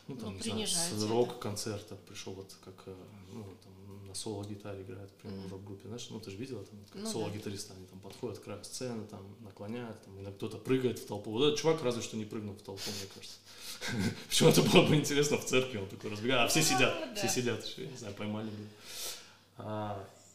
[0.07, 2.95] ну, там, Ну, не знаю, рок-концерта пришел, вот как э,
[3.31, 5.51] ну, там, на соло-гитаре играет, например, в Мгм.
[5.51, 7.11] рок-группе, знаешь, ну ты же видела, там, как Ну да.
[7.11, 11.31] соло-гитаристы, они там подходят к краю сцены, там, наклоняют, там, иногда кто-то прыгает в толпу.
[11.31, 13.38] Вот этот чувак разве что не прыгнул в толпу, мне кажется.
[14.27, 17.27] Почему это было бы интересно в церкви, он такой разбегает, а все Ну, сидят, все
[17.27, 17.34] да.
[17.34, 18.67] сидят еще, я не знаю, поймали бы.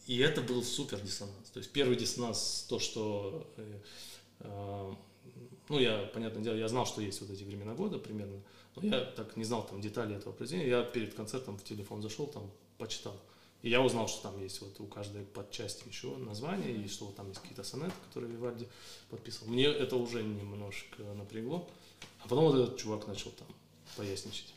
[0.08, 1.50] И это был супер диссонанс.
[1.52, 3.80] То есть первый диссонанс, то, что, э,
[4.40, 4.94] э,
[5.68, 8.40] ну, я, понятное дело, я знал, что есть вот эти времена года примерно,
[8.74, 10.70] но я так не знал там детали этого произведения.
[10.70, 13.20] Я перед концертом в телефон зашел, там почитал.
[13.60, 17.28] И я узнал, что там есть вот у каждой подчасти еще название, и что там
[17.28, 18.66] есть какие-то сонеты, которые Вивальди
[19.10, 19.52] подписывал.
[19.52, 21.68] Мне это уже немножко напрягло.
[22.20, 23.48] А потом вот этот чувак начал там
[23.94, 24.54] поясничать.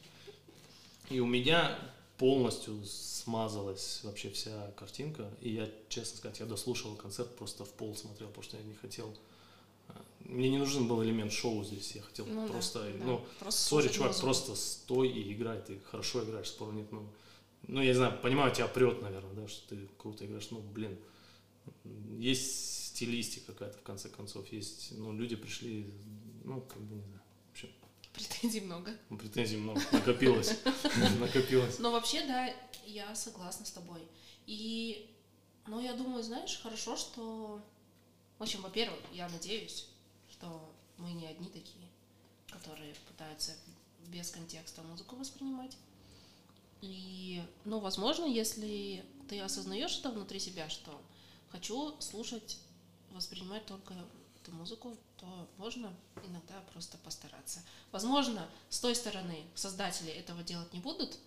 [1.09, 1.77] И у меня
[2.21, 5.27] полностью смазалась вообще вся картинка.
[5.41, 8.75] И я, честно сказать, я дослушал концерт, просто в пол смотрел, потому что я не
[8.75, 9.11] хотел...
[9.87, 13.05] а, Мне не нужен был элемент шоу здесь, я хотел Ну да, просто, да.
[13.05, 14.25] ну, Просто сори, чувак, музыку.
[14.27, 17.03] просто стой и играй, ты хорошо играешь, спору нет, но
[17.67, 20.95] ну, я не знаю, понимаю, тебя прет, наверное, да, что ты круто играешь, ну, блин,
[22.19, 25.87] есть стилистика какая-то, в конце концов, есть, ну, люди пришли,
[26.43, 27.20] ну, как бы, не знаю,
[28.29, 28.95] Претензий много.
[29.09, 30.57] ну, претензий много, накопилось,
[31.19, 31.79] накопилось.
[31.79, 32.53] Но вообще, да,
[32.85, 34.01] я согласна с тобой.
[34.45, 35.09] И,
[35.67, 37.61] ну, я думаю, знаешь, хорошо, что...
[38.37, 39.87] В общем, во-первых, я надеюсь,
[40.29, 41.87] что мы не одни такие,
[42.49, 43.53] которые пытаются
[44.07, 45.77] без контекста музыку воспринимать.
[46.81, 51.01] И, ну, возможно, если ты осознаешь это внутри себя, что
[51.49, 52.59] хочу слушать,
[53.11, 53.93] воспринимать только
[54.41, 55.93] эту музыку, то можно
[56.25, 57.61] иногда просто постараться.
[57.91, 61.17] Возможно, с той стороны создатели этого делать не будут,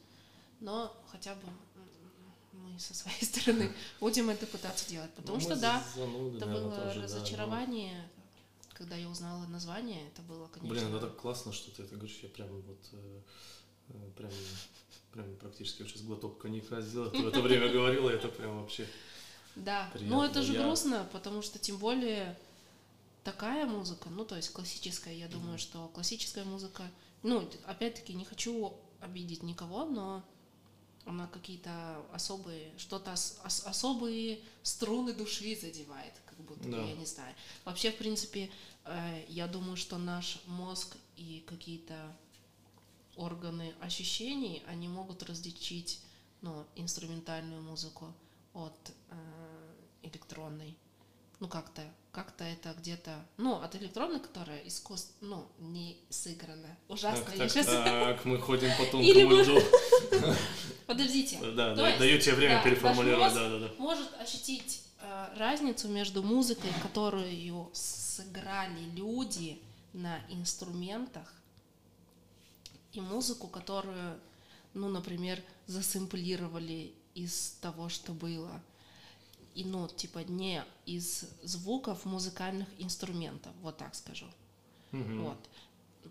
[0.61, 1.43] но хотя бы
[2.53, 5.11] мы со своей стороны будем это пытаться делать.
[5.15, 7.03] Потому Ну, что, да, зануды, это наверное, было тоже, да, ну.
[7.03, 8.09] разочарование,
[8.73, 10.69] когда я узнала название, это было, конечно...
[10.69, 12.19] Блин, это так классно, что ты это говоришь.
[12.23, 13.21] Я прям вот э,
[13.91, 14.31] э, прям,
[15.13, 17.11] прям практически сейчас глоток коньяка сделал.
[17.11, 18.89] Ты в это время говорила, это прям вообще.
[19.57, 20.17] Да, Приятно.
[20.17, 22.37] но это же грустно, потому что тем более
[23.25, 26.91] такая музыка, ну то есть классическая, я думаю, что классическая музыка,
[27.23, 30.23] ну опять-таки не хочу обидеть никого, но
[31.07, 36.83] она какие-то особые, что-то ос- ос- особые струны души задевает, как будто, бы, Да.
[36.83, 37.35] я не знаю.
[37.65, 38.51] Вообще, в принципе,
[38.85, 42.17] э, я думаю, что наш мозг и какие-то
[43.17, 46.01] органы ощущений, они могут различить
[46.41, 48.13] ну, инструментальную музыку
[48.53, 50.77] от э, электронной.
[51.41, 51.83] Ну, как-то,
[52.13, 56.77] как-то это где-то, ну, от электронной, которая искусств, ну, не сыграна.
[56.89, 57.25] Ужасно.
[57.25, 59.61] Так, так, щас- так, мы ходим по тонкому льду.
[60.87, 61.39] Подождите.
[61.55, 63.35] Да, даю тебе время переформулировать.
[63.35, 63.71] Да, да, да.
[63.79, 69.61] может ощутить э, разницу между музыкой, которую сыграли люди
[69.93, 71.33] на инструментах,
[72.93, 74.21] и музыку, которую,
[74.73, 78.63] ну, например, засэмплировали из того, что было.
[79.55, 84.27] И, ну, типа, не из звуков музыкальных инструментов, вот так скажу.
[84.91, 85.23] Мгм.
[85.23, 85.39] Вот.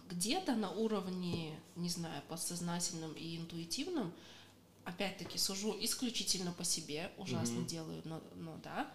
[0.09, 4.13] Где-то на уровне, не знаю, подсознательном и интуитивном,
[4.85, 7.67] опять-таки сужу исключительно по себе, ужасно Мгм.
[7.67, 8.91] делаю, но, но да.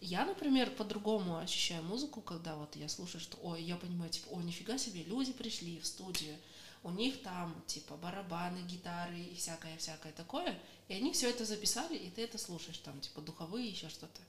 [0.00, 4.40] Я, например, по-другому ощущаю музыку, когда вот я слушаю, что, ой, я понимаю, типа, о,
[4.40, 6.36] нифига себе, люди пришли в студию,
[6.82, 12.10] у них там, типа, барабаны, гитары и всякое-всякое такое, и они все это записали, и
[12.10, 14.20] ты это слушаешь, там, типа, духовые, еще что-то.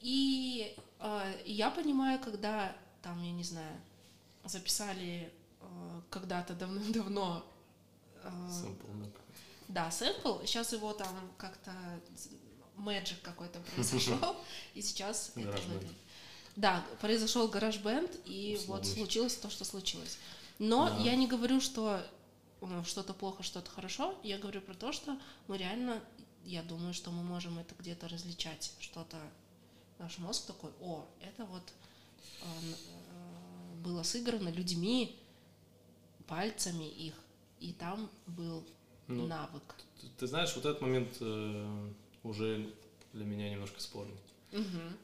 [0.00, 3.80] И э, я понимаю, когда, там, я не знаю,
[4.44, 7.44] записали э, когда-то давным-давно
[8.22, 8.86] э, Сэмпл,
[9.68, 9.90] да.
[9.90, 10.40] сэмпл.
[10.44, 11.72] Сейчас его там как-то
[12.76, 14.36] мэджик какой-то произошел,
[14.74, 15.96] и сейчас это выглядит.
[16.56, 20.16] Да, произошел гараж-бенд, и вот случилось то, что случилось.
[20.58, 20.96] Но Да.
[20.98, 22.00] я не говорю, что
[22.84, 24.14] что-то плохо, что-то хорошо.
[24.22, 25.18] Я говорю про то, что
[25.48, 26.02] мы реально,
[26.44, 28.72] я думаю, что мы можем это где-то различать.
[28.80, 29.18] Что-то
[29.98, 31.62] наш мозг такой, о, это вот
[32.42, 35.16] э, э, было сыграно людьми,
[36.26, 37.14] пальцами их,
[37.60, 38.64] и там был
[39.08, 39.76] Ну, навык.
[40.00, 41.92] ты, ты знаешь, вот этот момент э,
[42.24, 42.74] уже
[43.12, 44.16] для меня немножко спорный.
[44.52, 44.96] Мгм.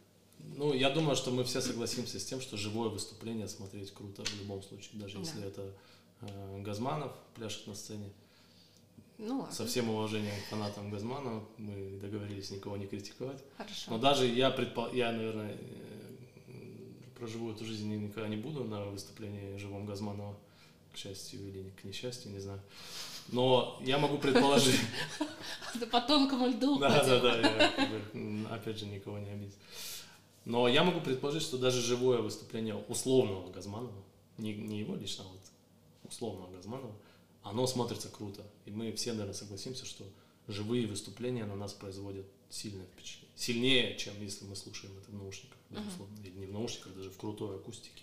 [0.56, 4.40] Ну, я думаю, что мы все согласимся с тем, что живое выступление смотреть круто в
[4.40, 5.46] любом случае, даже если Да.
[5.46, 5.74] это
[6.22, 8.10] э, Газманов пляшет на сцене.
[9.18, 13.42] Ну ладно, Со всем уважением к фанатам Газманова, мы договорились никого не критиковать.
[13.56, 13.90] хорошо.
[13.90, 14.90] Но даже я, предпо...
[14.92, 16.02] я наверное, э,
[17.18, 20.36] проживу эту жизнь и никогда не буду на выступлении живом Газманова,
[20.92, 22.60] к счастью или к несчастью, не знаю.
[23.28, 24.80] Но я могу предположить...
[25.90, 27.72] По тонкому льду Да, да, да,
[28.50, 29.54] опять же, никого не обидеть.
[30.44, 34.02] Но я могу предположить, что даже живое выступление условного Газманова,
[34.38, 35.40] не, не его лично, а вот
[36.04, 36.94] условного Газманова,
[37.42, 38.44] оно смотрится круто.
[38.64, 40.04] И мы все, наверное, согласимся, что
[40.48, 43.30] живые выступления на нас производят сильное впечатление.
[43.36, 46.16] Сильнее, чем если мы слушаем это в наушниках, безусловно.
[46.24, 48.02] Или не в наушниках, даже в крутой акустике.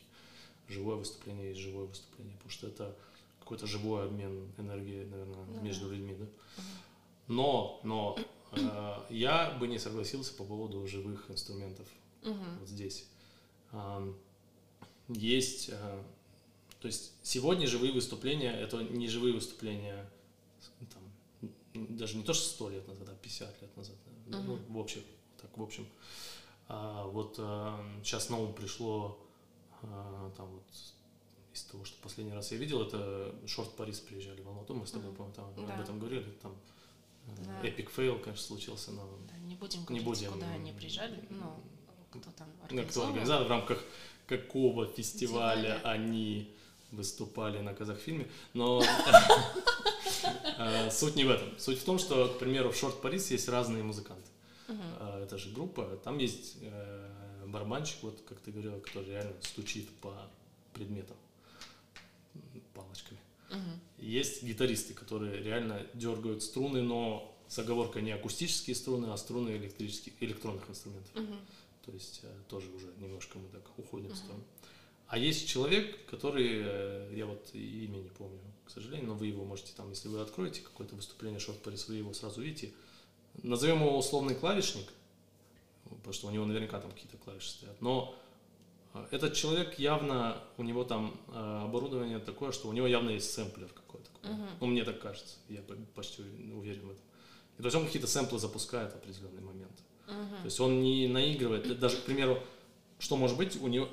[0.67, 2.95] Живое выступление есть живое выступление, потому что это
[3.39, 6.25] какой-то живой обмен энергии, наверное, Ну между людьми, да?
[7.27, 8.17] Но, но
[8.51, 11.87] э, я бы не согласился по поводу живых инструментов
[12.23, 12.59] Мгм.
[12.59, 13.07] вот здесь.
[15.07, 16.03] Есть, э,
[16.79, 20.07] то есть сегодня живые выступления это не живые выступления,
[20.93, 23.95] там, даже не то что 100 лет назад, а 50 лет назад,
[24.27, 24.59] наверное.
[24.67, 25.01] ну, в общем,
[25.41, 25.87] так в общем.
[26.67, 27.35] А вот
[28.03, 29.19] сейчас на ум пришло,
[29.81, 30.63] а, там вот
[31.55, 34.91] из того, что последний раз я видел, это Шорт Парис приезжали в Алмату, мы с
[34.91, 35.73] тобой, по-моему, там Да.
[35.73, 36.55] об этом говорили, там
[37.25, 37.61] э, Да.
[37.63, 40.33] epic fail, конечно, случился, но Да, не будем Не говорить, будем.
[40.33, 41.59] куда они приезжали, ну,
[42.11, 43.09] кто там Ну, кто организовывал.
[43.09, 43.83] организатор, в рамках
[44.27, 45.81] какого фестиваля Фестиваля.
[45.83, 46.53] они
[46.91, 48.83] выступали на Казахфильме, но
[50.57, 51.57] э, суть не в этом.
[51.59, 54.29] Суть в том, что, к примеру, в Shortparis есть разные музыканты.
[54.67, 57.09] Uh, Это же группа, там есть э,
[57.47, 60.13] барабанщик, вот как ты говорила, который реально стучит по
[60.73, 61.17] предметам
[62.73, 63.19] палочками.
[63.97, 70.13] Есть гитаристы, которые реально дергают струны, но с оговоркой не акустические струны, а струны электрических,
[70.21, 71.11] электронных инструментов.
[71.89, 74.43] То есть э, тоже уже немножко мы так уходим в сторону.
[75.07, 79.43] А есть человек, который, э, я вот имя не помню, к сожалению, но вы его
[79.43, 82.73] можете там, если вы откроете какое-то выступление Шорт Парис, вы его сразу видите.
[83.41, 84.87] Назовем его условный клавишник,
[85.89, 87.81] потому что у него наверняка там какие-то клавиши стоят.
[87.81, 88.15] Но
[88.93, 93.69] э, этот человек явно, у него там оборудование такое, что у него явно есть сэмплер
[93.69, 94.09] какой-то.
[94.59, 97.03] Ну, мне так кажется, я по- почти уверен в этом.
[97.57, 99.71] И то есть он какие-то сэмплы запускает в определенный момент.
[100.09, 102.41] То есть он не наигрывает, даже, к примеру,
[102.97, 103.87] что может быть у него,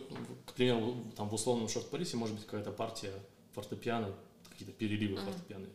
[0.46, 3.12] к примеру, там в условном шорт-парисе может быть какая-то партия
[3.52, 4.14] фортепиано,
[4.50, 5.24] какие-то переливы Мгм.
[5.24, 5.66] фортепиано.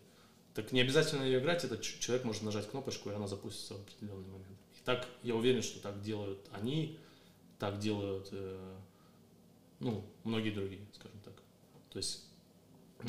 [0.53, 4.27] Так не обязательно ее играть, этот человек может нажать кнопочку, и она запустится в определенный
[4.27, 4.57] момент.
[4.77, 6.97] И так, я уверен, что так делают они,
[7.59, 8.77] так делают, э,
[9.79, 11.33] ну, многие другие, скажем так.
[11.89, 12.25] То есть,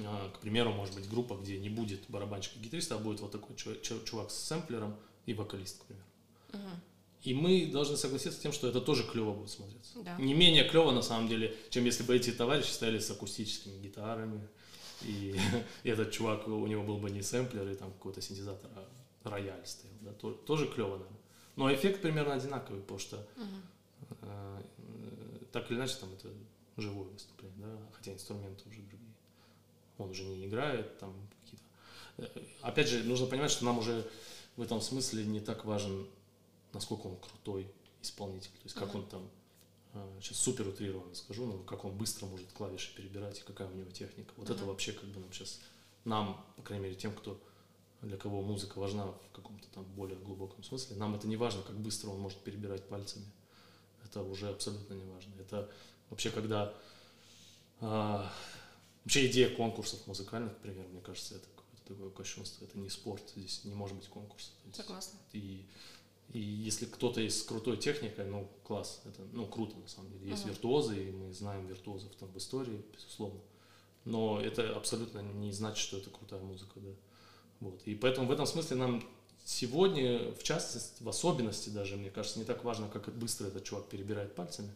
[0.05, 3.33] а, к примеру, может быть группа, где не будет барабанщика и гитариста, а будет вот
[3.33, 4.95] такой чу- чу- чувак с сэмплером
[5.27, 6.07] и вокалист, к примеру.
[7.23, 9.99] И мы должны согласиться с тем, что это тоже клево будет смотреться.
[10.03, 10.17] Да.
[10.19, 14.49] Не менее клево, на самом деле, чем если бы эти товарищи стояли с акустическими гитарами,
[15.03, 15.37] и,
[15.85, 18.89] и этот чувак, у него был бы не сэмплер и там какой-то синтезатор, а
[19.31, 19.95] рояль стоял.
[20.01, 21.19] Да, то- тоже клево, наверное.
[21.55, 23.25] Но эффект примерно одинаковый, потому что
[24.23, 24.63] э,
[25.53, 26.29] так или иначе там это
[26.77, 29.13] живое выступление, да, хотя инструменты уже другие.
[29.99, 31.65] Он уже не играет, там какие-то.
[32.39, 34.09] Э, Опять же, нужно понимать, что нам уже
[34.57, 36.07] в этом смысле не так важен,
[36.73, 37.71] насколько он крутой
[38.03, 38.97] исполнитель, то есть как Мгм.
[39.03, 39.31] он там,
[39.95, 43.73] э, сейчас супер утрированно скажу, но как он быстро может клавиши перебирать и какая у
[43.75, 44.33] него техника.
[44.37, 44.69] Вот это Мгм.
[44.69, 45.61] вообще как бы нам сейчас,
[46.05, 47.41] нам, по крайней мере, тем, кто
[48.01, 51.77] для кого музыка важна в каком-то там более глубоком смысле, нам это не важно, как
[51.79, 53.27] быстро он может перебирать пальцами.
[54.05, 55.33] Это уже абсолютно не важно.
[55.41, 55.71] Это
[56.11, 56.75] вообще когда
[57.81, 58.31] а,
[59.05, 62.65] вообще идея конкурсов музыкальных, к примеру, мне кажется, это какое-то такое кощунство.
[62.65, 64.51] Это не спорт, здесь не может быть конкурса.
[64.73, 65.19] Согласна.
[65.33, 65.67] и,
[66.33, 70.31] и если кто-то есть с крутой техникой, ну, класс, это, ну, круто, на самом деле.
[70.31, 70.53] Есть Ага.
[70.53, 73.41] виртуозы, и мы знаем виртуозов там в истории, безусловно.
[74.05, 76.91] Но это абсолютно не значит, что это крутая музыка, да.
[77.61, 77.83] Вот.
[77.85, 79.03] И поэтому в этом смысле нам
[79.45, 83.89] сегодня, в частности, в особенности даже, мне кажется, не так важно, как быстро этот чувак
[83.89, 84.75] перебирает пальцами,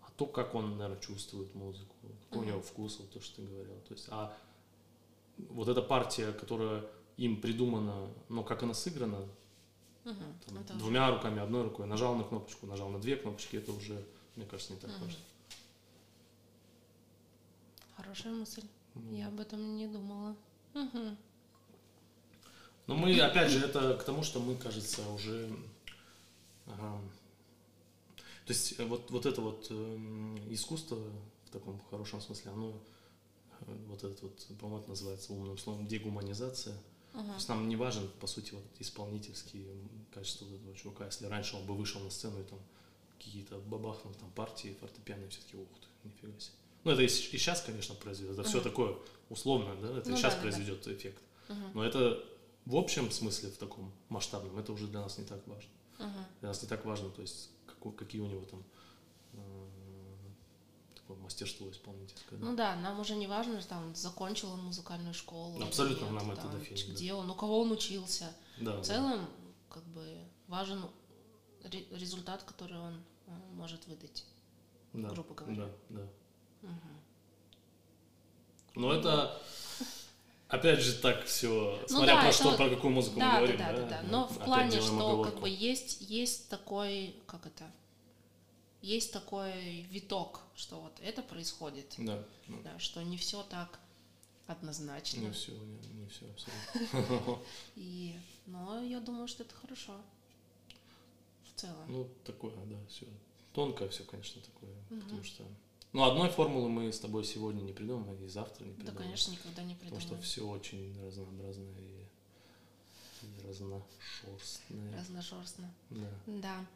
[0.00, 1.94] а то, как он, наверное, чувствует музыку,
[2.24, 2.48] какой у Мгм.
[2.48, 3.76] него вкус, вот то, что ты говорил.
[3.86, 4.32] То есть, а
[5.50, 6.84] вот эта партия, которая
[7.16, 9.28] им придумана, но как она сыграна,
[10.06, 10.38] Мгм.
[10.46, 14.04] там, Это двумя руками, одной рукой, нажал на кнопочку, нажал на две кнопочки, это уже,
[14.36, 15.00] мне кажется, не так Мгм.
[15.00, 15.20] важно.
[17.96, 18.62] Хорошая мысль.
[18.94, 20.36] Ну, Я об этом не думала.
[20.74, 21.16] Мгм.
[22.86, 25.52] Но мы, опять же, это к тому, что мы, кажется, уже...
[26.66, 27.00] ага,
[28.44, 30.98] то есть э, вот, вот это вот эм, искусство
[31.46, 32.80] в таком хорошем смысле, оно,
[33.62, 36.76] э, вот этот вот, по-моему, называется умным словом, дегуманизация.
[37.16, 37.34] То Мгм.
[37.34, 39.64] есть нам не важен, по сути, вот исполнительские
[40.12, 41.06] качества вот этого чувака.
[41.06, 42.58] Если раньше он бы вышел на сцену и там
[43.16, 46.52] какие-то бабахнул там партии фортепиано, все таки ух ты, нифига себе.
[46.84, 48.34] Ну, это и сейчас, конечно, произведет.
[48.38, 48.64] Это все Мгм.
[48.64, 48.96] такое
[49.30, 50.42] условно, да, это Ну сейчас да, да, да.
[50.42, 51.22] произведет эффект.
[51.48, 51.70] Мгм.
[51.74, 52.22] Но это
[52.66, 55.70] в общем смысле, в таком масштабном, это уже для нас не так важно.
[55.98, 56.24] Мгм.
[56.40, 58.62] Для нас не так важно, то есть какой- какие у него там
[61.06, 62.38] такое мастерство исполнительское.
[62.38, 62.44] да.
[62.46, 65.62] Ну да, нам уже не важно, там закончил он музыкальную школу.
[65.62, 66.92] Абсолютно нет, нам это там, дофиг, да.
[66.94, 68.32] Где он, у кого он учился.
[68.60, 68.82] да, В да.
[68.82, 69.28] целом,
[69.70, 70.18] как бы
[70.48, 70.82] важен
[71.62, 73.00] ре- результат, который он
[73.54, 74.24] может выдать.
[74.92, 75.56] да, грубо говоря.
[75.56, 76.08] Да, да.
[76.62, 77.00] Мгм.
[78.74, 79.40] Но это,
[80.48, 83.32] опять же, так все, Ну смотря да, про это что, про какую музыку Да, мы
[83.32, 84.02] да, говорим, да, да, да.
[84.02, 87.70] Мы Но в плане, что как бы есть, есть такой, как это,
[88.86, 91.94] есть такой виток, что вот это происходит.
[91.98, 93.80] Да, ну, Да, что не все так
[94.46, 95.20] однозначно.
[95.20, 97.38] не все, не, не все абсолютно.
[97.76, 98.14] И,
[98.46, 100.00] но я думаю, что это хорошо.
[101.52, 101.84] В целом.
[101.88, 103.06] Ну, такое, да, все.
[103.52, 104.74] Тонкое все, конечно, такое.
[105.02, 105.44] Потому что.
[105.92, 109.02] Ну, одной формулы мы с тобой сегодня не придумаем, и завтра не да, придумаем.
[109.04, 110.22] конечно, никогда не Потому придумаем.
[110.22, 114.96] что все очень разнообразное и, и разношерстное.
[114.98, 115.74] Разношерстно.
[115.90, 116.66] Да.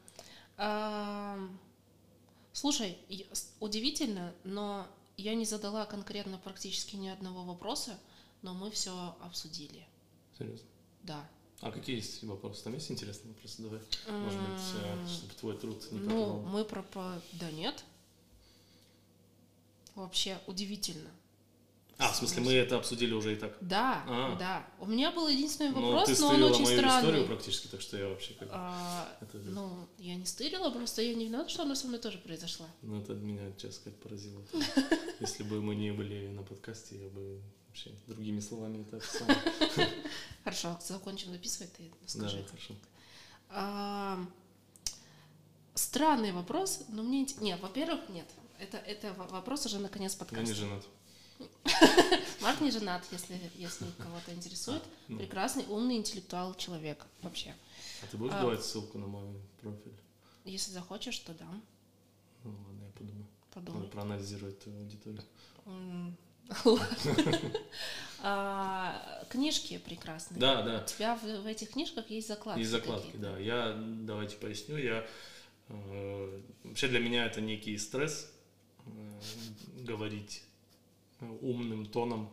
[0.56, 1.38] Да.
[2.52, 2.98] Слушай,
[3.60, 4.86] удивительно, но
[5.16, 7.98] я не задала конкретно практически ни одного вопроса,
[8.42, 9.86] но мы все обсудили.
[10.38, 10.66] Серьезно.
[11.02, 11.28] Да.
[11.60, 12.64] А какие есть вопросы?
[12.64, 13.62] Там есть интересные вопросы?
[13.62, 13.80] Давай.
[14.08, 16.40] Может быть, э, чтобы твой труд не Ну, пропадал.
[16.42, 17.22] мы про...
[17.32, 17.84] Да нет.
[19.94, 21.10] Вообще удивительно.
[22.00, 23.56] А, в смысле, мы это обсудили уже и так?
[23.60, 24.36] Да, А.
[24.38, 24.66] да.
[24.78, 27.00] У меня был единственный Ну, вопрос, ты но он очень мою странный.
[27.00, 28.48] историю практически, так что я вообще как...
[28.52, 32.18] А, Это, ну, я не стырила, просто я не виновата, что она со мной тоже
[32.18, 32.66] произошла.
[32.82, 34.42] ну, это меня, честно сказать, поразило.
[35.20, 39.26] Если бы мы не были на подкасте, я бы вообще другими словами это описал.
[40.44, 42.38] Хорошо, закончим записывать, ты Да, скажи.
[42.38, 42.48] это.
[42.48, 42.74] хорошо.
[43.50, 44.18] А,
[45.74, 47.26] странный вопрос, но мне...
[47.40, 48.26] Нет, во-первых, нет.
[48.58, 50.54] Это, это во- вопрос уже наконец Я не подкаста.
[50.54, 50.84] женат.
[52.40, 54.82] Марк не женат, если, если кого-то интересует.
[55.08, 57.54] Ну, Прекрасный, умный, интеллектуал человек вообще.
[58.02, 58.40] А ты будешь А.
[58.40, 59.26] давать ссылку на мой
[59.60, 59.92] профиль?
[60.44, 61.62] Если захочешь, то дам.
[62.44, 63.26] Ну ладно, я подумаю.
[63.54, 63.88] Надо Подумай.
[63.88, 65.22] проанализировать твою аудиторию.
[68.22, 70.38] А, Книжки прекрасные.
[70.38, 70.82] Да, да.
[70.82, 72.60] У тебя в, этих книжках есть закладки.
[72.60, 73.38] И закладки, да.
[73.38, 74.76] Я давайте поясню.
[74.76, 75.06] Я
[75.68, 78.30] э, вообще для меня это некий стресс
[78.84, 78.90] э,
[79.84, 80.42] говорить
[81.20, 82.30] умным тоном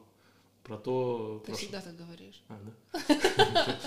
[0.64, 2.42] про то, Ты про что- всегда так говоришь.
[2.50, 3.80] А, да?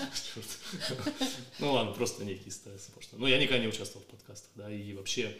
[1.59, 2.89] Ну ладно, просто некий стресс.
[3.13, 5.37] Ну, я никогда не участвовал в подкастах, да, и вообще,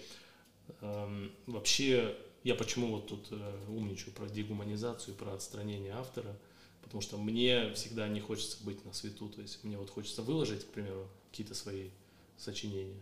[0.82, 6.36] эм, вообще, я почему вот тут э, умничаю про дегуманизацию, про отстранение автора,
[6.84, 10.64] потому что мне всегда не хочется быть на свету, то есть мне вот хочется выложить,
[10.66, 11.90] к примеру, какие-то свои
[12.38, 13.02] сочинения,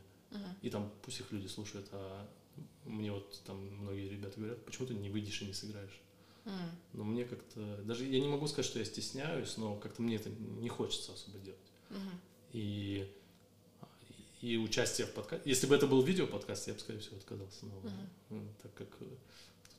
[0.61, 2.27] и там пусть их люди слушают, а
[2.85, 5.99] мне вот там многие ребята говорят, почему ты не выйдешь и не сыграешь?
[6.93, 10.29] Но мне как-то, даже я не могу сказать, что я стесняюсь, но как-то мне это
[10.29, 11.59] не хочется особо делать.
[11.89, 12.21] Мгм.
[12.53, 13.11] И,
[14.41, 17.65] и участие в подкасте, если бы это был видео-подкаст, я бы, скорее всего, отказался.
[17.65, 17.81] Но
[18.29, 19.05] ну, так как э,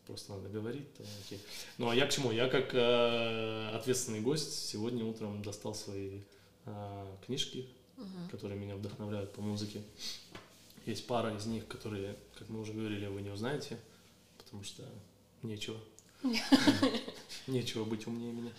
[0.06, 1.40] просто надо говорить, то окей.
[1.78, 2.30] Ну а я к чему?
[2.30, 6.20] Я как э, ответственный гость сегодня утром достал свои
[6.66, 7.68] э, книжки,
[8.00, 8.28] Мгм.
[8.30, 9.82] которые меня вдохновляют по музыке.
[10.86, 13.78] Есть пара из них, которые, как мы уже говорили, вы не узнаете,
[14.38, 14.82] потому что
[15.42, 15.78] нечего.
[17.46, 18.50] Нечего быть умнее меня.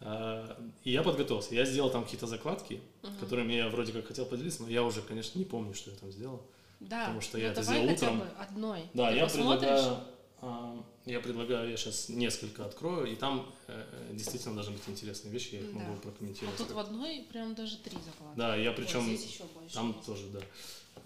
[0.00, 1.54] А, И я подготовился.
[1.54, 3.16] Я сделал там какие-то закладки, Мгм.
[3.18, 6.10] которыми я вроде как хотел поделиться, но я уже, конечно, не помню, что я там
[6.10, 6.42] сделал.
[6.80, 8.18] Да, потому что ну я это сделал утром.
[8.20, 8.82] бы одной.
[8.94, 9.60] Да, Ты я посмотришь?
[9.70, 10.04] предлагаю,
[10.40, 15.30] а, я предлагаю, я сейчас несколько открою, и там э, э, действительно должны быть интересные
[15.32, 15.78] вещи, я их Да.
[15.78, 16.56] могу А прокомментировать.
[16.58, 18.36] тут в одной прям даже три закладки.
[18.36, 20.04] Да, я Вот причем здесь еще больше там есть.
[20.06, 20.40] тоже, да.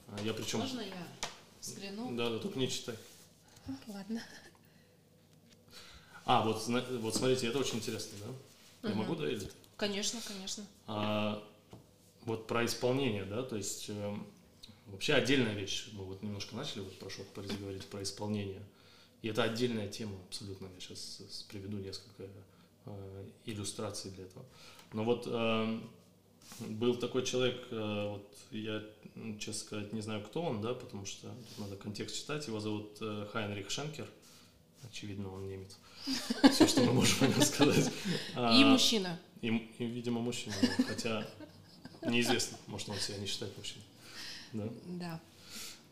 [0.08, 1.06] А, Я причем, Можно я
[1.60, 2.16] взгляну?
[2.16, 2.96] да, да, только не читай.
[3.88, 4.22] Ладно.
[6.26, 8.18] А, вот, вот смотрите, это очень интересно,
[8.82, 8.88] да?
[8.88, 9.48] Я могу, да, или?
[9.76, 10.64] Конечно, конечно.
[10.88, 11.42] А,
[12.24, 14.26] вот про исполнение, да, то есть эм,
[14.86, 15.88] вообще отдельная вещь.
[15.92, 18.60] Мы вот немножко начали вот про шок Париж говорить про исполнение.
[19.22, 20.66] И это отдельная тема абсолютно.
[20.66, 22.24] Я сейчас приведу несколько
[22.86, 24.44] э, иллюстраций для этого.
[24.92, 25.88] Но вот эм,
[26.60, 28.82] был такой человек, э, вот я,
[29.38, 32.48] честно сказать, не знаю, кто он, да, потому что тут надо контекст читать.
[32.48, 34.08] Его зовут э, Хайнрих Шенкер.
[34.84, 35.76] Очевидно, он немец.
[36.52, 37.86] Все, что мы можем о нем сказать.
[38.34, 39.18] И А, мужчина.
[39.42, 39.48] и,
[39.78, 40.54] видимо, мужчина,
[40.86, 41.26] хотя
[42.02, 43.84] неизвестно, может, он себя не считает мужчиной.
[44.52, 44.68] Да?
[44.86, 45.20] Да.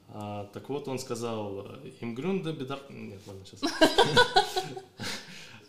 [0.08, 1.66] А, так вот, он сказал,
[2.00, 2.80] им грюнде бедар...
[2.90, 3.60] Нет, ладно, сейчас.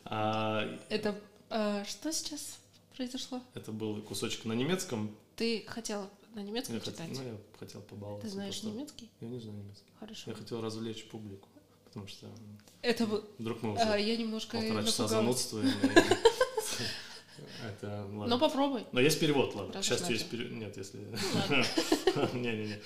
[0.08, 1.20] А, Это
[1.50, 2.60] э, что сейчас
[2.96, 3.42] произошло?
[3.56, 5.16] это был кусочек на немецком.
[5.36, 7.10] Ты хотел на немецком читать?
[7.12, 8.28] ну, я хотел побаловаться.
[8.28, 9.10] Ты знаешь немецкий?
[9.20, 9.90] Я не знаю немецкий.
[10.00, 10.30] Хорошо.
[10.30, 11.48] Я хотел развлечь публику,
[11.96, 12.28] потому что
[12.82, 13.06] Это
[13.40, 15.68] вдруг мы уже а, я немножко полтора часа занудствуем.
[17.66, 18.38] Это, Ну ладно.
[18.38, 18.86] попробуй.
[18.92, 19.72] Но есть перевод, ладно.
[19.72, 20.52] К Раз счастью, уж есть перевод.
[20.52, 21.00] Нет, если...
[21.34, 21.66] Ладно.
[22.38, 22.80] Не-не-не.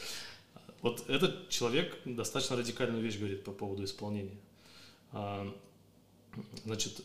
[0.82, 4.38] Вот этот человек достаточно радикальную вещь говорит по поводу исполнения.
[5.12, 5.52] А,
[6.64, 7.02] Значит,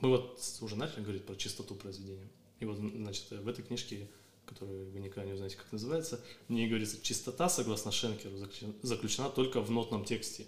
[0.00, 2.28] мы вот уже начали говорить про чистоту произведения.
[2.60, 4.06] И вот, значит, в этой книжке,
[4.44, 8.36] которую вы никогда не узнаете, как называется, мне говорится, чистота, согласно Шенкеру,
[8.82, 10.46] заключена только в нотном тексте,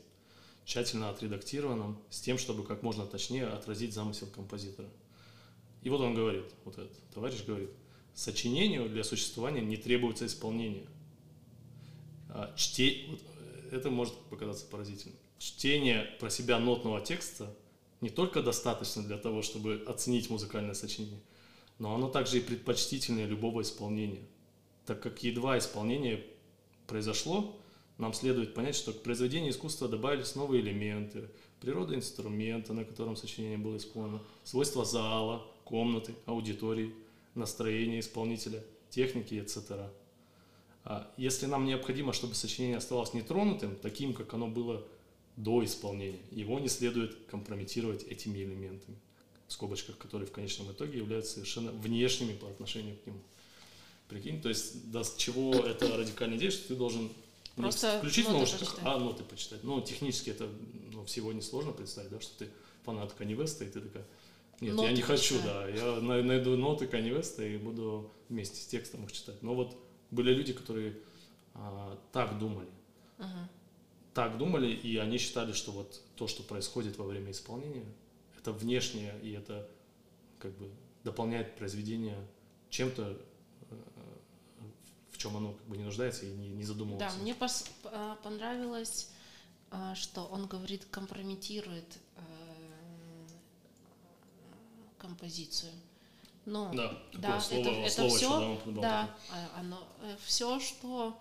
[0.64, 4.88] тщательно отредактированном, с тем, чтобы как можно точнее отразить замысел композитора.
[5.82, 7.70] И вот он говорит, вот этот товарищ говорит,
[8.14, 10.86] сочинению для существования не требуется исполнение.
[12.30, 15.18] А, чте- вот, э, это может показаться поразительным.
[15.38, 17.54] Чтение про себя нотного текста
[18.00, 21.20] не только достаточно для того, чтобы оценить музыкальное сочинение,
[21.78, 24.22] но оно также и предпочтительнее любого исполнения.
[24.86, 26.24] Так как едва исполнение
[26.86, 27.58] произошло,
[27.98, 31.28] нам следует понять, что к произведению искусства добавились новые элементы,
[31.60, 36.92] природа инструмента, на котором сочинение было исполнено, свойства зала, комнаты, аудитории,
[37.34, 39.88] настроение исполнителя, техники, etc.
[40.84, 44.86] А если нам необходимо, чтобы сочинение оставалось нетронутым, таким, как оно было
[45.36, 48.98] до исполнения, его не следует компрометировать этими элементами,
[49.46, 53.20] в скобочках, которые в конечном итоге являются совершенно внешними по отношению к нему.
[54.08, 57.10] Прикинь, то есть до чего это радикальная идея, что ты должен
[57.56, 58.84] Просто включить в наушниках, почитать.
[58.84, 59.64] а ноты почитать.
[59.64, 60.48] Ну, технически это
[60.92, 62.50] ну, всего не сложно представить, да, что ты
[62.84, 64.04] фанат West, и ты такая,
[64.60, 65.72] Нет, Ноты я не хочу, почитаю.
[65.72, 65.94] да.
[65.94, 69.42] Я най- найду ноты West и буду вместе с текстом их читать.
[69.42, 69.76] Но вот
[70.10, 70.98] были люди, которые
[71.54, 72.68] а, так думали.
[73.18, 73.48] Мгм.
[74.12, 77.84] Так думали, и они считали, что вот то, что происходит во время исполнения,
[78.38, 79.68] это внешнее, и это
[80.38, 80.70] как бы
[81.02, 82.16] дополняет произведение
[82.70, 83.18] чем-то,
[85.24, 87.16] чем оно как бы не нуждается и не, не Да, задумывался.
[87.18, 89.08] мне пос- а, понравилось,
[89.70, 92.20] а, что он говорит, компрометирует э,
[94.98, 95.72] композицию.
[96.46, 99.60] Но Да, Да, такое слово, это- это слово всё, еще, да, он упоминал да, а,
[99.60, 99.88] оно
[100.26, 101.18] все, что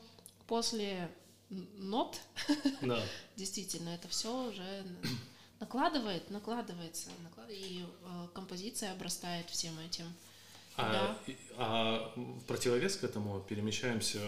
[0.47, 1.09] после
[1.49, 2.19] нот.
[2.81, 2.99] Да.
[3.37, 4.85] действительно, это все уже
[5.59, 10.05] накладывает, накладывается, наклад- и э, композиция обрастает всем этим.
[10.75, 11.35] А, Да.
[11.57, 14.19] а в противовес к этому перемещаемся.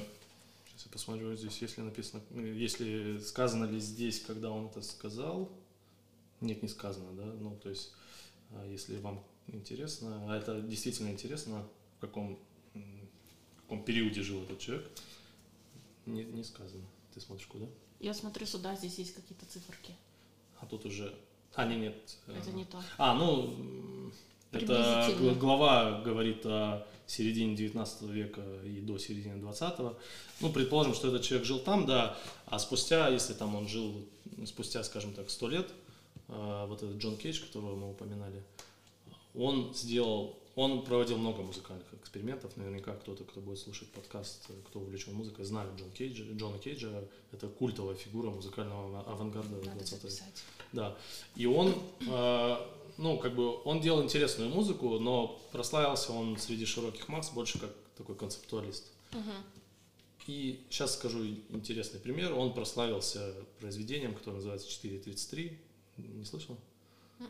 [0.68, 5.50] Сейчас я посмотрю здесь, если написано, если сказано ли здесь, когда он это сказал.
[6.42, 7.26] Нет, не сказано, да.
[7.26, 7.94] Ну, то есть,
[8.52, 11.68] а, если вам интересно, а это действительно интересно,
[11.98, 12.38] в каком,
[12.74, 14.90] в каком периоде жил этот человек,
[16.06, 16.84] не, не сказано.
[17.14, 17.66] Ты смотришь куда?
[18.00, 19.96] Я смотрю сюда, здесь есть какие-то циферки.
[20.60, 21.16] А тут уже.
[21.56, 22.18] А, не, нет.
[22.28, 22.84] Это не то.
[22.98, 24.12] А, ну,
[24.56, 29.80] это глава говорит о середине 19 века и до середины 20
[30.42, 32.18] Ну, предположим, что этот человек жил там, да,
[32.48, 34.06] а спустя, если там он жил,
[34.46, 35.70] спустя, скажем так, 100 лет,
[36.30, 38.44] э, вот этот Джон Кейдж, которого мы упоминали,
[39.36, 45.14] он сделал, он проводил много музыкальных экспериментов, наверняка кто-то, кто будет слушать подкаст, кто увлечен
[45.14, 50.24] музыкой, знает Джон Кейджа, Джона Кейджа, это культовая фигура музыкального ава- авангарда Надо 20 века.
[50.72, 50.98] Да.
[51.36, 51.74] И он,
[52.08, 52.58] э,
[52.98, 57.72] ну, как бы, он делал интересную музыку, но прославился он среди широких масс больше как
[57.98, 58.92] такой концептуалист.
[59.12, 59.32] Мгм.
[60.28, 62.34] И сейчас скажу интересный пример.
[62.34, 65.58] Он прославился произведением, которое называется 4.33.
[65.98, 66.58] Не слышал?
[67.20, 67.30] Мгм.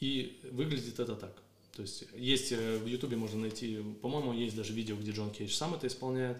[0.00, 1.34] И выглядит это так.
[1.74, 5.52] То есть есть э, в Ютубе можно найти, по-моему, есть даже видео, где Джон Кейдж
[5.52, 6.38] сам это исполняет,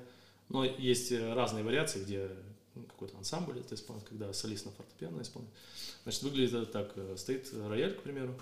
[0.49, 2.31] но есть разные вариации, где
[2.89, 5.55] какой-то ансамбль это исполняет, когда солист на фортепиано исполняет.
[6.03, 6.93] Значит, выглядит это так.
[6.97, 8.39] э, Стоит рояль, к примеру,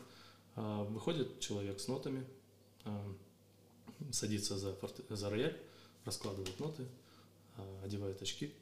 [0.56, 2.24] выходит человек с нотами,
[2.84, 3.14] а,
[4.12, 5.56] садится за, форте- за рояль,
[6.04, 6.86] раскладывает ноты,
[7.56, 8.52] а, одевает очки,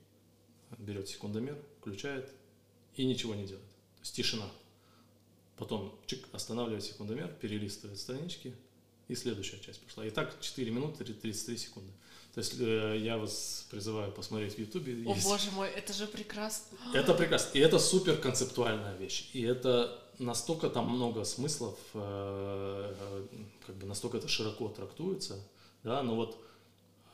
[0.78, 2.32] берет секундомер, включает
[2.96, 3.64] и ничего не делает.
[3.96, 4.48] То есть тишина.
[5.56, 8.54] Потом чик, останавливает секундомер, перелистывает странички,
[9.06, 10.04] и следующая часть пошла.
[10.04, 11.92] И так 4 минуты 33 секунды.
[12.34, 14.94] То есть э, я вас призываю посмотреть в Ютубе.
[15.08, 16.76] О Есть- боже мой, это же прекрасно.
[16.92, 17.56] Это прекрасно.
[17.56, 19.30] И это супер концептуальная вещь.
[19.32, 23.26] И это настолько там много смыслов, э, э,
[23.66, 25.42] как бы настолько это широко трактуется,
[25.82, 26.38] да, но вот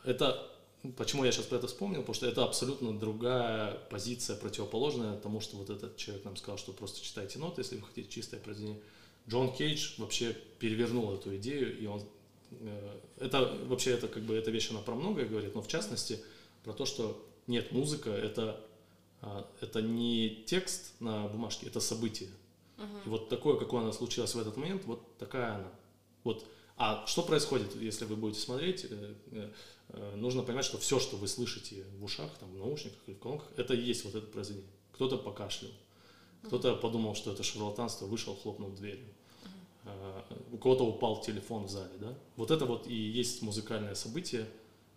[0.05, 0.51] это,
[0.97, 5.56] почему я сейчас про это вспомнил, потому что это абсолютно другая позиция, противоположная тому, что
[5.56, 8.81] вот этот человек нам сказал, что просто читайте ноты, если вы хотите чистое произведение.
[9.28, 12.02] Джон Кейдж вообще перевернул эту идею, и он
[12.52, 16.20] э, это вообще это как бы эта вещь она про многое говорит, но в частности
[16.64, 18.64] про то, что нет, музыка это
[19.22, 22.28] а, это не текст на бумажке, это событие.
[22.81, 22.98] Мгм.
[23.07, 25.73] И вот такое, какое оно случилось в этот момент, вот такая она.
[26.24, 26.44] Вот.
[26.77, 28.86] А что происходит, если вы будете смотреть?
[28.89, 29.51] э, э,
[29.90, 33.19] э, Нужно понимать, что все, что вы слышите в ушах, там, в наушниках или в
[33.19, 34.70] колонках, это и есть вот это произведение.
[34.93, 35.70] Кто-то покашлял,
[36.44, 39.07] кто-то подумал, что это шарлатанство, вышел, хлопнул дверью.
[39.85, 42.15] А, У кого-то упал телефон в зале, да?
[42.36, 44.47] Вот это вот и есть музыкальное событие,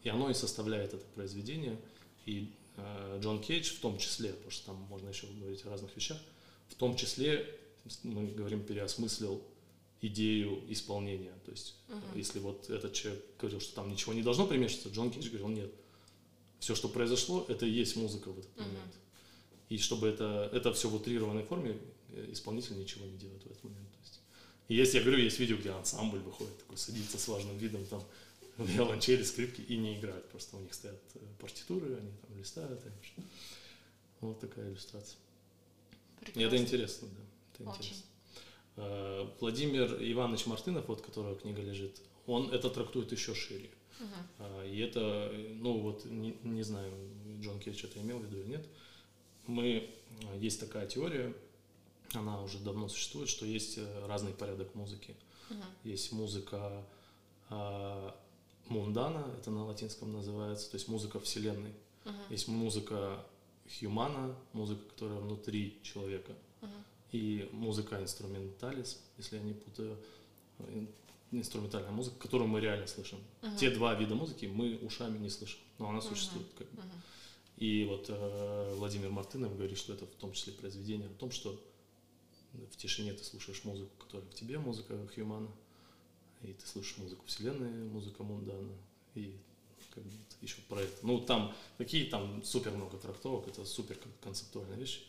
[0.04, 1.78] и оно и составляет это произведение.
[2.26, 5.94] И э, Джон Кейдж в том числе, потому что там можно еще говорить о разных
[5.96, 6.18] вещах,
[6.70, 7.60] в том числе,
[8.04, 9.44] мы говорим, переосмыслил
[10.02, 11.34] идею исполнения.
[11.46, 12.02] То есть, Мгм.
[12.16, 15.72] если вот этот человек говорил, что там ничего не должно примешиваться, Джон Кейдж говорил, нет.
[16.60, 18.66] Все, что произошло, это и есть музыка в этот Мгм.
[18.68, 18.94] момент.
[19.70, 21.78] И чтобы это, это все в утрированной форме,
[22.12, 23.90] э, исполнитель ничего не делает в этот момент.
[23.92, 24.20] То есть,
[24.70, 28.04] и есть, я говорю, есть видео, где ансамбль выходит, такой садится с важным видом, там,
[28.58, 30.30] виолончели, скрипки и не играют.
[30.30, 32.80] Просто у них стоят э, партитуры, они там листают.
[32.86, 33.22] и что-
[34.22, 35.18] Вот такая иллюстрация.
[36.22, 36.58] И это Прекрасно.
[36.58, 37.24] интересно, да.
[37.54, 37.80] Это Очень.
[37.80, 38.06] интересно.
[38.78, 43.70] Э, Владимир Иванович Мартынов, вот которого книга лежит, он это трактует еще шире.
[44.40, 46.92] А, И это, ну вот, не, не знаю,
[47.42, 48.66] Джон Кейдж это имел в виду или нет.
[49.48, 49.90] Мы,
[50.22, 51.34] э, есть такая теория,
[52.14, 55.16] она уже давно существует, что есть э, разный порядок музыки.
[55.50, 55.64] Мгм.
[55.84, 56.86] Есть музыка
[57.50, 58.16] а,
[58.68, 61.74] мундана, это на латинском называется, то есть музыка вселенной.
[62.06, 62.16] Мгм.
[62.30, 63.26] Есть музыка
[63.68, 66.34] хьюмана, музыка, которая внутри человека.
[66.62, 66.72] Мгм.
[67.14, 69.98] И музыка инструменталис, если я не путаю,
[70.60, 70.90] ин-
[71.32, 73.20] инструментальная музыка, которую мы реально слышим.
[73.42, 73.56] Мгм.
[73.58, 76.10] Те два вида музыки мы ушами не слышим, но она Мгм.
[76.10, 76.48] существует.
[76.58, 76.82] Как бы.
[76.82, 76.92] Мгм.
[77.58, 81.58] И вот э, Владимир Мартынов говорит, что это в том числе произведение о том, что
[82.72, 85.50] в тишине ты слушаешь музыку, которая в тебе, музыка Хьюмана,
[86.42, 88.74] и ты слушаешь музыку Вселенной, музыка Мундана,
[89.16, 89.36] и
[89.94, 90.12] как бы
[90.42, 91.04] еще проект.
[91.04, 95.04] Ну, там такие, там супер много трактовок, это супер концептуальная вещь.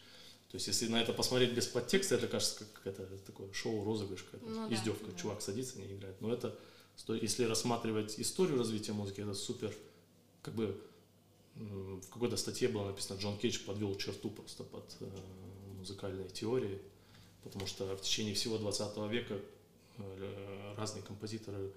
[0.54, 4.22] То есть, если на это посмотреть без подтекста, это кажется как это такое шоу, розыгрыш,
[4.22, 5.06] какая-то ну, издевка.
[5.06, 6.20] Да, Чувак садится, не играет.
[6.20, 6.56] Но это,
[7.08, 9.74] если рассматривать историю развития музыки, это супер,
[10.42, 10.80] как бы
[11.56, 15.08] в какой-то статье было написано, Джон Кейдж подвел черту просто под э,
[15.76, 16.78] музыкальной теорией,
[17.42, 19.40] потому что в течение всего 20 века
[19.98, 21.72] э, разные композиторы,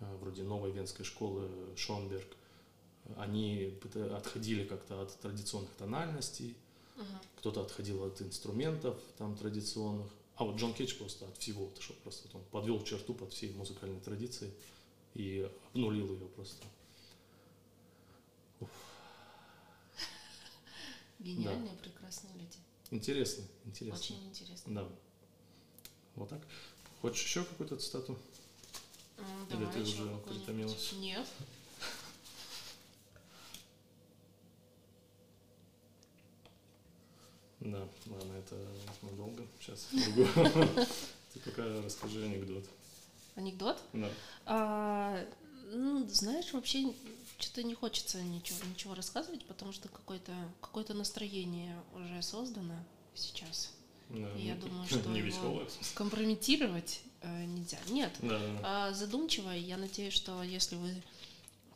[0.00, 2.34] э, вроде новой венской школы, Шонберг,
[3.18, 3.78] они
[4.16, 6.56] отходили как-то от традиционных тональностей,
[6.96, 7.26] uh-huh.
[7.36, 12.28] кто-то отходил от инструментов там традиционных, а вот Джон Кейдж просто от всего отошел, просто
[12.28, 14.52] вот он подвел черту под всей музыкальной традицией
[15.14, 16.66] и обнулил ее просто.
[18.60, 18.70] Уф.
[21.18, 21.82] Гениальные, да.
[21.82, 22.58] прекрасные люди.
[22.90, 23.98] Интересно, интересно.
[23.98, 24.74] Очень интересно.
[24.74, 24.88] Да.
[26.16, 26.42] Вот так.
[27.00, 28.18] Хочешь еще какую-то цитату?
[29.16, 30.92] Mm, Или ты уже притомилась?
[30.94, 31.26] Нет.
[37.64, 38.56] Да, ладно, это
[39.02, 39.46] надолго.
[39.60, 39.88] Сейчас.
[41.32, 42.64] Ты пока расскажи анекдот.
[43.36, 43.80] Анекдот?
[43.92, 44.10] Да.
[44.46, 45.24] А,
[45.70, 46.92] ну, знаешь, вообще
[47.38, 52.74] что-то не хочется ничего, ничего рассказывать, потому что какое-то какое настроение уже создано
[53.14, 53.72] сейчас.
[54.08, 57.78] Да, и я думаю, что не его компрометировать э, нельзя.
[57.88, 58.60] Нет, да, да.
[58.62, 59.50] А, задумчиво.
[59.50, 61.02] Я надеюсь, что если вы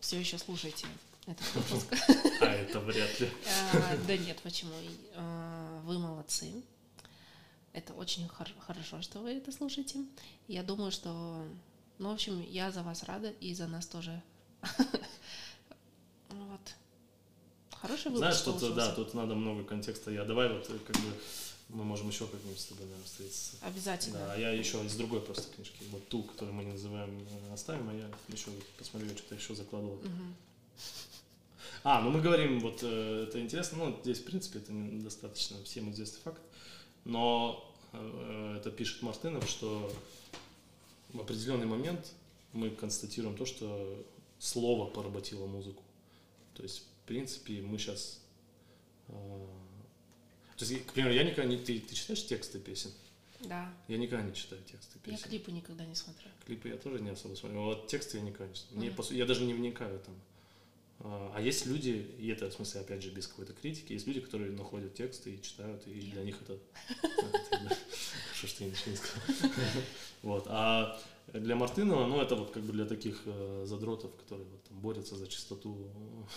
[0.00, 0.86] все еще слушаете
[1.26, 1.86] этот выпуск.
[2.40, 3.30] А это вряд ли.
[3.72, 4.72] А, да нет, почему?
[5.14, 6.52] А, вы молодцы.
[7.72, 10.04] Это очень хорошо, что вы это слушаете.
[10.48, 11.44] Я думаю, что...
[11.98, 14.22] Ну, в общем, я за вас рада и за нас тоже.
[16.28, 16.74] Вот.
[17.70, 20.10] Хороший выпуск Знаешь, тут, да, тут надо много контекста.
[20.10, 21.12] Я давай вот как бы
[21.68, 23.56] мы можем еще как-нибудь с тобой, наверное, встретиться.
[23.62, 24.18] Обязательно.
[24.18, 25.82] Да, а я еще из другой просто книжки.
[25.90, 29.54] Вот ту, которую мы не называем, э, оставим, а я еще посмотрю, я что-то еще
[29.54, 29.94] закладывал.
[29.94, 30.34] Угу.
[31.88, 35.88] А, ну мы говорим, вот э, это интересно, ну здесь в принципе это достаточно всем
[35.92, 36.42] известный факт,
[37.04, 39.94] но э, это пишет Мартынов, что
[41.12, 42.12] в определенный момент
[42.52, 44.04] мы констатируем то, что
[44.40, 45.84] слово поработило музыку.
[46.54, 48.20] То есть, в принципе, мы сейчас...
[49.06, 49.46] Э,
[50.56, 51.56] то есть, к примеру, я никогда не...
[51.56, 52.90] Ты, ты читаешь тексты песен?
[53.42, 53.72] Да.
[53.86, 55.20] Я никогда не читаю тексты песен.
[55.22, 56.30] Я клипы никогда не смотрю.
[56.46, 57.62] Клипы я тоже не особо смотрю.
[57.62, 58.76] Вот тексты я никогда не.
[58.76, 59.08] Мне, mm-hmm.
[59.08, 60.16] по, я даже не вникаю там.
[60.16, 60.26] А,
[61.00, 64.52] а есть люди, и это в смысле, опять же, без какой-то критики, есть люди, которые
[64.52, 66.58] находят тексты и читают, и для них это...
[68.36, 69.22] Хорошо, что я ничего не сказал.
[70.22, 70.46] Вот.
[70.48, 70.98] А
[71.32, 75.16] для Мартынова, ну, это вот как бы для таких э, задротов, которые вот, там, борются
[75.16, 75.90] за чистоту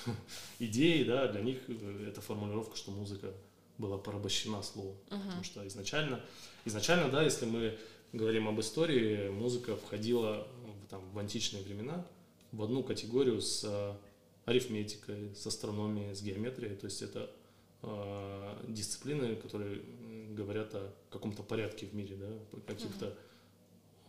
[0.60, 3.34] идей, да, для них э, это формулировка, что музыка
[3.78, 4.98] была порабощена словом.
[5.10, 6.22] Потому что изначально,
[6.66, 7.78] изначально, да, если мы
[8.12, 10.48] говорим об истории, музыка входила
[10.90, 12.06] там, в античные времена
[12.52, 13.96] в одну категорию с
[14.50, 16.76] арифметикой, с астрономией, с геометрией.
[16.76, 17.32] То есть это
[17.84, 19.82] э, дисциплины, которые
[20.32, 23.16] говорят о каком-то порядке в мире, да, каких-то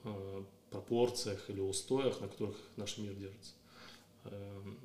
[0.05, 3.53] э, пропорциях или устоях, на которых наш мир держится.
[4.25, 4.79] Эм,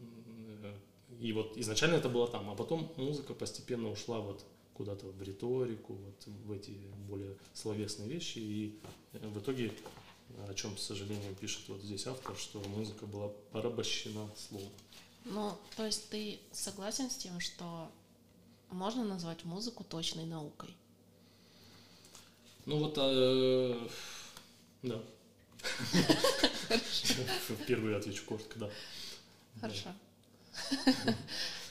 [1.19, 5.93] и вот изначально это было там, а потом музыка постепенно ушла вот куда-то в риторику,
[5.93, 6.71] вот в эти
[7.07, 8.39] более словесные вещи.
[8.39, 8.79] И
[9.13, 9.71] в итоге,
[10.49, 14.71] о чем, к сожалению, пишет вот здесь автор, что музыка была порабощена словом.
[15.25, 17.91] Ну, то есть ты согласен с тем, что
[18.69, 20.75] можно назвать музыку точной наукой?
[22.65, 23.87] Ну вот, э,
[24.83, 25.01] да.
[27.63, 28.69] Впервые отвечу коротко, да.
[29.59, 29.89] Хорошо.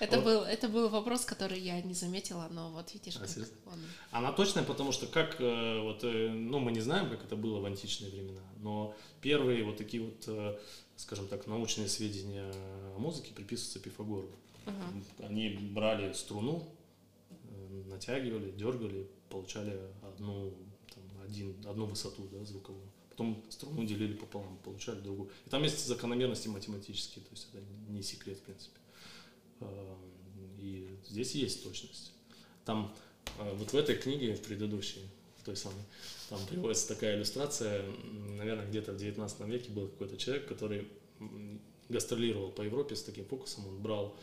[0.01, 3.81] Это, был, это был вопрос, который я не заметила, но вот видишь, а, как он...
[4.11, 7.61] Она точная, потому что как, э, вот, э, ну, мы не знаем, как это было
[7.61, 10.59] в античные времена, но первые вот такие вот э,
[10.97, 12.51] скажем так, научные сведения
[12.95, 14.31] о музыке приписываются Пифагору.
[15.19, 16.69] Они брали струну,
[17.87, 20.55] натягивали, дергали, получали одну,
[20.95, 22.89] там, один, одну высоту да, звуковую.
[23.15, 25.31] Потом струну делили пополам, получали другую.
[25.47, 28.81] И там есть закономерности математические, то есть это не секрет, в принципе.
[29.61, 29.95] Э,
[30.59, 32.13] и здесь есть точность.
[32.65, 32.93] Там
[33.39, 35.03] э, вот в этой книге, в предыдущей,
[35.39, 35.85] в той самой,
[36.29, 37.85] там приводится такая иллюстрация,
[38.37, 40.89] наверное, где-то в 19 веке был какой-то человек, который
[41.89, 44.17] гастролировал по Европе с таким фокусом, он брал,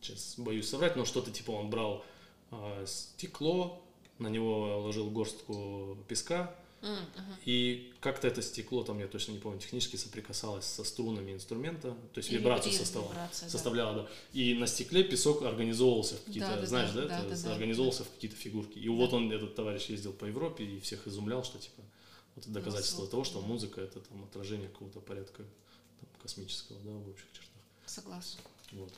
[0.00, 2.02] сейчас боюсь соврать, но что-то типа он брал
[2.50, 3.84] а, стекло,
[4.18, 6.54] на него ложил горстку песка,
[7.44, 12.18] И как-то это стекло, там, я точно не помню, технически соприкасалось со струнами инструмента, то
[12.18, 14.02] есть вибрацию составляла, вибрация, составляла да.
[14.02, 14.08] да.
[14.32, 17.52] И на стекле песок организовывался в какие-то, да, да, знаешь, да, да, да, это, да
[17.52, 18.10] организовывался да.
[18.10, 18.78] в какие-то фигурки.
[18.78, 18.92] И да.
[18.92, 21.82] вот он, этот товарищ, ездил по Европе и всех изумлял, что типа
[22.36, 26.90] вот это доказательство ну, того, что музыка это там отражение какого-то порядка там, космического, да,
[26.92, 27.62] в общих чертах.
[27.86, 28.40] Согласна.
[28.72, 28.92] Вот.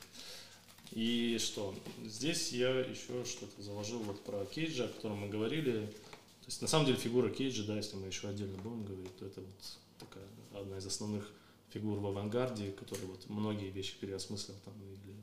[0.91, 1.73] И что?
[2.03, 5.85] Здесь я еще что-то заложил вот про Кейджа, о котором мы говорили.
[5.85, 9.25] То есть на самом деле фигура Кейджа, да, если мы еще отдельно будем говорить, то
[9.25, 11.31] это вот такая одна из основных
[11.69, 15.15] фигур в авангарде, который вот многие вещи переосмыслил там или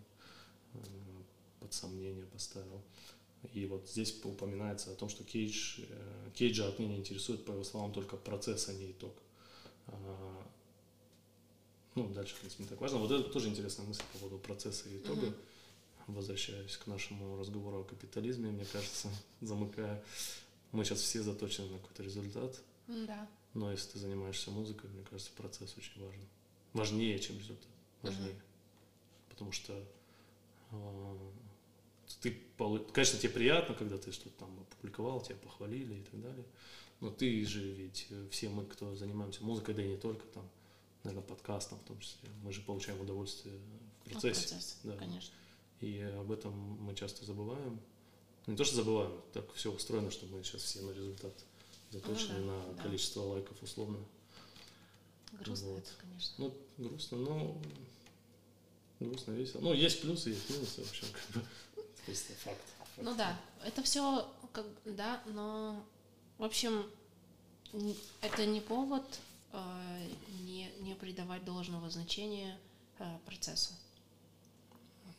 [0.72, 0.78] э,
[1.60, 2.80] под сомнение поставил.
[3.52, 7.92] И вот здесь упоминается о том, что Кейдж, э, Кейджа отныне интересует, по его словам,
[7.92, 9.14] только процесс, а не итог.
[9.88, 10.46] А,
[11.94, 12.98] ну, дальше, в принципе, не так важно.
[12.98, 15.26] Вот это тоже интересная мысль по поводу процесса и итога.
[15.26, 15.34] Mm-hmm
[16.14, 19.08] возвращаясь к нашему разговору о капитализме, мне кажется,
[19.40, 20.02] замыкая,
[20.72, 22.60] мы сейчас все заточены на какой-то результат.
[22.86, 23.28] Да.
[23.54, 26.20] Но если ты занимаешься музыкой, мне кажется, процесс очень важен.
[26.72, 27.68] Важнее, чем результат.
[28.02, 28.32] Важнее.
[28.32, 28.40] uh
[29.30, 29.72] Потому что
[30.72, 31.16] э,
[32.20, 32.36] ты,
[32.92, 36.44] конечно, тебе приятно, когда ты что-то там опубликовал, тебя похвалили и так далее.
[37.00, 40.48] Но ты же ведь, э, все мы, кто занимаемся музыкой, да и не только там,
[41.04, 43.54] наверное, подкастом в том числе, мы же получаем удовольствие
[44.04, 44.48] в процессе.
[44.48, 44.96] процесс, да.
[44.96, 45.34] конечно.
[45.80, 47.80] И об этом мы часто забываем.
[48.46, 51.32] Не то, что забываем, так все устроено, что мы сейчас все на результат
[51.90, 52.82] заточены, ну, да, на да.
[52.82, 53.98] количество лайков условно.
[55.32, 55.78] Грустно вот.
[55.78, 56.34] это, конечно.
[56.38, 57.58] Ну, грустно, но
[59.00, 59.60] грустно, весело.
[59.60, 61.48] Ну, есть плюсы, есть минусы, в общем, как бы.
[62.06, 62.90] Просто факт, факт.
[62.96, 65.84] Ну да, это все, как, да, но,
[66.38, 66.90] в общем,
[68.22, 69.20] это не повод
[69.52, 70.08] э,
[70.40, 72.58] не, не придавать должного значения
[72.98, 73.74] э, процессу.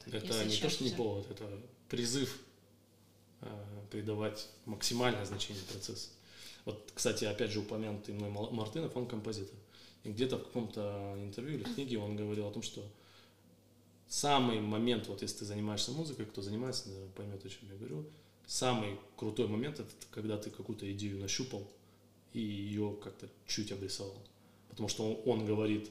[0.06, 1.48] Это не то, что не повод, это
[1.90, 2.40] призыв
[3.42, 3.48] э,
[3.92, 6.10] придавать максимальное значение процессу.
[6.66, 9.56] Вот, кстати, опять же упомянутый мной Мартынов, он композитор.
[10.04, 12.84] И где-то в каком-то интервью или книге он говорил о том, что
[14.08, 18.06] самый момент, вот если ты занимаешься музыкой, кто занимается, наверное, поймет, о чем я говорю,
[18.48, 21.68] самый крутой момент это когда ты какую-то идею нащупал
[22.34, 24.22] и ее как-то чуть обрисовал.
[24.70, 25.90] Потому что он, он говорит,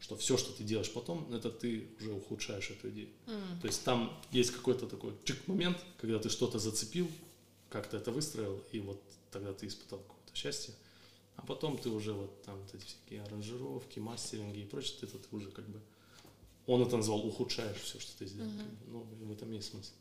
[0.00, 3.08] что все, что ты делаешь потом, это ты уже ухудшаешь эту идею.
[3.26, 3.60] Mm.
[3.60, 7.10] То есть там есть какой-то такой чик момент, когда ты что-то зацепил,
[7.68, 10.74] как-то это выстроил, и вот тогда ты испытал какое-то счастье.
[11.36, 15.18] А потом ты уже вот там вот эти всякие аранжировки, мастеринги и прочее, ты это
[15.18, 15.80] ты уже как бы,
[16.66, 18.50] он это назвал, ухудшаешь все, что ты сделал.
[18.50, 18.88] Mm-hmm.
[18.88, 19.92] Ну, в этом есть смысл.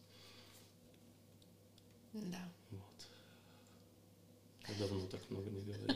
[2.13, 2.51] Да.
[2.71, 3.07] Вот.
[4.67, 5.87] Я давно так много не говорил.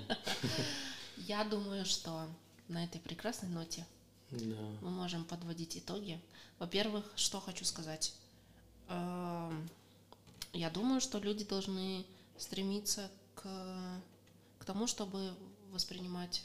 [1.17, 2.27] Я думаю, что
[2.71, 3.85] на этой прекрасной ноте
[4.31, 4.55] да.
[4.81, 6.19] мы можем подводить итоги.
[6.57, 8.13] Во-первых, что хочу сказать.
[8.87, 9.69] Эм,
[10.53, 12.05] я думаю, что люди должны
[12.37, 13.43] стремиться к,
[14.59, 15.33] к тому, чтобы
[15.71, 16.43] воспринимать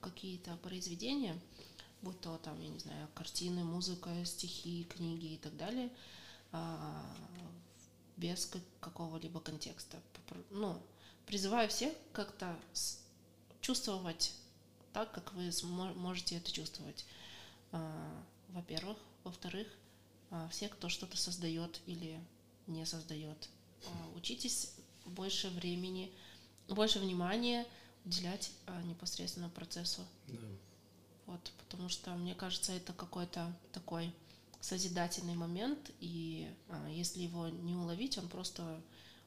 [0.00, 1.38] какие-то произведения,
[2.02, 5.90] будь то там, я не знаю, картины, музыка, стихи, книги и так далее,
[6.52, 7.04] а,
[8.16, 8.50] без
[8.80, 9.98] какого-либо контекста.
[10.50, 10.80] Ну,
[11.26, 12.58] призываю всех как-то
[13.60, 14.32] чувствовать
[14.92, 15.50] так, как вы
[15.94, 17.04] можете это чувствовать.
[17.72, 18.96] А, во-первых.
[19.22, 19.68] Во-вторых,
[20.30, 22.18] а, все, кто что-то создает или
[22.66, 23.50] не создает,
[23.84, 24.72] а, учитесь
[25.04, 26.10] больше времени,
[26.68, 27.66] больше внимания
[28.06, 28.50] уделять
[28.84, 30.00] непосредственно процессу.
[30.28, 30.38] Да.
[31.26, 34.12] Вот, потому что, мне кажется, это какой-то такой
[34.62, 36.50] созидательный момент, и
[36.88, 38.80] если его не уловить, он просто,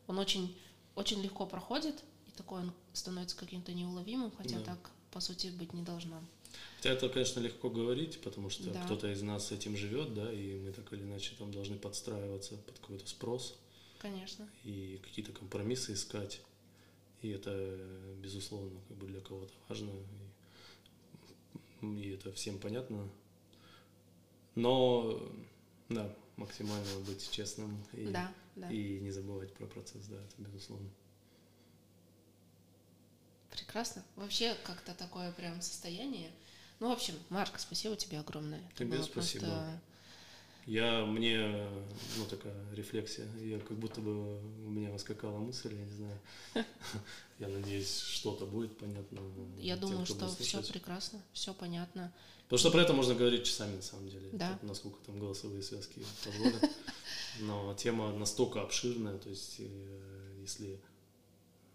[0.08, 0.58] он очень,
[0.96, 2.04] очень легко проходит,
[2.36, 4.66] такой он становится каким-то неуловимым, хотя да.
[4.66, 6.22] так, по сути, быть не должно.
[6.78, 8.84] Хотя это, конечно, легко говорить, потому что да.
[8.86, 12.58] кто-то из нас с этим живет, да, и мы так или иначе там должны подстраиваться
[12.58, 13.58] под какой-то спрос.
[14.00, 14.50] Конечно.
[14.64, 16.42] И какие-то компромиссы искать.
[17.22, 17.80] И это,
[18.22, 19.92] безусловно, как бы для кого-то важно.
[21.82, 23.10] И, и это всем понятно.
[24.56, 25.22] Но,
[25.90, 28.70] да, максимально быть честным и, да, да.
[28.70, 30.90] и не забывать про процесс, да, это безусловно.
[33.54, 34.04] Прекрасно.
[34.16, 36.32] Вообще как-то такое прям состояние.
[36.80, 38.62] Ну, в общем, Марк, спасибо тебе огромное.
[38.76, 39.46] Тебе спасибо.
[39.46, 39.82] Просто...
[40.66, 41.68] Я, мне,
[42.18, 46.20] ну, такая рефлексия, я как будто бы у меня воскакала мысль, я не знаю.
[47.40, 49.20] Я надеюсь, что-то будет понятно.
[49.58, 52.14] Я думаю, что все прекрасно, все понятно.
[52.44, 54.30] Потому что про это можно говорить часами, на самом деле.
[54.32, 54.58] Да.
[54.62, 56.70] Насколько там голосовые связки позволят.
[57.40, 60.80] Но тема настолько обширная, то есть, э, если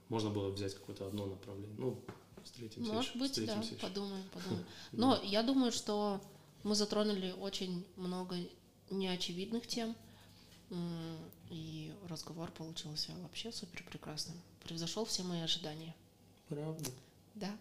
[0.09, 1.75] можно было взять какое-то одно направление.
[1.79, 2.03] Ну,
[2.45, 3.87] встретимся Может еще, быть, встретимся да, еще.
[3.87, 4.65] подумаем, подумаем.
[4.93, 6.21] Но я думаю, что
[6.63, 8.37] мы затронули очень много
[8.91, 9.95] неочевидных тем,
[11.51, 14.37] и разговор получился вообще супер прекрасным.
[14.65, 15.95] превзошел все мои ожидания.
[16.49, 16.91] Правда.
[17.35, 17.57] Да.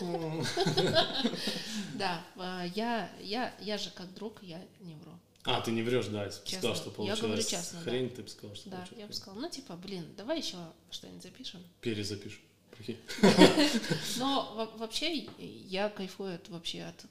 [1.94, 5.12] Да, а, я, я, я же как друг, я не вру.
[5.44, 7.90] А, ты не врешь, да, если бы сказал, что Я получилось говорю честно, да.
[7.90, 10.56] хрень, ты бы сказал, что Да, получилось я бы сказала, ну типа, блин, давай еще
[10.90, 11.60] что-нибудь запишем.
[11.80, 12.40] Перезапишем.
[12.76, 12.96] Прикинь.
[14.18, 17.04] Но во- вообще я кайфую от, вообще от,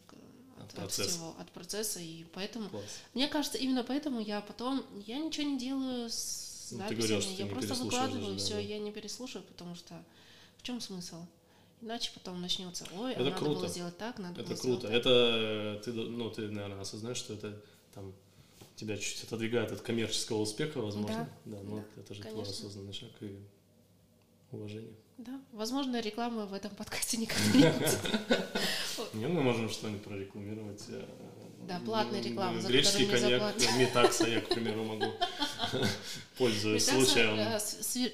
[0.58, 1.10] От от, процесса.
[1.10, 2.84] всего, от процесса, и поэтому, Класс.
[3.14, 7.46] мне кажется, именно поэтому я потом, я ничего не делаю с Ну, записями, ты я
[7.48, 8.62] просто выкладываю, даже, все, да, да.
[8.62, 10.02] я не переслушаю, потому что
[10.58, 11.26] в чем смысл?
[11.82, 13.54] Иначе потом начнется, ой, а Это надо круто.
[13.56, 14.78] было сделать так, надо Это было круто.
[14.78, 14.92] сделать так.
[14.92, 17.60] Это ты, ну, ты, наверное, осознаешь, что это
[17.94, 18.14] там
[18.76, 21.30] тебя чуть отодвигает от коммерческого успеха, возможно.
[21.46, 22.54] Да, ну да, это же твой конечно.
[22.54, 23.38] осознанный шаг и
[24.52, 24.94] уважение.
[25.18, 28.00] Да, возможно, рекламы в этом подкасте никогда не будет.
[29.14, 30.84] Не, мы можем что-нибудь прорекламировать.
[30.88, 31.06] э,
[31.68, 33.54] Да, платная реклама, за Греческий коньяк.
[33.78, 35.06] Метакса я, к примеру, могу,
[36.38, 37.38] пользуясь случаем.
[37.38, 37.60] э,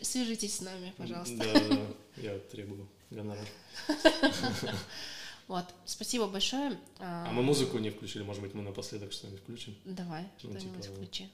[0.04, 1.38] Свяжитесь с нами, пожалуйста.
[1.38, 1.88] Да, да,
[2.18, 3.48] я требую гонорар.
[5.48, 6.78] Вот, спасибо большое.
[6.99, 9.76] А мы музыку не включили, может быть, мы напоследок что-нибудь включим?
[9.86, 11.30] Давай, Ну, что-нибудь типа, включи.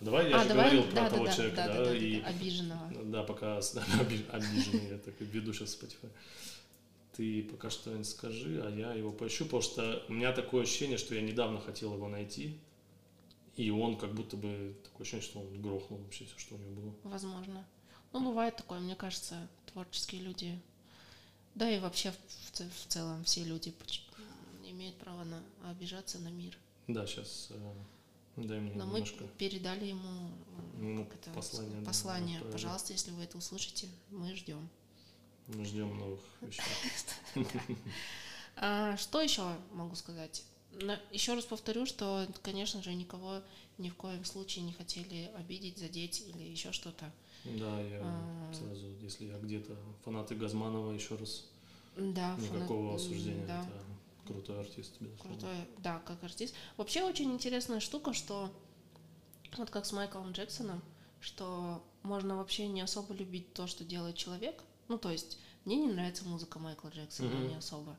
[0.00, 1.84] Давай, я а, же давай, говорил да, про того да, да, человека, да, да, да,
[1.84, 2.92] да, и да, обиженного.
[3.04, 3.58] Да, пока
[4.32, 6.10] обиженный, я так веду сейчас Spotify.
[7.16, 11.14] Ты пока что скажи, а я его поищу, потому что у меня такое ощущение, что
[11.14, 12.58] я недавно хотел его найти,
[13.54, 16.72] и он как будто бы такое ощущение, что он грохнул вообще все, что у него
[16.72, 16.94] было.
[17.04, 17.66] Возможно.
[18.12, 20.60] Ну, бывает такое, мне кажется, творческие люди,
[21.56, 24.02] да и вообще в, в целом все люди поч-
[24.64, 26.56] имеют право на обижаться на мир.
[26.86, 27.48] Да, сейчас
[28.36, 29.24] дай мне Но мы немножко.
[29.38, 32.36] передали ему э, Ну, это, послание, да, послание.
[32.36, 32.52] отправили.
[32.52, 34.68] Пожалуйста, если вы это услышите, мы ждем.
[35.48, 36.62] Мы ждем новых вещей.
[38.56, 40.42] А, что еще могу сказать?
[41.10, 43.40] Еще раз повторю, что, конечно же, никого
[43.78, 47.10] ни в коем случае не хотели обидеть, задеть или еще что-то.
[47.58, 48.52] Да, я А.
[48.52, 51.44] сразу, если я где-то фанаты Газманова, еще раз
[51.96, 53.46] Да, никакого фанат- осуждения.
[53.46, 55.38] Да, Это крутой артист, безусловно.
[55.38, 56.54] крутой, да, как артист.
[56.76, 58.50] Вообще очень интересная штука, что
[59.56, 60.82] вот как с Майклом Джексоном,
[61.20, 64.62] что можно вообще не особо любить то, что делает человек.
[64.88, 67.48] Ну, то есть, мне не нравится музыка Майкла Джексона, Мгм.
[67.48, 67.96] не особо.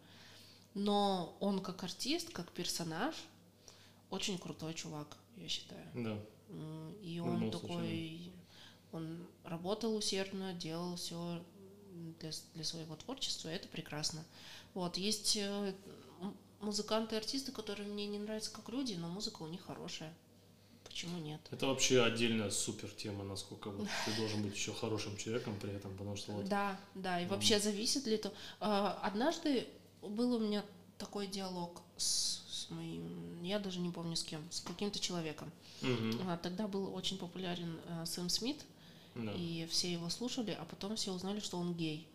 [0.73, 3.15] Но он как артист, как персонаж,
[4.09, 5.85] очень крутой чувак, я считаю.
[5.95, 6.19] Да.
[7.01, 8.31] И он такой,
[8.91, 11.43] он работал усердно, делал все
[12.19, 14.23] для, для своего творчества, это прекрасно.
[14.73, 15.73] Вот, есть э,
[16.61, 20.13] музыканты и артисты, которые мне не нравятся как люди, но музыка у них хорошая.
[20.83, 21.39] Почему нет?
[21.51, 25.95] Это вообще отдельная супер тема, насколько вот ты должен быть еще хорошим человеком при этом,
[25.95, 28.33] потому что вот Да, да, и вообще зависит ли это...
[28.59, 29.67] А, Однажды
[30.01, 30.65] был у меня
[30.97, 35.51] такой диалог с, с моим, я даже не помню с кем, с каким-то человеком.
[35.83, 38.65] А, Тогда был очень популярен э, Сэм Смит,
[39.25, 39.33] Да.
[39.33, 42.07] и все его слушали, а потом все узнали, что он гей.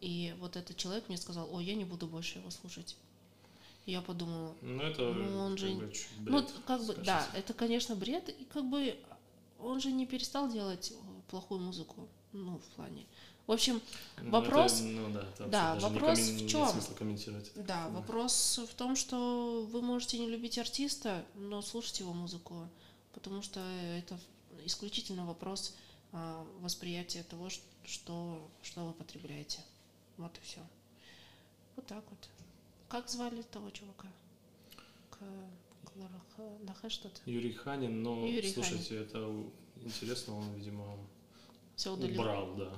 [0.00, 2.96] И вот этот человек мне сказал, ой, я не буду больше его слушать.
[3.86, 7.96] И я подумала, Ну это Ну, он же- ну, бред, как бы, да, это, конечно,
[7.96, 8.96] бред, и как бы
[9.58, 10.94] он же не перестал делать э,
[11.30, 13.06] плохую музыку, ну, в плане.
[13.46, 13.80] В общем,
[14.20, 17.50] Ну, вопрос- это, ну да, это да, даже не вопрос коммен- в смысла комментировать.
[17.56, 17.88] да, Да.
[17.88, 22.68] вопрос в том, что вы можете не любить артиста, но слушать его музыку,
[23.14, 23.58] потому что
[23.96, 24.20] это
[24.66, 25.74] исключительно вопрос
[26.12, 29.60] а, восприятия того, что, что вы потребляете.
[30.16, 30.60] Вот и все.
[31.76, 32.28] Вот так вот.
[32.88, 34.08] Как звали того чувака?
[35.10, 35.18] К...
[36.88, 37.20] Что-то?
[37.26, 39.50] Юрий Ханин, но Юрий слушайте, это у-
[39.82, 40.96] интересно, он, видимо,
[41.76, 42.20] Все удалил.
[42.20, 42.72] убрал, да.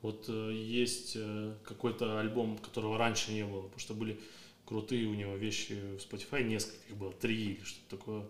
[0.00, 4.20] Вот э, есть э, какой-то альбом, которого раньше не было, потому что были
[4.66, 8.28] крутые у него вещи в Spotify, несколько их было, три или что-то такое,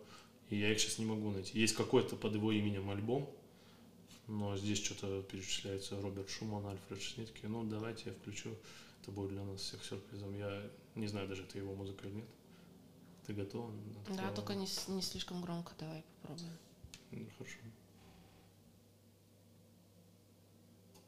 [0.51, 1.59] и я их сейчас не могу найти.
[1.59, 3.31] Есть какой-то под его именем альбом,
[4.33, 7.49] но здесь что-то перечисляется Роберт Шуман, Альфред Шнитке.
[7.49, 8.57] Ну, давайте я включу,
[9.03, 10.35] это будет для нас всех сюрпризом.
[10.39, 12.29] Я не знаю даже, это его музыка или нет.
[13.27, 13.71] Ты готова?
[13.71, 14.35] Да, Открываю.
[14.35, 16.57] только не, не слишком громко, давай попробуем.
[17.11, 17.59] Ну, Хорошо.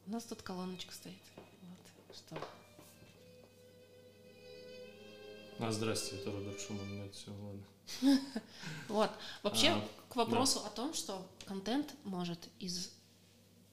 [0.07, 1.15] У нас тут колоночка стоит.
[1.63, 2.39] Вот, что.
[5.61, 6.95] А, здрасте, это Роберт Шуман.
[6.95, 8.21] Нет, все, ладно.
[8.89, 9.11] Вот.
[9.43, 12.93] Вообще, А, к вопросу о том, что контент может из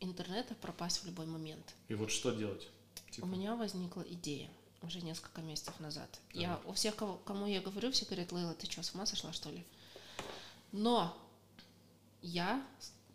[0.01, 1.73] интернета пропасть в любой момент.
[1.87, 2.67] И вот что делать?
[3.11, 4.49] Типа, У меня возникла идея
[4.81, 6.19] уже несколько месяцев назад.
[6.33, 6.67] Я Так.
[6.67, 9.49] у всех, кого, кому я говорю, все говорят, Лейла, ты что, с ума сошла, что
[9.49, 9.63] ли?
[10.71, 11.15] Но
[12.21, 12.65] я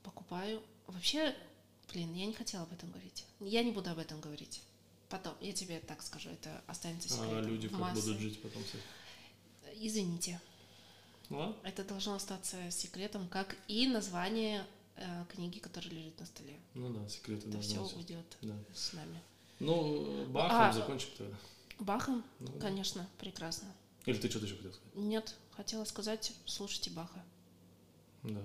[0.02, 0.62] покупаю...
[0.86, 1.34] Вообще,
[1.92, 3.24] блин, я не хотела об этом говорить.
[3.40, 4.62] Я не буду об этом говорить.
[5.08, 7.38] Потом, я тебе так скажу, это останется секретом.
[7.38, 8.02] а люди как массы.
[8.02, 8.62] будут жить потом?
[9.74, 10.40] Извините,
[11.30, 11.56] Ладно?
[11.64, 14.64] это должно остаться секретом, как и название
[15.32, 16.58] книги, которые лежат на столе.
[16.74, 17.96] Ну да, секреты Это все носить.
[17.96, 18.54] уйдет Да.
[18.74, 19.20] с нами.
[19.60, 21.36] Ну, Бахом А, закончим тогда.
[21.78, 23.68] Бахом, Ну, конечно, прекрасно.
[24.06, 24.94] Или ты что-то еще хотел сказать?
[24.94, 27.22] Нет, хотела сказать, слушайте Баха.
[28.22, 28.40] Да.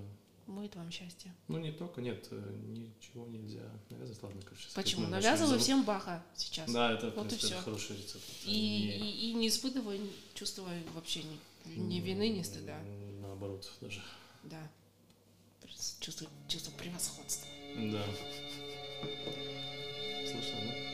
[0.47, 1.33] Будет вам счастье.
[1.47, 4.21] Ну, не только, нет, э, ничего нельзя навязывать.
[4.23, 4.67] Ладно, короче.
[4.73, 5.07] Почему?
[5.07, 6.69] Навязываю всем Баха сейчас.
[6.71, 7.61] Да, это, Вот и принципе, всё.
[7.63, 8.23] хороший рецепт.
[8.45, 9.99] И, Не- и, и не испытываю
[10.33, 12.77] чувства вообще ни, ни вины, ни стыда.
[13.21, 14.01] Наоборот, даже.
[14.43, 14.69] Да.
[15.99, 17.47] Чувство, чувство превосходства.
[17.75, 18.03] Да.
[20.25, 20.90] Слышно, да?